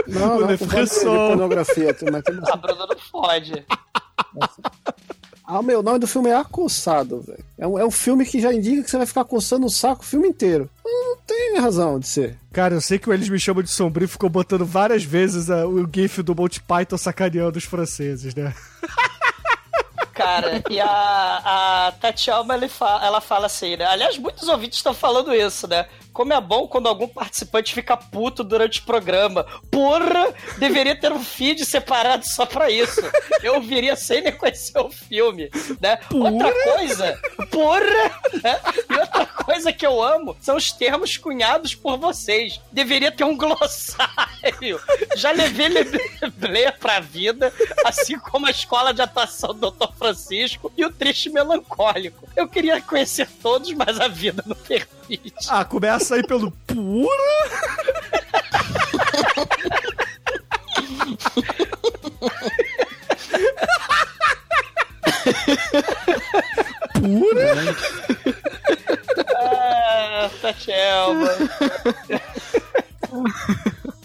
Não, 0.07 0.39
O 0.45 1.37
não, 1.37 1.49
Com 1.65 1.75
bastante 1.75 1.95
Fresson. 1.95 1.95
pornografia. 1.95 1.95
tem- 1.95 2.11
Mas 2.12 2.23
tem 2.25 2.53
A. 2.53 2.57
Bruno 2.57 2.87
não 2.87 2.99
fode. 2.99 3.67
Ah, 5.47 5.61
meu, 5.62 5.81
o 5.81 5.83
nome 5.83 5.99
do 5.99 6.07
filme 6.07 6.31
é 6.31 6.37
Acossado, 6.37 7.21
velho. 7.21 7.45
É 7.59 7.67
um, 7.67 7.79
é 7.79 7.85
um 7.85 7.91
filme 7.91 8.25
que 8.25 8.41
já 8.41 8.51
indica 8.53 8.83
que 8.83 8.91
você 8.91 8.97
vai 8.97 9.07
ficar 9.07 9.25
coçando 9.27 9.67
o 9.67 9.71
saco 9.71 10.03
o 10.03 10.07
filme 10.07 10.27
inteiro. 10.29 10.71
Não, 10.83 11.19
tem 11.27 11.59
razão 11.59 11.99
de 12.01 12.07
ser. 12.09 12.39
Cara, 12.51 12.75
eu 12.75 12.81
sei 12.81 12.99
que 12.99 13.11
o 13.11 13.12
Eles 13.12 13.29
Me 13.29 13.39
Chamam 13.39 13.62
de 13.62 13.69
Sombrio 13.71 14.09
ficou 14.09 14.31
botando 14.31 14.65
várias 14.65 15.05
vezes 15.05 15.51
ah, 15.51 15.67
o 15.67 15.87
gif 15.93 16.23
do 16.23 16.35
Monty 16.35 16.62
Python 16.62 16.97
sacaneando 16.97 17.59
os 17.59 17.65
franceses, 17.65 18.35
né? 18.35 18.55
Cara, 20.15 20.62
e 20.71 20.81
a, 20.81 21.87
a 21.89 21.93
Tatiana, 22.01 22.55
ela 23.03 23.21
fala 23.21 23.47
assim, 23.47 23.77
né? 23.77 23.85
Aliás, 23.85 24.17
muitos 24.17 24.49
ouvintes 24.49 24.79
estão 24.79 24.95
falando 24.95 25.35
isso, 25.35 25.67
né? 25.69 25.87
Como 26.15 26.33
é 26.33 26.41
bom 26.41 26.69
quando 26.69 26.87
algum 26.87 27.09
participante 27.09 27.75
fica 27.75 27.97
puto 27.97 28.45
durante 28.45 28.79
o 28.79 28.85
programa. 28.85 29.45
Porra, 29.69 30.33
deveria 30.59 30.95
ter 30.95 31.12
um 31.12 31.23
feed 31.23 31.67
separado 31.67 32.25
só 32.25 32.47
pra 32.47 32.71
isso. 32.71 33.01
Eu 33.43 33.61
viria 33.61 33.97
sem 33.97 34.23
nem 34.23 34.33
conhecer 34.33 34.79
o 34.79 34.91
filme, 34.91 35.51
né? 35.81 35.99
Outra 36.12 36.53
coisa, 36.62 37.21
porra, 37.51 38.21
né? 38.43 38.61
E 38.89 38.95
outra 38.97 39.27
coisa 39.27 39.73
que 39.73 39.85
eu 39.85 40.01
amo 40.01 40.37
são 40.41 40.57
os 40.57 40.71
termos 40.71 41.17
cunhados 41.17 41.75
por 41.75 41.99
vocês. 41.99 42.61
Deveria 42.71 43.11
ter 43.11 43.25
um 43.25 43.37
glossário. 43.37 44.81
Já 45.17 45.33
levei 45.33 45.69
Leblé 45.69 46.71
pra 46.71 47.01
vida, 47.01 47.53
assim 47.85 48.19
como 48.21 48.47
a 48.47 48.51
escola 48.51 48.95
de 48.95 49.03
atuação 49.03 49.53
do 49.53 49.73
Dr. 49.73 49.93
Francisco 49.99 50.73
e 50.77 50.85
o 50.85 50.93
triste 50.93 51.29
melancólico. 51.29 52.29
Eu 52.37 52.47
queria 52.47 52.81
conhecer 52.81 53.29
todos, 53.43 53.73
mas 53.73 53.99
a 53.99 54.07
vida 54.07 54.45
não 54.47 54.55
permite. 54.55 54.95
Ah, 55.49 55.65
começa 55.65 56.15
aí 56.15 56.27
pelo 56.27 56.51
pura. 56.51 57.09
pura. 66.95 67.77
Ah, 69.37 70.31
Tatielma. 70.41 71.31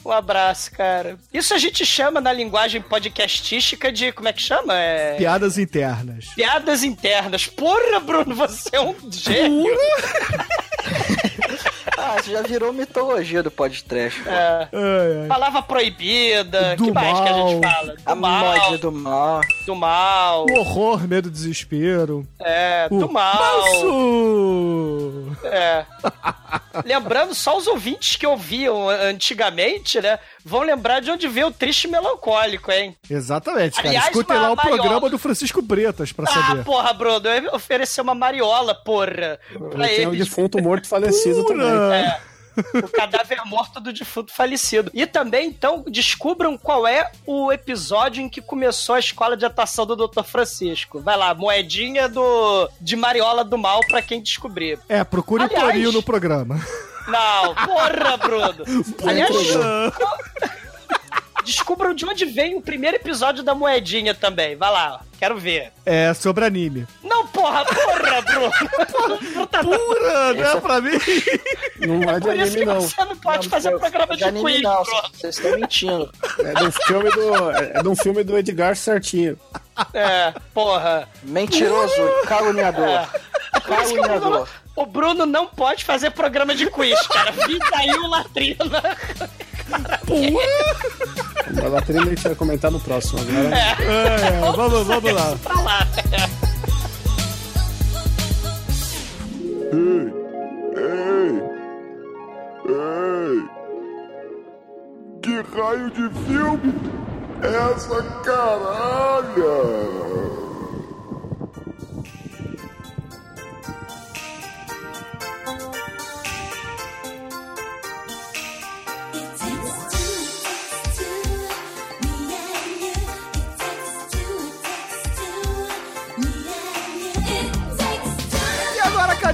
Um 0.05 0.11
abraço, 0.11 0.71
cara. 0.71 1.17
Isso 1.33 1.53
a 1.53 1.57
gente 1.57 1.85
chama 1.85 2.19
na 2.19 2.33
linguagem 2.33 2.81
podcastística 2.81 3.91
de. 3.91 4.11
Como 4.11 4.27
é 4.27 4.33
que 4.33 4.41
chama? 4.41 4.73
É. 4.75 5.15
Piadas 5.17 5.57
internas. 5.57 6.25
Piadas 6.35 6.83
internas. 6.83 7.45
Porra, 7.45 7.99
Bruno, 7.99 8.33
você 8.35 8.69
é 8.73 8.81
um 8.81 8.95
gênio. 9.11 9.77
Ah, 12.09 12.19
isso 12.19 12.31
já 12.31 12.41
virou 12.41 12.73
mitologia 12.73 13.43
do 13.43 13.51
podcast. 13.51 14.21
É. 14.27 14.67
Ai. 14.73 15.27
Palavra 15.27 15.61
proibida. 15.61 16.75
Do 16.75 16.85
que 16.85 16.91
mais 16.91 17.19
que 17.19 17.27
a 17.29 17.33
gente 17.33 17.61
mal. 17.61 17.71
fala? 17.71 17.93
Do 17.95 18.01
A 18.05 18.15
mal. 18.15 18.77
do 18.77 18.91
mal. 18.91 19.41
Do 19.65 19.75
mal. 19.75 20.45
O 20.49 20.59
horror, 20.59 21.07
medo, 21.07 21.29
desespero. 21.29 22.25
É, 22.39 22.87
O 22.89 22.99
do 22.99 23.11
mal. 23.11 23.35
Manso! 23.63 25.37
É. 25.43 25.85
Lembrando, 26.85 27.33
só 27.35 27.57
os 27.57 27.67
ouvintes 27.67 28.15
que 28.15 28.25
ouviam 28.27 28.89
antigamente, 28.89 29.99
né? 30.01 30.19
Vão 30.43 30.61
lembrar 30.61 30.99
de 31.01 31.11
onde 31.11 31.27
veio 31.27 31.47
o 31.47 31.51
triste 31.51 31.87
melancólico, 31.87 32.71
hein? 32.71 32.95
Exatamente, 33.09 33.75
cara. 33.75 33.89
Aliás, 33.89 34.05
Escutem 34.07 34.37
lá 34.37 34.51
o 34.51 34.55
mariola. 34.55 34.77
programa 34.81 35.09
do 35.09 35.17
Francisco 35.17 35.61
Bretas 35.61 36.11
pra 36.11 36.25
Ah, 36.29 36.33
saber. 36.47 36.63
porra, 36.63 36.93
Bruno, 36.93 37.27
eu 37.27 37.43
ia 37.43 37.55
oferecer 37.55 38.01
uma 38.01 38.15
mariola, 38.15 38.73
porra. 38.75 39.39
Pra 39.71 39.87
Tem 39.87 40.07
um 40.07 40.13
eles. 40.13 40.27
defunto 40.27 40.61
morto 40.61 40.87
falecido 40.87 41.45
também. 41.45 41.67
É. 41.67 42.19
O 42.83 42.87
cadáver 42.89 43.41
morto 43.45 43.79
do 43.79 43.91
defunto 43.93 44.33
falecido. 44.33 44.91
E 44.93 45.05
também, 45.05 45.47
então, 45.47 45.83
descubram 45.87 46.57
qual 46.57 46.87
é 46.87 47.11
o 47.25 47.51
episódio 47.51 48.21
em 48.21 48.29
que 48.29 48.41
começou 48.41 48.95
a 48.95 48.99
escola 48.99 49.35
de 49.37 49.45
atuação 49.45 49.85
do 49.85 49.95
Dr. 49.95 50.23
Francisco. 50.23 50.99
Vai 50.99 51.17
lá, 51.17 51.33
moedinha 51.33 52.07
do 52.09 52.69
de 52.79 52.95
Mariola 52.95 53.43
do 53.43 53.57
Mal 53.57 53.81
pra 53.87 54.01
quem 54.01 54.21
descobrir. 54.21 54.79
É, 54.87 55.03
procure 55.03 55.43
Aliás- 55.43 55.63
o 55.63 55.65
Torinho 55.67 55.91
no 55.91 56.03
programa. 56.03 56.59
Não, 57.07 57.55
porra, 57.55 58.17
Bruno. 58.17 58.63
Aliás. 59.07 59.29
Descubram 61.43 61.93
de 61.93 62.05
onde 62.05 62.25
vem 62.25 62.55
o 62.55 62.61
primeiro 62.61 62.97
episódio 62.97 63.43
da 63.43 63.53
moedinha 63.55 64.13
também. 64.13 64.55
Vai 64.55 64.71
lá, 64.71 65.01
quero 65.19 65.37
ver. 65.37 65.71
É, 65.85 66.13
sobre 66.13 66.45
anime. 66.45 66.85
Não, 67.03 67.25
porra, 67.27 67.65
porra, 67.65 68.21
Bruno. 68.21 69.47
Tá- 69.47 69.63
Pura, 69.63 70.33
não 70.33 70.45
é 70.45 70.59
pra 70.61 70.81
mim? 70.81 70.91
Não 71.79 72.01
é 72.09 72.19
de 72.19 72.21
Por 72.21 72.35
isso 72.35 72.41
anime, 72.43 72.57
que 72.59 72.65
não. 72.65 72.81
você 72.81 73.05
não 73.05 73.15
pode 73.17 73.49
fazer 73.49 73.77
programa 73.77 74.13
de, 74.13 74.17
de 74.19 74.23
anime 74.25 74.51
quiz, 74.53 74.61
não, 74.61 74.83
Bruno. 74.83 75.01
vocês 75.13 75.37
estão 75.37 75.59
mentindo. 75.59 76.11
É 76.39 76.53
de 76.53 76.63
um 76.63 76.71
filme 76.71 77.11
do, 77.11 77.51
é 77.51 77.81
de 77.81 77.87
um 77.89 77.95
filme 77.95 78.23
do 78.23 78.37
Edgar 78.37 78.75
certinho. 78.75 79.37
É, 79.93 80.33
porra. 80.53 81.07
Mentiroso, 81.23 81.93
caluniador. 82.27 82.87
É. 82.87 83.07
Caluniador. 83.61 84.47
o 84.75 84.85
Bruno 84.85 85.25
não 85.25 85.47
pode 85.47 85.83
fazer 85.85 86.11
programa 86.11 86.53
de 86.53 86.69
quiz, 86.69 86.99
cara. 87.07 87.31
Fica 87.33 87.77
aí 87.77 87.89
o 87.91 88.07
Latrina. 88.07 88.65
A 91.57 91.69
bateria 91.69 92.01
a 92.01 92.05
gente 92.05 92.23
vai 92.23 92.35
comentar 92.35 92.69
no 92.71 92.79
próximo 92.79 93.19
agora. 93.21 93.55
É, 93.55 93.75
é, 93.81 94.51
vamos, 94.55 94.85
vamos 94.85 95.11
lá. 95.11 95.37
Lá. 95.63 95.87
Ei, 99.71 100.13
ei, 100.77 101.41
ei. 102.69 103.43
Que 105.21 105.41
raio 105.55 105.89
de 105.91 106.09
filme 106.25 106.73
é 107.41 107.71
essa 107.71 108.03
caralho? 108.23 109.49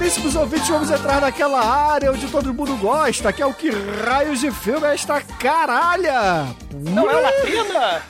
Caríssimos 0.06 0.36
ouvintes, 0.36 0.68
vamos 0.68 0.88
entrar 0.88 1.20
naquela 1.20 1.60
área 1.60 2.12
onde 2.12 2.28
todo 2.28 2.54
mundo 2.54 2.76
gosta, 2.76 3.32
que 3.32 3.42
é 3.42 3.46
o 3.46 3.52
que 3.52 3.70
raios 4.04 4.38
de 4.38 4.52
filme 4.52 4.86
é 4.86 4.94
esta 4.94 5.20
caralha. 5.20 6.46
Não 6.72 7.10
é 7.10 7.20
latrina? 7.20 8.02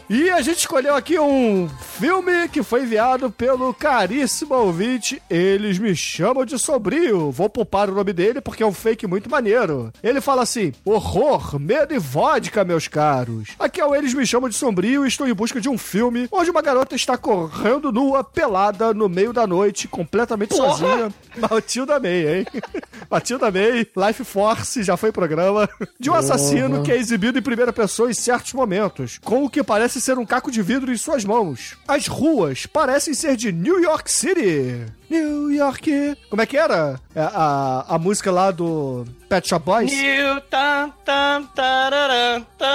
E 0.10 0.30
a 0.30 0.42
gente 0.42 0.60
escolheu 0.60 0.96
aqui 0.96 1.20
um 1.20 1.70
filme 1.98 2.48
que 2.50 2.62
foi 2.62 2.84
enviado 2.84 3.32
pelo 3.32 3.74
caríssimo 3.74 4.54
ouvinte. 4.54 5.22
Eles 5.30 5.80
me 5.80 5.96
chamam 5.96 6.46
de 6.46 6.60
sobrio. 6.60 7.32
Vou 7.32 7.50
poupar 7.50 7.90
o 7.90 7.96
nome 7.96 8.14
dele 8.14 8.42
porque 8.42 8.64
é 8.64 8.66
um 8.66 8.74
fake 8.74 9.08
muito 9.08 9.30
maneiro. 9.30 9.92
Ele 10.04 10.22
fala 10.22 10.44
assim: 10.44 10.74
horror, 10.84 11.60
medo 11.60 11.94
e 11.94 11.98
vodka, 11.98 12.64
meus 12.64 12.88
caros. 12.88 13.50
Aqui 13.58 13.82
é 13.82 13.86
o 13.86 13.96
Eles 13.96 14.14
Me 14.14 14.26
Chamam 14.26 14.50
de 14.50 14.56
Sombrio 14.56 15.06
e 15.06 15.08
estou 15.08 15.28
em 15.28 15.34
busca 15.34 15.62
de 15.62 15.70
um 15.70 15.78
filme 15.78 16.28
onde 16.32 16.50
uma 16.50 16.62
garota 16.62 16.96
está 16.96 17.18
correndo 17.18 17.92
nua, 17.92 18.24
pelada, 18.24 18.94
no 18.94 19.10
meio 19.10 19.34
da 19.34 19.48
noite, 19.48 19.88
completamente 19.88 20.50
Porra! 20.50 20.70
sozinha. 20.70 21.14
Matilda 21.50 22.00
May, 22.00 22.40
hein? 22.40 22.48
Matilda 23.10 23.52
May, 23.52 23.88
Life 23.96 24.24
Force, 24.24 24.84
já 24.84 24.98
foi 24.98 25.12
programa. 25.12 25.70
De 26.00 26.10
um 26.10 26.14
assassino 26.14 26.84
que 26.84 26.92
é 26.92 26.98
exibido 26.98 27.40
em 27.40 27.42
primeira 27.42 27.74
pessoa 27.74 28.10
em 28.10 28.14
certos 28.14 28.54
momentos, 28.54 29.20
com 29.24 29.44
o 29.44 29.50
que 29.50 29.64
parece 29.64 29.75
ser 30.02 30.18
um 30.18 30.26
caco 30.26 30.52
de 30.52 30.62
vidro 30.62 30.92
em 30.92 30.98
suas 30.98 31.26
mãos. 31.26 31.78
As 31.88 32.08
ruas 32.08 32.66
parecem 32.66 33.14
ser 33.14 33.36
de 33.36 33.52
New 33.52 33.82
York 33.82 34.12
City. 34.12 34.86
New 35.10 35.52
York. 35.52 36.18
Como 36.30 36.42
é 36.42 36.46
que 36.46 36.58
era? 36.58 37.00
É, 37.14 37.22
a, 37.22 37.86
a 37.90 38.00
música 38.00 38.32
lá 38.32 38.52
do 38.52 39.06
Pet 39.36 39.50
Shop 39.50 39.66
Boys? 39.66 39.92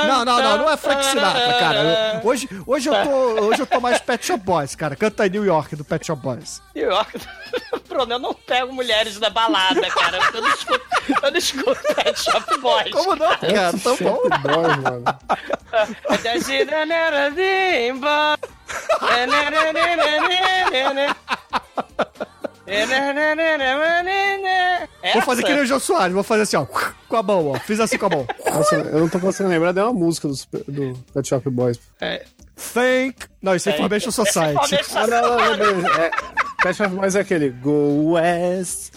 Não, 0.06 0.24
não, 0.26 0.42
não, 0.42 0.58
não 0.58 0.70
é 0.70 0.76
Frank 0.76 1.02
Sinatra, 1.06 1.54
cara. 1.58 1.78
Eu- 2.22 2.28
hoje, 2.28 2.48
hoje, 2.66 2.88
eu 2.90 2.94
tô, 3.02 3.10
hoje 3.46 3.60
eu 3.62 3.66
tô 3.66 3.80
mais 3.80 3.98
Pet 3.98 4.26
Shop 4.26 4.44
Boys, 4.44 4.74
cara. 4.74 4.94
Canta 4.94 5.22
aí 5.22 5.30
New 5.30 5.42
York 5.44 5.74
do 5.74 5.84
Pet 5.86 6.06
Shop 6.06 6.20
Boys. 6.20 6.60
New 6.74 6.86
York. 6.90 7.18
Bruno, 7.88 8.12
eu 8.12 8.18
não 8.18 8.34
pego 8.34 8.72
mulheres 8.74 9.18
da 9.18 9.30
balada, 9.30 9.88
cara. 9.90 10.18
Eu 10.34 10.42
não 10.42 10.48
escuto, 10.50 10.86
eu 11.22 11.30
não 11.30 11.38
escuto 11.38 11.94
Pet 11.94 12.20
Shop 12.22 12.58
Boys. 12.58 12.90
Como 12.92 13.16
não, 13.16 13.28
cara? 13.36 13.72
Tão 13.82 13.96
bom. 13.96 14.18
Boy, 14.42 14.76
mano. 14.82 15.04
Vou 25.14 25.22
fazer 25.22 25.42
que 25.42 25.52
nem 25.52 25.62
o 25.62 25.66
Jô 25.66 25.80
Soares, 25.80 26.14
vou 26.14 26.22
fazer 26.22 26.42
assim, 26.42 26.56
ó. 26.56 26.64
Com 26.64 27.16
a 27.16 27.22
mão, 27.22 27.48
ó. 27.48 27.58
Fiz 27.58 27.80
assim 27.80 27.98
com 27.98 28.06
a 28.06 28.10
mão. 28.10 28.26
Nossa, 28.46 28.74
eu 28.76 29.00
não 29.00 29.08
tô 29.08 29.18
conseguindo 29.18 29.50
lembrar 29.50 29.72
de 29.72 29.80
uma 29.80 29.92
música 29.92 30.28
do, 30.28 30.34
Super- 30.34 30.62
do 30.68 30.94
Pet 31.12 31.28
Shop 31.28 31.48
Boys. 31.50 31.78
Thank. 32.74 33.16
Não, 33.42 33.54
isso 33.54 33.68
é 33.70 33.72
Information 33.74 34.10
Society. 34.10 34.76
Ah, 34.94 35.06
não, 35.06 35.20
não, 35.22 35.36
não, 35.50 35.56
beleza. 35.56 35.88
É, 36.00 36.10
Pet 36.62 36.76
Shop 36.76 36.94
Boys 36.94 37.14
é 37.14 37.20
aquele 37.20 37.48
Go 37.50 38.12
West. 38.12 38.92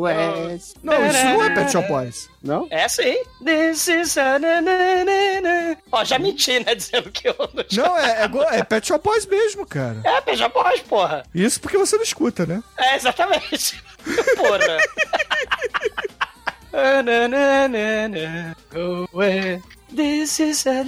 West. 0.00 0.76
Não, 0.82 1.06
isso 1.06 1.24
não 1.24 1.44
é 1.44 1.54
Pet 1.54 1.70
Shop 1.70 1.86
Boys. 1.88 2.30
Não? 2.42 2.66
É 2.70 2.88
sim. 2.88 3.22
This 3.44 3.88
is 3.88 4.16
a 4.16 4.38
na, 4.38 4.62
na, 4.62 4.72
na, 5.04 5.40
na. 5.42 5.76
Ó, 5.92 6.04
já 6.04 6.18
menti, 6.18 6.58
né? 6.64 6.74
Dizendo 6.74 7.10
que 7.10 7.28
eu 7.28 7.36
não 7.38 7.64
Não, 7.84 7.98
é, 7.98 8.22
é, 8.22 8.58
é 8.58 8.64
Pet 8.64 8.86
Shop 8.86 9.04
Boys 9.04 9.26
mesmo, 9.26 9.66
cara. 9.66 10.00
É, 10.04 10.20
Pet 10.22 10.38
Shop 10.38 10.54
Boys, 10.54 10.80
porra. 10.82 11.24
Isso 11.34 11.60
porque 11.60 11.76
você 11.76 11.96
não 11.96 12.04
escuta, 12.04 12.46
né? 12.46 12.62
É, 12.78 12.96
exatamente. 12.96 13.82
Porra. 14.36 14.78
Na, 16.72 17.02
na, 17.02 17.26
na, 17.68 18.08
na. 18.08 18.56
Go 18.70 19.08
away. 19.14 19.62
This 19.94 20.40
is 20.40 20.66
a. 20.66 20.84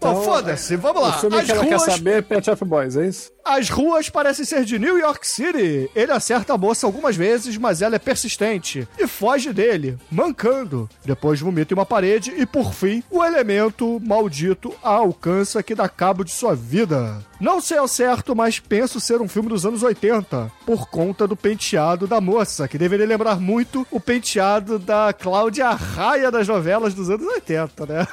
Bom, 0.00 0.22
foda-se, 0.22 0.76
vamos 0.76 1.02
O 1.02 1.04
lá. 1.04 1.12
filme 1.18 1.36
As 1.36 1.44
que 1.44 1.52
ela 1.52 1.64
quer 1.64 1.76
ruas, 1.76 1.82
saber 1.92 2.18
é 2.18 2.22
Pet 2.22 2.44
Shop 2.44 2.64
Boys, 2.64 2.96
é 2.96 3.06
isso? 3.06 3.30
as 3.44 3.68
ruas 3.68 4.08
parecem 4.08 4.44
ser 4.44 4.64
de 4.64 4.78
New 4.78 4.96
York 4.96 5.26
City. 5.26 5.90
Ele 5.94 6.12
acerta 6.12 6.54
a 6.54 6.58
moça 6.58 6.86
algumas 6.86 7.16
vezes, 7.16 7.56
mas 7.56 7.82
ela 7.82 7.96
é 7.96 7.98
persistente 7.98 8.86
e 8.96 9.06
foge 9.08 9.52
dele, 9.52 9.98
mancando. 10.10 10.88
Depois 11.04 11.40
vomita 11.40 11.74
em 11.74 11.76
uma 11.76 11.84
parede 11.86 12.32
e, 12.36 12.46
por 12.46 12.72
fim, 12.72 13.02
o 13.10 13.24
elemento 13.24 14.00
maldito 14.04 14.72
a 14.82 14.90
alcança 14.90 15.62
que 15.62 15.74
dá 15.74 15.88
cabo 15.88 16.22
de 16.22 16.30
sua 16.30 16.54
vida. 16.54 17.18
Não 17.40 17.60
sei 17.60 17.78
ao 17.78 17.88
certo, 17.88 18.36
mas 18.36 18.58
penso 18.58 19.00
ser 19.00 19.20
um 19.22 19.28
filme 19.28 19.48
dos 19.48 19.64
anos 19.64 19.82
80, 19.82 20.52
por 20.66 20.88
conta 20.88 21.26
do 21.26 21.34
penteado 21.34 22.06
da 22.06 22.20
moça, 22.20 22.68
que 22.68 22.76
deveria 22.76 23.06
lembrar 23.06 23.40
muito 23.40 23.86
o 23.90 23.98
penteado 23.98 24.78
da 24.78 25.12
Cláudia 25.12 25.70
Raia 25.70 26.30
das 26.30 26.46
novelas 26.46 26.92
dos 26.92 27.08
anos 27.08 27.26
80, 27.26 27.86
né? 27.86 28.06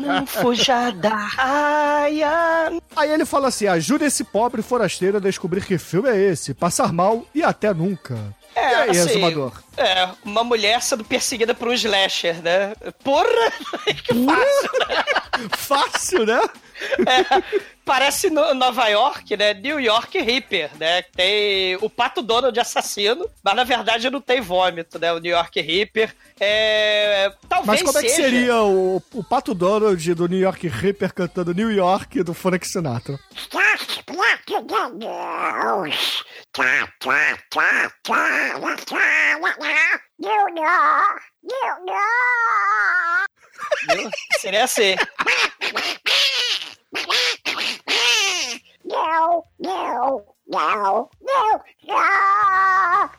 Não 0.00 0.26
fuja 0.26 0.90
da 0.90 1.14
raia. 1.14 2.72
Aí 2.96 3.10
ele 3.10 3.24
fala 3.24 3.48
assim: 3.48 3.68
ajude 3.68 4.04
esse 4.04 4.24
pobre 4.24 4.62
forasteiro 4.62 5.18
a 5.18 5.20
descobrir 5.20 5.64
que 5.64 5.78
filme 5.78 6.08
é 6.08 6.20
esse, 6.20 6.52
passar 6.52 6.92
mal 6.92 7.24
e 7.32 7.42
até 7.42 7.72
nunca. 7.72 8.18
É, 8.54 8.60
e 8.60 8.74
aí, 8.74 8.90
assim? 8.90 9.22
É, 9.76 10.08
uma 10.24 10.44
mulher 10.44 10.82
sendo 10.82 11.04
perseguida 11.04 11.54
por 11.54 11.68
um 11.68 11.72
slasher, 11.72 12.42
né? 12.42 12.74
Porra! 13.02 13.26
Que 14.04 14.14
fácil, 14.14 14.78
né? 14.88 15.04
Fácil, 15.56 16.26
né? 16.26 16.40
É, 17.06 17.42
parece 17.84 18.30
no- 18.30 18.54
Nova 18.54 18.86
York, 18.88 19.36
né? 19.36 19.54
New 19.54 19.80
York 19.80 20.18
Reaper, 20.20 20.70
né? 20.78 21.02
Tem 21.02 21.76
o 21.76 21.88
Pato 21.90 22.22
Donald 22.22 22.58
assassino, 22.58 23.28
mas 23.42 23.54
na 23.56 23.64
verdade 23.64 24.08
não 24.10 24.20
tem 24.20 24.40
vômito, 24.40 24.98
né? 24.98 25.12
O 25.12 25.18
New 25.18 25.30
York 25.32 25.60
Reaper. 25.60 26.14
É, 26.40 27.32
talvez 27.48 27.82
Mas 27.82 27.82
como 27.82 27.98
é 27.98 28.02
que 28.02 28.08
seja- 28.08 28.22
seria 28.30 28.62
o, 28.62 29.02
o 29.12 29.24
Pato 29.24 29.54
Donald 29.54 30.14
do 30.14 30.26
New 30.28 30.38
York 30.40 30.66
Reaper 30.68 31.12
cantando 31.14 31.54
New 31.54 31.70
York 31.70 32.22
do 32.22 32.34
Frank 32.34 32.66
Sinatra? 32.66 33.18
Seria 44.40 44.64
assim. 44.64 44.96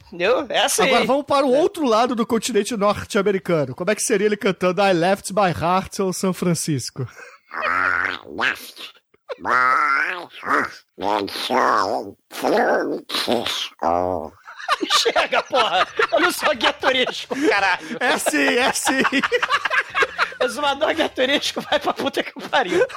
Entendeu? 0.08 0.46
É 0.50 0.66
assim. 0.66 0.84
Agora 0.84 1.06
vamos 1.06 1.26
para 1.26 1.46
o 1.46 1.52
outro 1.52 1.86
lado 1.86 2.16
do 2.16 2.26
continente 2.26 2.78
norte-americano. 2.78 3.74
Como 3.76 3.90
é 3.90 3.96
que 3.96 4.04
seria 4.04 4.28
ele 4.28 4.38
cantando 4.38 4.82
I 4.82 4.94
Left 4.94 5.34
My 5.34 5.50
Heart 5.50 6.00
ou 6.00 6.14
São 6.14 6.34
Francisco? 6.34 7.08
Chega, 15.02 15.42
porra! 15.44 15.88
Eu 16.12 16.20
não 16.20 16.32
sou 16.32 16.56
guia 16.56 16.74
turístico, 16.74 17.36
caralho. 17.48 17.98
É 18.00 18.18
sim, 18.18 18.56
é 18.58 18.72
sim. 18.72 19.02
Exumador 20.42 20.94
guia 20.94 21.10
turístico 21.10 21.62
vai 21.62 21.80
pra 21.80 21.94
puta 21.94 22.24
que 22.24 22.34
pariu. 22.50 22.86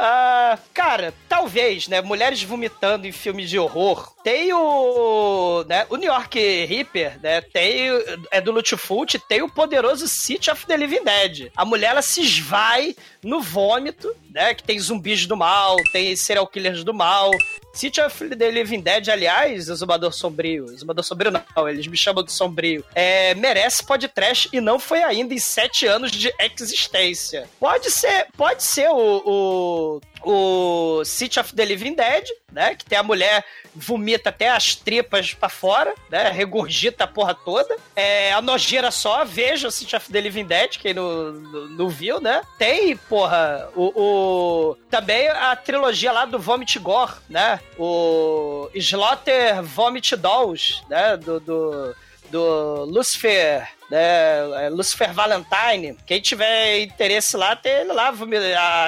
Ah, 0.00 0.56
cara, 0.72 1.12
talvez, 1.28 1.88
né? 1.88 2.00
Mulheres 2.00 2.40
vomitando 2.40 3.04
em 3.04 3.10
filmes 3.10 3.50
de 3.50 3.58
horror. 3.58 4.14
Tem 4.22 4.52
o. 4.52 5.64
Né, 5.66 5.86
o 5.90 5.96
New 5.96 6.12
York 6.12 6.38
Reaper, 6.66 7.18
né? 7.20 7.40
Tem. 7.40 7.88
É 8.30 8.40
do 8.40 8.52
Lutfult, 8.52 9.18
tem 9.28 9.42
o 9.42 9.50
poderoso 9.50 10.06
City 10.06 10.52
of 10.52 10.64
the 10.66 10.76
Living 10.76 11.02
Dead. 11.02 11.50
A 11.56 11.64
mulher 11.64 11.90
ela 11.90 12.02
se 12.02 12.20
esvai 12.20 12.94
no 13.22 13.40
vômito, 13.40 14.14
né? 14.30 14.54
Que 14.54 14.62
tem 14.62 14.78
zumbis 14.78 15.26
do 15.26 15.36
mal, 15.36 15.76
tem 15.92 16.14
serial 16.16 16.46
killers 16.46 16.84
do 16.84 16.94
mal. 16.94 17.30
City 17.72 18.00
of 18.00 18.28
the 18.30 18.50
Living 18.50 18.80
Dead, 18.80 19.08
aliás, 19.08 19.68
Exumador 19.68 20.12
Sombrio. 20.12 20.64
Exumador 20.66 21.04
Sombrio 21.04 21.30
não, 21.30 21.68
eles 21.68 21.86
me 21.86 21.96
chamam 21.96 22.24
de 22.24 22.32
Sombrio. 22.32 22.84
É, 22.94 23.34
merece 23.34 23.84
podcast 23.84 24.48
e 24.52 24.60
não 24.60 24.78
foi 24.78 25.02
ainda 25.02 25.32
em 25.32 25.38
sete 25.38 25.86
anos 25.86 26.10
de 26.10 26.32
existência. 26.40 27.48
Pode 27.60 27.90
ser, 27.90 28.26
pode 28.36 28.62
ser 28.62 28.88
o, 28.88 29.22
o 29.24 30.00
o 30.22 31.02
City 31.04 31.38
of 31.40 31.54
the 31.54 31.64
Living 31.64 31.94
Dead, 31.94 32.24
né? 32.52 32.74
Que 32.74 32.84
tem 32.84 32.98
a 32.98 33.02
mulher 33.02 33.44
vomita 33.74 34.30
até 34.30 34.48
as 34.50 34.74
tripas 34.74 35.32
pra 35.34 35.48
fora, 35.48 35.94
né? 36.10 36.30
Regurgita 36.30 37.04
a 37.04 37.06
porra 37.06 37.34
toda. 37.34 37.76
É, 37.94 38.32
a 38.32 38.42
nojeira 38.42 38.90
só, 38.90 39.24
veja 39.24 39.68
o 39.68 39.70
City 39.70 39.94
of 39.96 40.10
the 40.10 40.20
Living 40.20 40.44
Dead, 40.46 40.78
quem 40.78 40.94
não, 40.94 41.32
não, 41.32 41.68
não 41.68 41.88
viu, 41.88 42.20
né? 42.20 42.42
Tem, 42.58 42.96
porra, 42.96 43.68
o, 43.76 43.92
o- 43.94 44.76
Também 44.90 45.28
a 45.28 45.54
trilogia 45.56 46.10
lá 46.12 46.24
do 46.24 46.38
Vomit 46.38 46.78
Gore, 46.78 47.12
né? 47.28 47.60
O 47.78 48.68
Slaughter 48.74 49.62
Vomit 49.62 50.16
Dolls, 50.16 50.82
né? 50.88 51.16
Do. 51.16 51.40
do 51.40 51.96
do 52.30 52.84
Lucifer, 52.84 53.66
né? 53.90 54.66
é, 54.66 54.68
Lucifer 54.70 55.12
Valentine. 55.12 55.96
Quem 56.06 56.20
tiver 56.20 56.80
interesse 56.82 57.36
lá, 57.36 57.54
tem 57.56 57.72
ele 57.72 57.92
lá, 57.92 58.12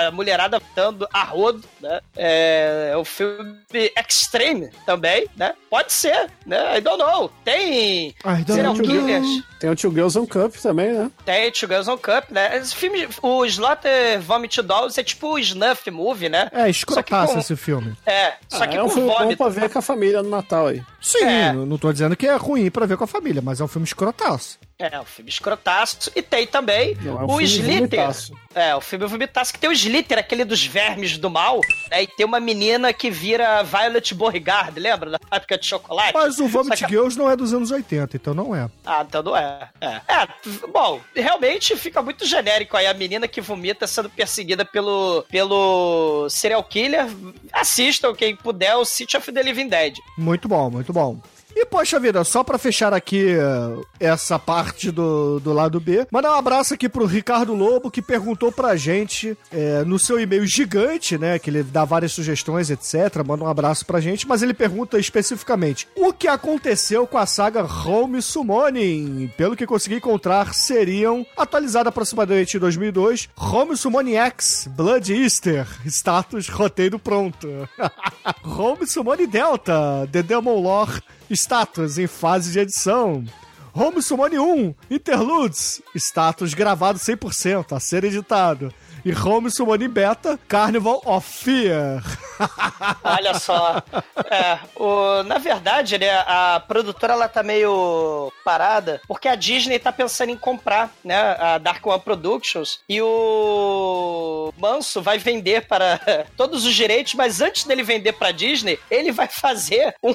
a 0.07 0.11
mulherada 0.11 0.61
dando 0.75 1.09
a 1.13 1.23
rodo, 1.25 1.63
né? 1.81 2.01
É, 2.17 2.91
é 2.93 2.97
o 2.97 3.05
filme 3.05 3.59
Extreme 3.97 4.71
também, 4.87 5.27
né? 5.37 5.55
Pode 5.69 5.93
ser, 5.93 6.31
né? 6.47 6.79
I 6.79 6.81
don't 6.81 6.99
know. 6.99 7.31
Tem 7.45 8.09
I 8.09 8.15
don't 8.25 8.53
serial 8.53 8.75
know. 8.75 8.83
killers. 8.83 9.45
Tem 9.59 9.71
o 9.71 9.77
Two 9.77 9.91
Girls 9.91 10.19
on 10.19 10.27
Cup 10.27 10.55
também, 10.57 10.93
né? 10.93 11.11
Tem 11.25 11.51
Two 11.53 11.69
Girls 11.69 11.89
on 11.91 11.99
Cup, 11.99 12.31
né? 12.31 12.57
Esse 12.57 12.75
filme, 12.75 13.07
o 13.23 13.45
Slaughter 13.45 14.21
Vomit 14.21 14.63
Dolls 14.63 14.99
é 14.99 15.03
tipo 15.05 15.29
o 15.35 15.39
Snuff 15.39 15.91
Movie, 15.91 16.29
né? 16.29 16.49
É, 16.53 16.69
escrotaço 16.69 17.35
com- 17.35 17.39
esse 17.41 17.57
filme. 17.57 17.95
É, 18.07 18.35
só 18.49 18.65
Ah, 18.65 18.67
que 18.67 18.77
é 18.77 18.83
um 18.83 18.87
com 18.89 18.95
filme 18.95 19.09
bom 19.09 19.19
vômito. 19.19 19.37
pra 19.37 19.49
ver 19.49 19.71
com 19.71 19.79
a 19.79 19.83
família 19.83 20.23
no 20.23 20.31
Natal 20.31 20.69
aí. 20.69 20.83
Sim, 21.01 21.25
É. 21.25 21.53
não 21.53 21.79
tô 21.79 21.93
dizendo 21.93 22.17
que 22.17 22.27
é 22.27 22.37
ruim 22.37 22.71
pra 22.71 22.87
ver 22.87 22.97
com 22.97 23.05
a 23.05 23.07
família, 23.07 23.43
mas 23.43 23.61
é 23.61 23.65
um 23.65 23.69
filme 23.69 23.87
escrotaço. 23.87 24.59
É, 24.81 24.99
o 24.99 25.05
filme 25.05 25.29
escrotaço. 25.31 26.11
E 26.17 26.23
tem 26.23 26.47
também 26.47 26.97
Não, 27.03 27.21
é 27.21 27.25
o 27.25 27.29
filme 27.29 27.45
Slither. 27.45 28.11
É, 28.55 28.75
o 28.75 28.81
filme 28.81 29.07
vomitaço, 29.07 29.53
que 29.53 29.59
tem 29.59 29.69
o 29.69 29.73
Slither, 29.73 30.19
aquele 30.19 30.45
dos 30.45 30.65
vermes 30.65 31.19
do 31.19 31.29
mal, 31.29 31.61
né? 31.91 32.03
E 32.03 32.07
tem 32.07 32.25
uma 32.25 32.41
menina 32.41 32.93
que 32.93 33.11
vira 33.11 33.63
Violet 33.63 34.15
Beauregard, 34.15 34.81
lembra? 34.81 35.11
Da 35.11 35.19
fábrica 35.29 35.59
de 35.59 35.67
chocolate. 35.67 36.15
Mas 36.15 36.39
o 36.39 36.49
Vomit 36.49 36.85
que- 36.85 36.91
Girls 36.91 37.17
não 37.19 37.31
é 37.31 37.37
dos 37.37 37.53
anos 37.53 37.71
80, 37.71 38.17
então 38.17 38.33
não 38.35 38.57
é. 38.57 38.69
Ah, 38.85 39.05
então 39.07 39.23
não 39.23 39.37
é. 39.37 39.69
é. 39.81 39.87
É, 40.09 40.27
bom, 40.73 41.01
realmente 41.15 41.77
fica 41.77 42.01
muito 42.03 42.25
genérico 42.27 42.77
aí 42.77 42.87
a 42.87 42.95
menina 42.95 43.29
que 43.29 43.41
vomita 43.41 43.87
sendo 43.87 44.09
perseguida 44.09 44.65
pelo, 44.65 45.25
pelo 45.31 46.27
serial 46.31 46.65
killer. 46.65 47.07
Assistam, 47.53 48.15
quem 48.15 48.35
puder, 48.35 48.77
o 48.77 48.85
City 48.85 49.17
of 49.17 49.31
the 49.31 49.43
Living 49.43 49.69
Dead. 49.69 49.99
Muito 50.17 50.49
bom, 50.49 50.71
muito 50.71 50.93
bom. 50.93 51.19
E, 51.55 51.67
poxa 51.67 51.99
vida, 51.99 52.23
só 52.25 52.45
pra 52.45 52.59
fechar 52.59 52.95
aqui 52.95 53.27
eh, 53.29 53.83
essa 53.99 54.39
parte 54.39 54.91
do, 54.91 55.41
do 55.41 55.53
lado 55.53 55.81
B, 55.81 56.07
mandar 56.11 56.33
um 56.33 56.39
abraço 56.39 56.75
aqui 56.75 56.89
pro 56.89 57.07
Ricardo 57.07 57.55
Lobo, 57.55 57.91
que 57.91 58.01
perguntou 58.01 58.53
pra 58.53 58.77
gente 58.77 59.37
eh, 59.53 59.83
no 59.85 59.99
seu 59.99 60.21
e-mail 60.21 60.47
gigante, 60.47 61.19
né, 61.19 61.39
que 61.39 61.51
ele 61.51 61.63
dá 61.63 61.85
várias 61.85 62.13
sugestões, 62.13 62.71
etc, 62.71 63.25
manda 63.27 63.45
um 63.45 63.49
abraço 63.49 63.85
pra 63.85 64.01
gente, 64.01 64.27
mas 64.27 64.43
ele 64.43 64.55
pergunta 64.55 64.99
especificamente 64.99 65.89
o 65.97 66.13
que 66.13 66.29
aconteceu 66.29 67.07
com 67.07 67.19
a 67.19 67.27
saga 67.27 67.65
Home 67.65 68.23
Summoning. 68.23 69.33
Pelo 69.37 69.57
que 69.57 69.67
consegui 69.67 69.97
encontrar, 69.97 70.55
seriam, 70.55 71.27
atualizada 71.37 71.89
aproximadamente 71.89 72.57
em 72.57 72.61
2002, 72.61 73.29
Home 73.37 73.77
Summoning 73.77 74.17
X, 74.17 74.69
Blood 74.71 75.13
Easter, 75.13 75.67
status 75.87 76.49
roteiro 76.49 76.99
pronto. 76.99 77.49
Home 78.45 78.87
Summoning 78.87 79.29
Delta, 79.29 80.09
The 80.11 80.23
Demon 80.23 80.61
Lore, 80.61 81.03
status 81.31 81.99
em 81.99 82.07
fase 82.07 82.53
de 82.53 82.59
edição. 82.59 83.25
Home 83.73 84.03
Summon 84.03 84.31
1, 84.31 84.75
Interludes, 84.91 85.81
status 85.95 86.55
gravado 86.55 86.99
100%, 86.99 87.77
a 87.77 87.81
ser 87.81 88.05
editado. 88.05 88.73
E 89.05 89.13
Home 89.15 89.51
Summon 89.51 89.89
Beta, 89.89 90.39
Carnival 90.49 91.01
of 91.05 91.27
Fear. 91.27 92.03
Olha 93.03 93.39
só. 93.39 93.83
É, 94.31 94.59
o, 94.77 95.23
na 95.25 95.39
verdade, 95.39 95.99
né, 95.99 96.11
a 96.27 96.63
produtora 96.67 97.13
ela 97.13 97.29
tá 97.29 97.43
meio 97.43 98.33
parada 98.45 99.01
porque 99.07 99.29
a 99.29 99.35
Disney 99.35 99.79
tá 99.79 99.93
pensando 99.93 100.31
em 100.31 100.37
comprar, 100.37 100.91
né, 101.05 101.37
a 101.39 101.59
Dark 101.59 101.85
One 101.87 102.01
Productions 102.01 102.81
e 102.89 103.01
o 103.03 104.53
Manso 104.59 105.03
vai 105.03 105.19
vender 105.19 105.67
para 105.67 106.01
todos 106.37 106.65
os 106.65 106.75
direitos, 106.75 107.15
mas 107.15 107.41
antes 107.41 107.65
dele 107.65 107.83
vender 107.83 108.13
pra 108.13 108.33
Disney, 108.33 108.79
ele 108.91 109.13
vai 109.13 109.29
fazer 109.29 109.95
um, 110.03 110.15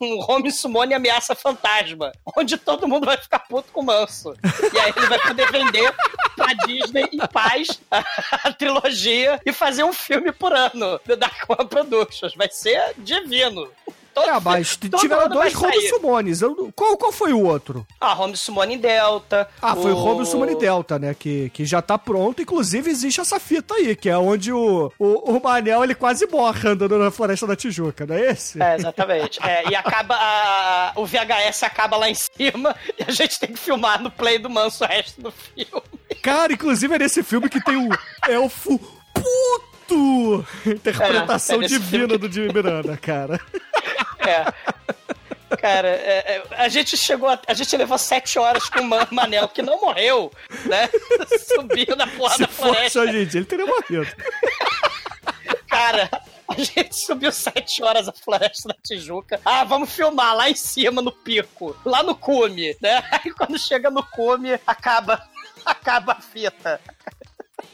um 0.00 0.24
Home 0.28 0.50
Summon 0.50 0.94
Ameaça 0.94 1.34
Fantasma, 1.34 2.12
onde 2.36 2.56
todo 2.56 2.88
mundo 2.88 3.06
vai 3.06 3.16
ficar 3.16 3.40
puto 3.40 3.70
com 3.72 3.80
o 3.80 3.84
Manso. 3.84 4.34
E 4.72 4.78
aí 4.78 4.92
ele 4.96 5.06
vai 5.06 5.18
poder 5.18 5.50
vender 5.50 5.94
pra 6.34 6.52
Disney 6.66 7.08
em 7.12 7.18
paz 7.18 7.80
a, 8.44 8.52
trilogia 8.52 9.40
e 9.44 9.52
fazer 9.52 9.84
um 9.84 9.92
filme 9.92 10.32
por 10.32 10.52
ano 10.52 11.00
da 11.06 11.14
Dark 11.14 11.44
One 11.48 11.68
Productions. 11.68 12.34
Vai 12.34 12.48
ser 12.50 12.94
divino. 12.98 13.68
Todo, 14.14 14.28
É, 14.30 14.40
mas 14.40 14.76
tiveram 14.98 15.28
dois 15.28 15.54
Home. 15.54 15.88
Summones. 15.90 16.40
Qual, 16.74 16.96
qual 16.96 17.12
foi 17.12 17.32
o 17.32 17.44
outro? 17.44 17.86
Ah, 18.00 18.20
Home 18.20 18.36
Summon 18.36 18.76
Delta. 18.78 19.48
Ah, 19.62 19.76
foi 19.76 19.92
o 19.92 19.96
Home 19.96 20.26
Summon 20.26 20.58
Delta, 20.58 20.98
né? 20.98 21.14
Que, 21.14 21.50
que 21.50 21.64
já 21.64 21.80
tá 21.80 21.96
pronto. 21.96 22.42
Inclusive, 22.42 22.90
existe 22.90 23.20
essa 23.20 23.38
fita 23.38 23.74
aí, 23.74 23.94
que 23.94 24.08
é 24.08 24.18
onde 24.18 24.52
o, 24.52 24.92
o, 24.98 25.36
o 25.36 25.40
Manel 25.40 25.84
ele 25.84 25.94
quase 25.94 26.26
morre 26.26 26.68
andando 26.68 26.98
na 26.98 27.12
Floresta 27.12 27.46
da 27.46 27.54
Tijuca, 27.54 28.06
não 28.06 28.16
é 28.16 28.32
esse? 28.32 28.60
É, 28.60 28.74
exatamente. 28.74 29.38
É, 29.40 29.70
e 29.70 29.76
acaba 29.76 30.16
a- 30.16 30.92
o 30.96 31.06
VHS 31.06 31.62
acaba 31.62 31.96
lá 31.96 32.10
em 32.10 32.14
cima 32.16 32.74
e 32.98 33.04
a 33.06 33.12
gente 33.12 33.38
tem 33.38 33.52
que 33.52 33.58
filmar 33.58 34.02
no 34.02 34.10
play 34.10 34.38
do 34.38 34.50
Manso 34.50 34.82
o 34.82 34.86
resto 34.88 35.20
do 35.22 35.30
filme. 35.30 35.82
Cara, 36.22 36.52
inclusive 36.52 36.94
é 36.94 36.98
nesse 36.98 37.22
filme 37.22 37.48
que 37.48 37.62
tem 37.62 37.76
o 37.76 37.88
elfo 38.28 38.78
puto! 39.14 40.46
Interpretação 40.66 41.62
É, 41.62 41.64
é 41.64 41.68
divina 41.68 42.08
filme 42.08 42.18
do 42.18 42.30
Jimmy 42.32 42.52
Miranda, 42.52 42.96
cara. 42.96 43.40
É. 44.18 44.44
Cara, 45.56 45.88
é, 45.88 46.18
é, 46.36 46.42
a 46.58 46.68
gente 46.68 46.94
chegou, 46.96 47.28
a, 47.30 47.40
a 47.46 47.54
gente 47.54 47.74
levou 47.74 47.96
sete 47.96 48.38
horas 48.38 48.68
com 48.68 48.80
o 48.80 48.84
Man- 48.84 49.08
Manel, 49.10 49.48
que 49.48 49.62
não 49.62 49.80
morreu, 49.80 50.30
né? 50.66 50.90
Subiu 51.54 51.96
na 51.96 52.06
porra 52.06 52.34
Se 52.34 52.40
da 52.42 52.48
floresta. 52.48 53.00
fosse 53.00 53.08
a 53.08 53.12
gente, 53.12 53.36
ele 53.38 53.46
teria 53.46 53.64
morrido. 53.64 54.06
Cara, 55.66 56.10
a 56.48 56.54
gente 56.54 56.94
subiu 56.96 57.32
sete 57.32 57.82
horas 57.82 58.08
a 58.08 58.12
Floresta 58.12 58.68
da 58.68 58.74
Tijuca. 58.84 59.40
Ah, 59.44 59.64
vamos 59.64 59.90
filmar 59.90 60.34
lá 60.36 60.50
em 60.50 60.54
cima, 60.54 61.00
no 61.00 61.12
pico. 61.12 61.74
Lá 61.84 62.02
no 62.02 62.14
cume, 62.14 62.76
né? 62.80 63.02
Aí 63.10 63.30
quando 63.32 63.58
chega 63.58 63.90
no 63.90 64.02
cume, 64.02 64.58
acaba, 64.66 65.22
acaba 65.64 66.12
a 66.12 66.20
fita. 66.20 66.80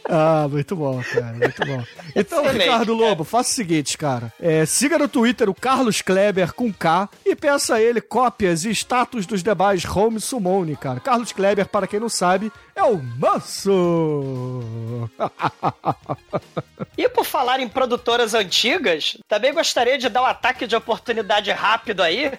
Ah, 0.08 0.46
muito 0.50 0.76
bom, 0.76 1.02
cara, 1.02 1.32
muito 1.32 1.66
bom. 1.66 1.84
Então, 2.16 2.44
Excelente, 2.44 2.62
Ricardo 2.62 2.96
cara. 2.96 3.08
Lobo, 3.08 3.24
faça 3.24 3.50
o 3.50 3.54
seguinte, 3.54 3.98
cara. 3.98 4.32
É, 4.40 4.64
siga 4.64 4.96
no 4.96 5.08
Twitter 5.08 5.50
o 5.50 5.54
Carlos 5.54 6.00
Kleber 6.00 6.52
com 6.52 6.72
K 6.72 7.08
e 7.26 7.34
peça 7.34 7.74
a 7.74 7.82
ele 7.82 8.00
cópias 8.00 8.64
e 8.64 8.70
status 8.70 9.26
dos 9.26 9.42
demais 9.42 9.84
Home 9.84 10.20
Summon, 10.20 10.76
cara. 10.76 11.00
Carlos 11.00 11.32
Kleber, 11.32 11.66
para 11.66 11.88
quem 11.88 11.98
não 11.98 12.08
sabe, 12.08 12.52
é 12.76 12.82
o 12.84 12.98
Manso. 12.98 15.10
E 16.96 17.08
por 17.08 17.24
falar 17.24 17.58
em 17.58 17.68
produtoras 17.68 18.34
antigas, 18.34 19.16
também 19.26 19.52
gostaria 19.52 19.98
de 19.98 20.08
dar 20.08 20.22
um 20.22 20.26
ataque 20.26 20.66
de 20.66 20.76
oportunidade 20.76 21.50
rápido 21.50 22.02
aí. 22.02 22.32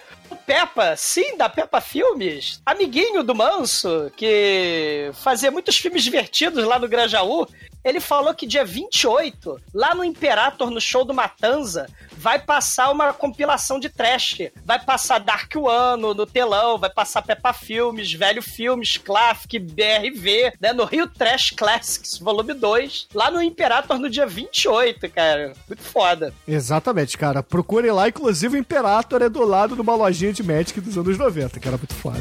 Peppa, 0.46 0.94
sim, 0.96 1.36
da 1.36 1.48
Peppa 1.48 1.80
Filmes, 1.80 2.62
amiguinho 2.64 3.24
do 3.24 3.34
Manso, 3.34 4.10
que 4.16 5.10
fazia 5.14 5.50
muitos 5.50 5.76
filmes 5.76 6.04
divertidos 6.04 6.64
lá 6.64 6.78
no 6.78 6.88
Grajaú, 6.88 7.48
ele 7.86 8.00
falou 8.00 8.34
que 8.34 8.48
dia 8.48 8.64
28, 8.64 9.60
lá 9.72 9.94
no 9.94 10.02
Imperator, 10.02 10.72
no 10.72 10.80
show 10.80 11.04
do 11.04 11.14
Matanza, 11.14 11.86
vai 12.16 12.36
passar 12.36 12.90
uma 12.90 13.12
compilação 13.12 13.78
de 13.78 13.88
trash. 13.88 14.38
Vai 14.64 14.84
passar 14.84 15.20
Dark 15.20 15.54
One 15.54 16.02
no, 16.02 16.12
no 16.12 16.26
telão, 16.26 16.78
vai 16.78 16.90
passar 16.90 17.22
Peppa 17.22 17.52
Filmes, 17.52 18.12
Velho 18.12 18.42
Filmes, 18.42 18.96
Classic, 18.96 19.56
BRV, 19.60 20.54
né? 20.60 20.72
No 20.72 20.84
Rio 20.84 21.06
Trash 21.06 21.50
Classics, 21.50 22.18
volume 22.18 22.54
2, 22.54 23.06
lá 23.14 23.30
no 23.30 23.40
Imperator 23.40 24.00
no 24.00 24.10
dia 24.10 24.26
28, 24.26 25.08
cara. 25.08 25.52
Muito 25.68 25.84
foda. 25.84 26.34
Exatamente, 26.48 27.16
cara. 27.16 27.40
Procure 27.40 27.88
lá, 27.92 28.08
inclusive 28.08 28.56
o 28.56 28.58
Imperator 28.58 29.22
é 29.22 29.28
do 29.28 29.44
lado 29.44 29.76
de 29.76 29.80
uma 29.80 29.94
lojinha 29.94 30.32
de 30.32 30.42
Magic 30.42 30.80
dos 30.80 30.98
anos 30.98 31.16
90, 31.16 31.60
que 31.60 31.68
era 31.68 31.76
muito 31.76 31.94
foda. 31.94 32.20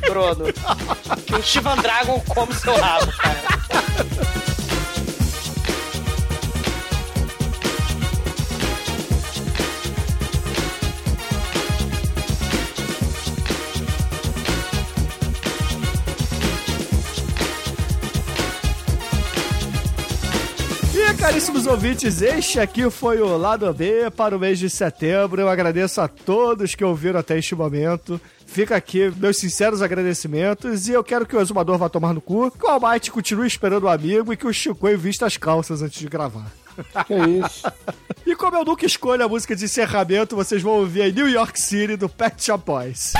Bruno. 0.00 0.46
que 1.24 1.34
o 1.36 1.42
Shivan 1.44 1.76
Dragon 1.76 2.20
come 2.28 2.52
seu 2.54 2.74
rabo, 2.74 3.12
cara. 3.12 4.46
caríssimos 21.16 21.66
ouvintes, 21.66 22.20
este 22.20 22.60
aqui 22.60 22.90
foi 22.90 23.20
o 23.20 23.36
Lado 23.36 23.72
B 23.72 24.10
para 24.10 24.36
o 24.36 24.38
mês 24.38 24.58
de 24.58 24.68
setembro. 24.68 25.40
Eu 25.40 25.48
agradeço 25.48 26.00
a 26.00 26.08
todos 26.08 26.74
que 26.74 26.84
ouviram 26.84 27.20
até 27.20 27.38
este 27.38 27.54
momento. 27.54 28.20
Fica 28.46 28.76
aqui 28.76 29.12
meus 29.16 29.38
sinceros 29.38 29.82
agradecimentos 29.82 30.88
e 30.88 30.92
eu 30.92 31.02
quero 31.02 31.24
que 31.24 31.34
o 31.34 31.40
Exumador 31.40 31.78
vá 31.78 31.88
tomar 31.88 32.12
no 32.12 32.20
cu, 32.20 32.50
que 32.50 32.64
o 32.64 32.68
Almighty 32.68 33.10
continue 33.10 33.46
esperando 33.46 33.84
o 33.84 33.88
amigo 33.88 34.32
e 34.32 34.36
que 34.36 34.46
o 34.46 34.52
Chicoio 34.52 34.98
vista 34.98 35.26
as 35.26 35.36
calças 35.36 35.80
antes 35.80 35.98
de 35.98 36.08
gravar. 36.08 36.50
Que 37.06 37.14
é 37.14 37.28
isso? 37.28 37.66
e 38.26 38.36
como 38.36 38.56
eu 38.56 38.64
nunca 38.64 38.84
escolho 38.84 39.24
a 39.24 39.28
música 39.28 39.56
de 39.56 39.64
encerramento, 39.64 40.36
vocês 40.36 40.62
vão 40.62 40.74
ouvir 40.74 41.02
a 41.02 41.10
New 41.10 41.28
York 41.28 41.60
City 41.60 41.96
do 41.96 42.08
Pet 42.08 42.42
Shop 42.42 42.64
Boys. 42.64 43.12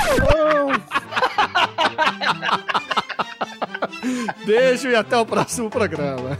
Beijo 4.45 4.89
e 4.89 4.95
até 4.95 5.17
o 5.17 5.25
próximo 5.25 5.69
programa. 5.69 6.37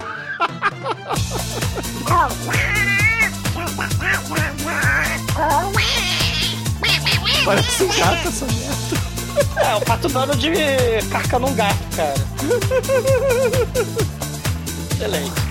Parece 7.45 7.83
um 7.83 7.87
gato 7.87 8.27
essa 8.27 8.45
merda. 8.45 9.07
É, 9.55 9.75
o 9.75 9.81
pato 9.81 10.09
dando 10.09 10.35
de 10.35 10.51
carca 11.11 11.39
num 11.39 11.53
gato, 11.55 11.77
cara. 11.95 12.13
Excelente. 14.91 15.46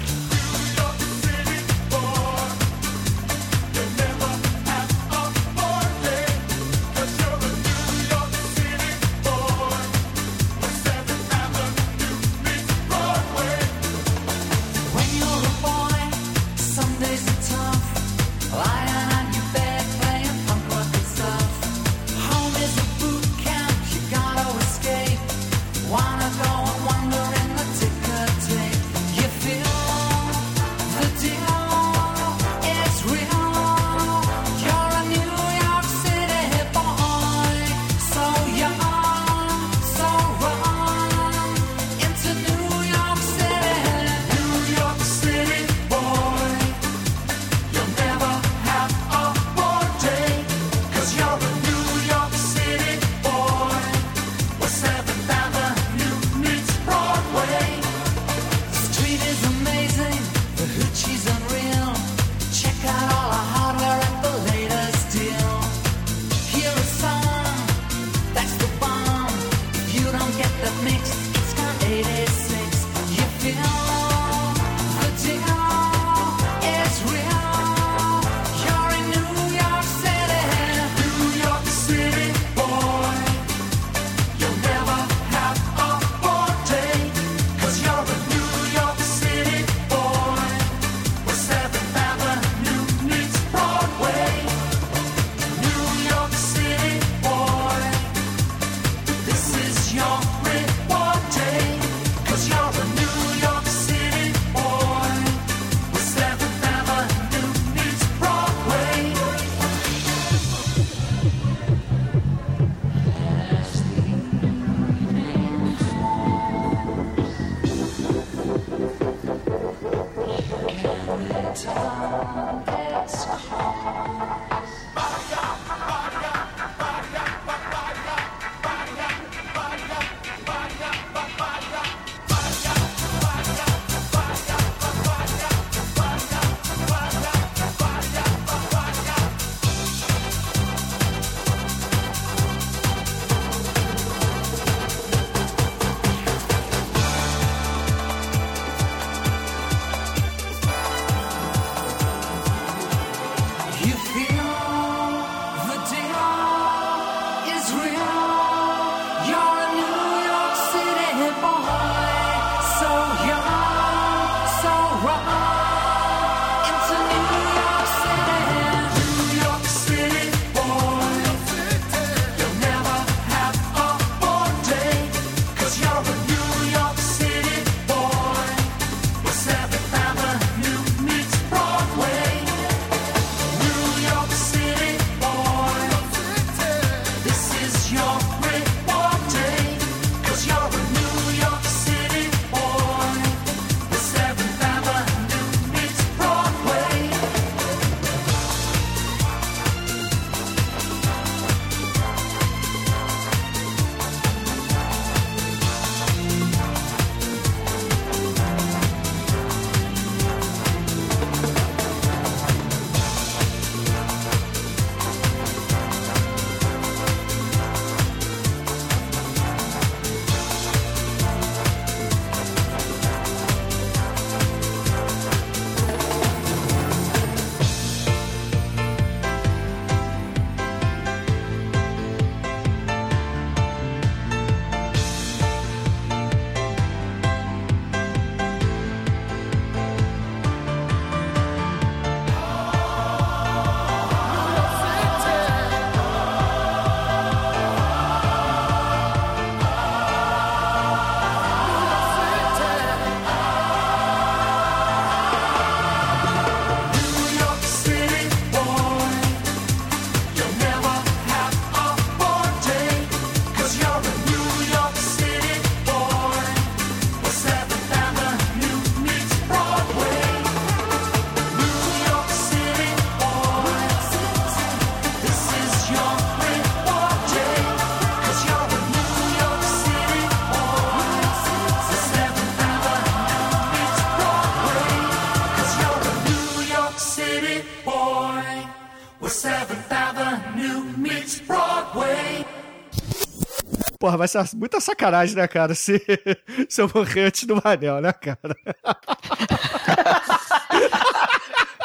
Porra, 294.07 294.19
vai 294.19 294.29
ser 294.29 294.45
muita 294.55 294.79
sacanagem, 294.79 295.35
né, 295.35 295.49
cara? 295.49 295.75
Se, 295.75 296.01
se 296.71 296.81
eu 296.81 296.89
morrer 296.95 297.23
antes 297.25 297.43
do 297.43 297.61
Manel, 297.61 298.01
né, 298.01 298.13
cara? 298.13 298.55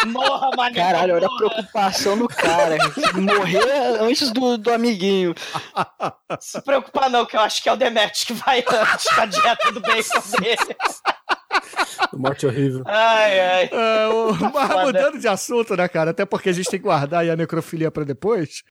Morra, 0.06 0.50
mané. 0.56 0.76
Caralho, 0.76 1.16
olha 1.16 1.26
a 1.26 1.36
preocupação 1.36 2.16
do 2.20 2.28
cara. 2.28 2.78
Morrer 3.16 3.98
antes 4.00 4.32
do, 4.32 4.56
do 4.56 4.72
amiguinho. 4.72 5.34
Se 6.40 6.62
preocupar 6.62 7.10
não, 7.10 7.26
que 7.26 7.36
eu 7.36 7.40
acho 7.42 7.64
que 7.64 7.68
é 7.70 7.74
o 7.74 7.76
Demet 7.76 8.24
que 8.24 8.34
vai 8.34 8.60
antes 8.68 9.12
com 9.16 9.22
a 9.22 9.26
dieta 9.26 9.72
do 9.72 9.80
bacon 9.82 10.22
dele. 10.40 10.78
Morte 12.14 12.46
horrível. 12.46 12.84
Ai, 12.86 13.40
ai. 13.40 13.70
É, 13.72 14.08
o- 14.10 14.34
mas 14.54 14.68
foda. 14.68 14.84
mudando 14.86 15.18
de 15.20 15.28
assunto, 15.28 15.76
né, 15.76 15.88
cara? 15.88 16.12
Até 16.12 16.24
porque 16.24 16.50
a 16.50 16.54
gente 16.54 16.70
tem 16.70 16.80
que 16.80 16.86
guardar 16.86 17.22
aí 17.22 17.32
a 17.32 17.36
necrofilia 17.36 17.90
pra 17.90 18.04
depois. 18.04 18.62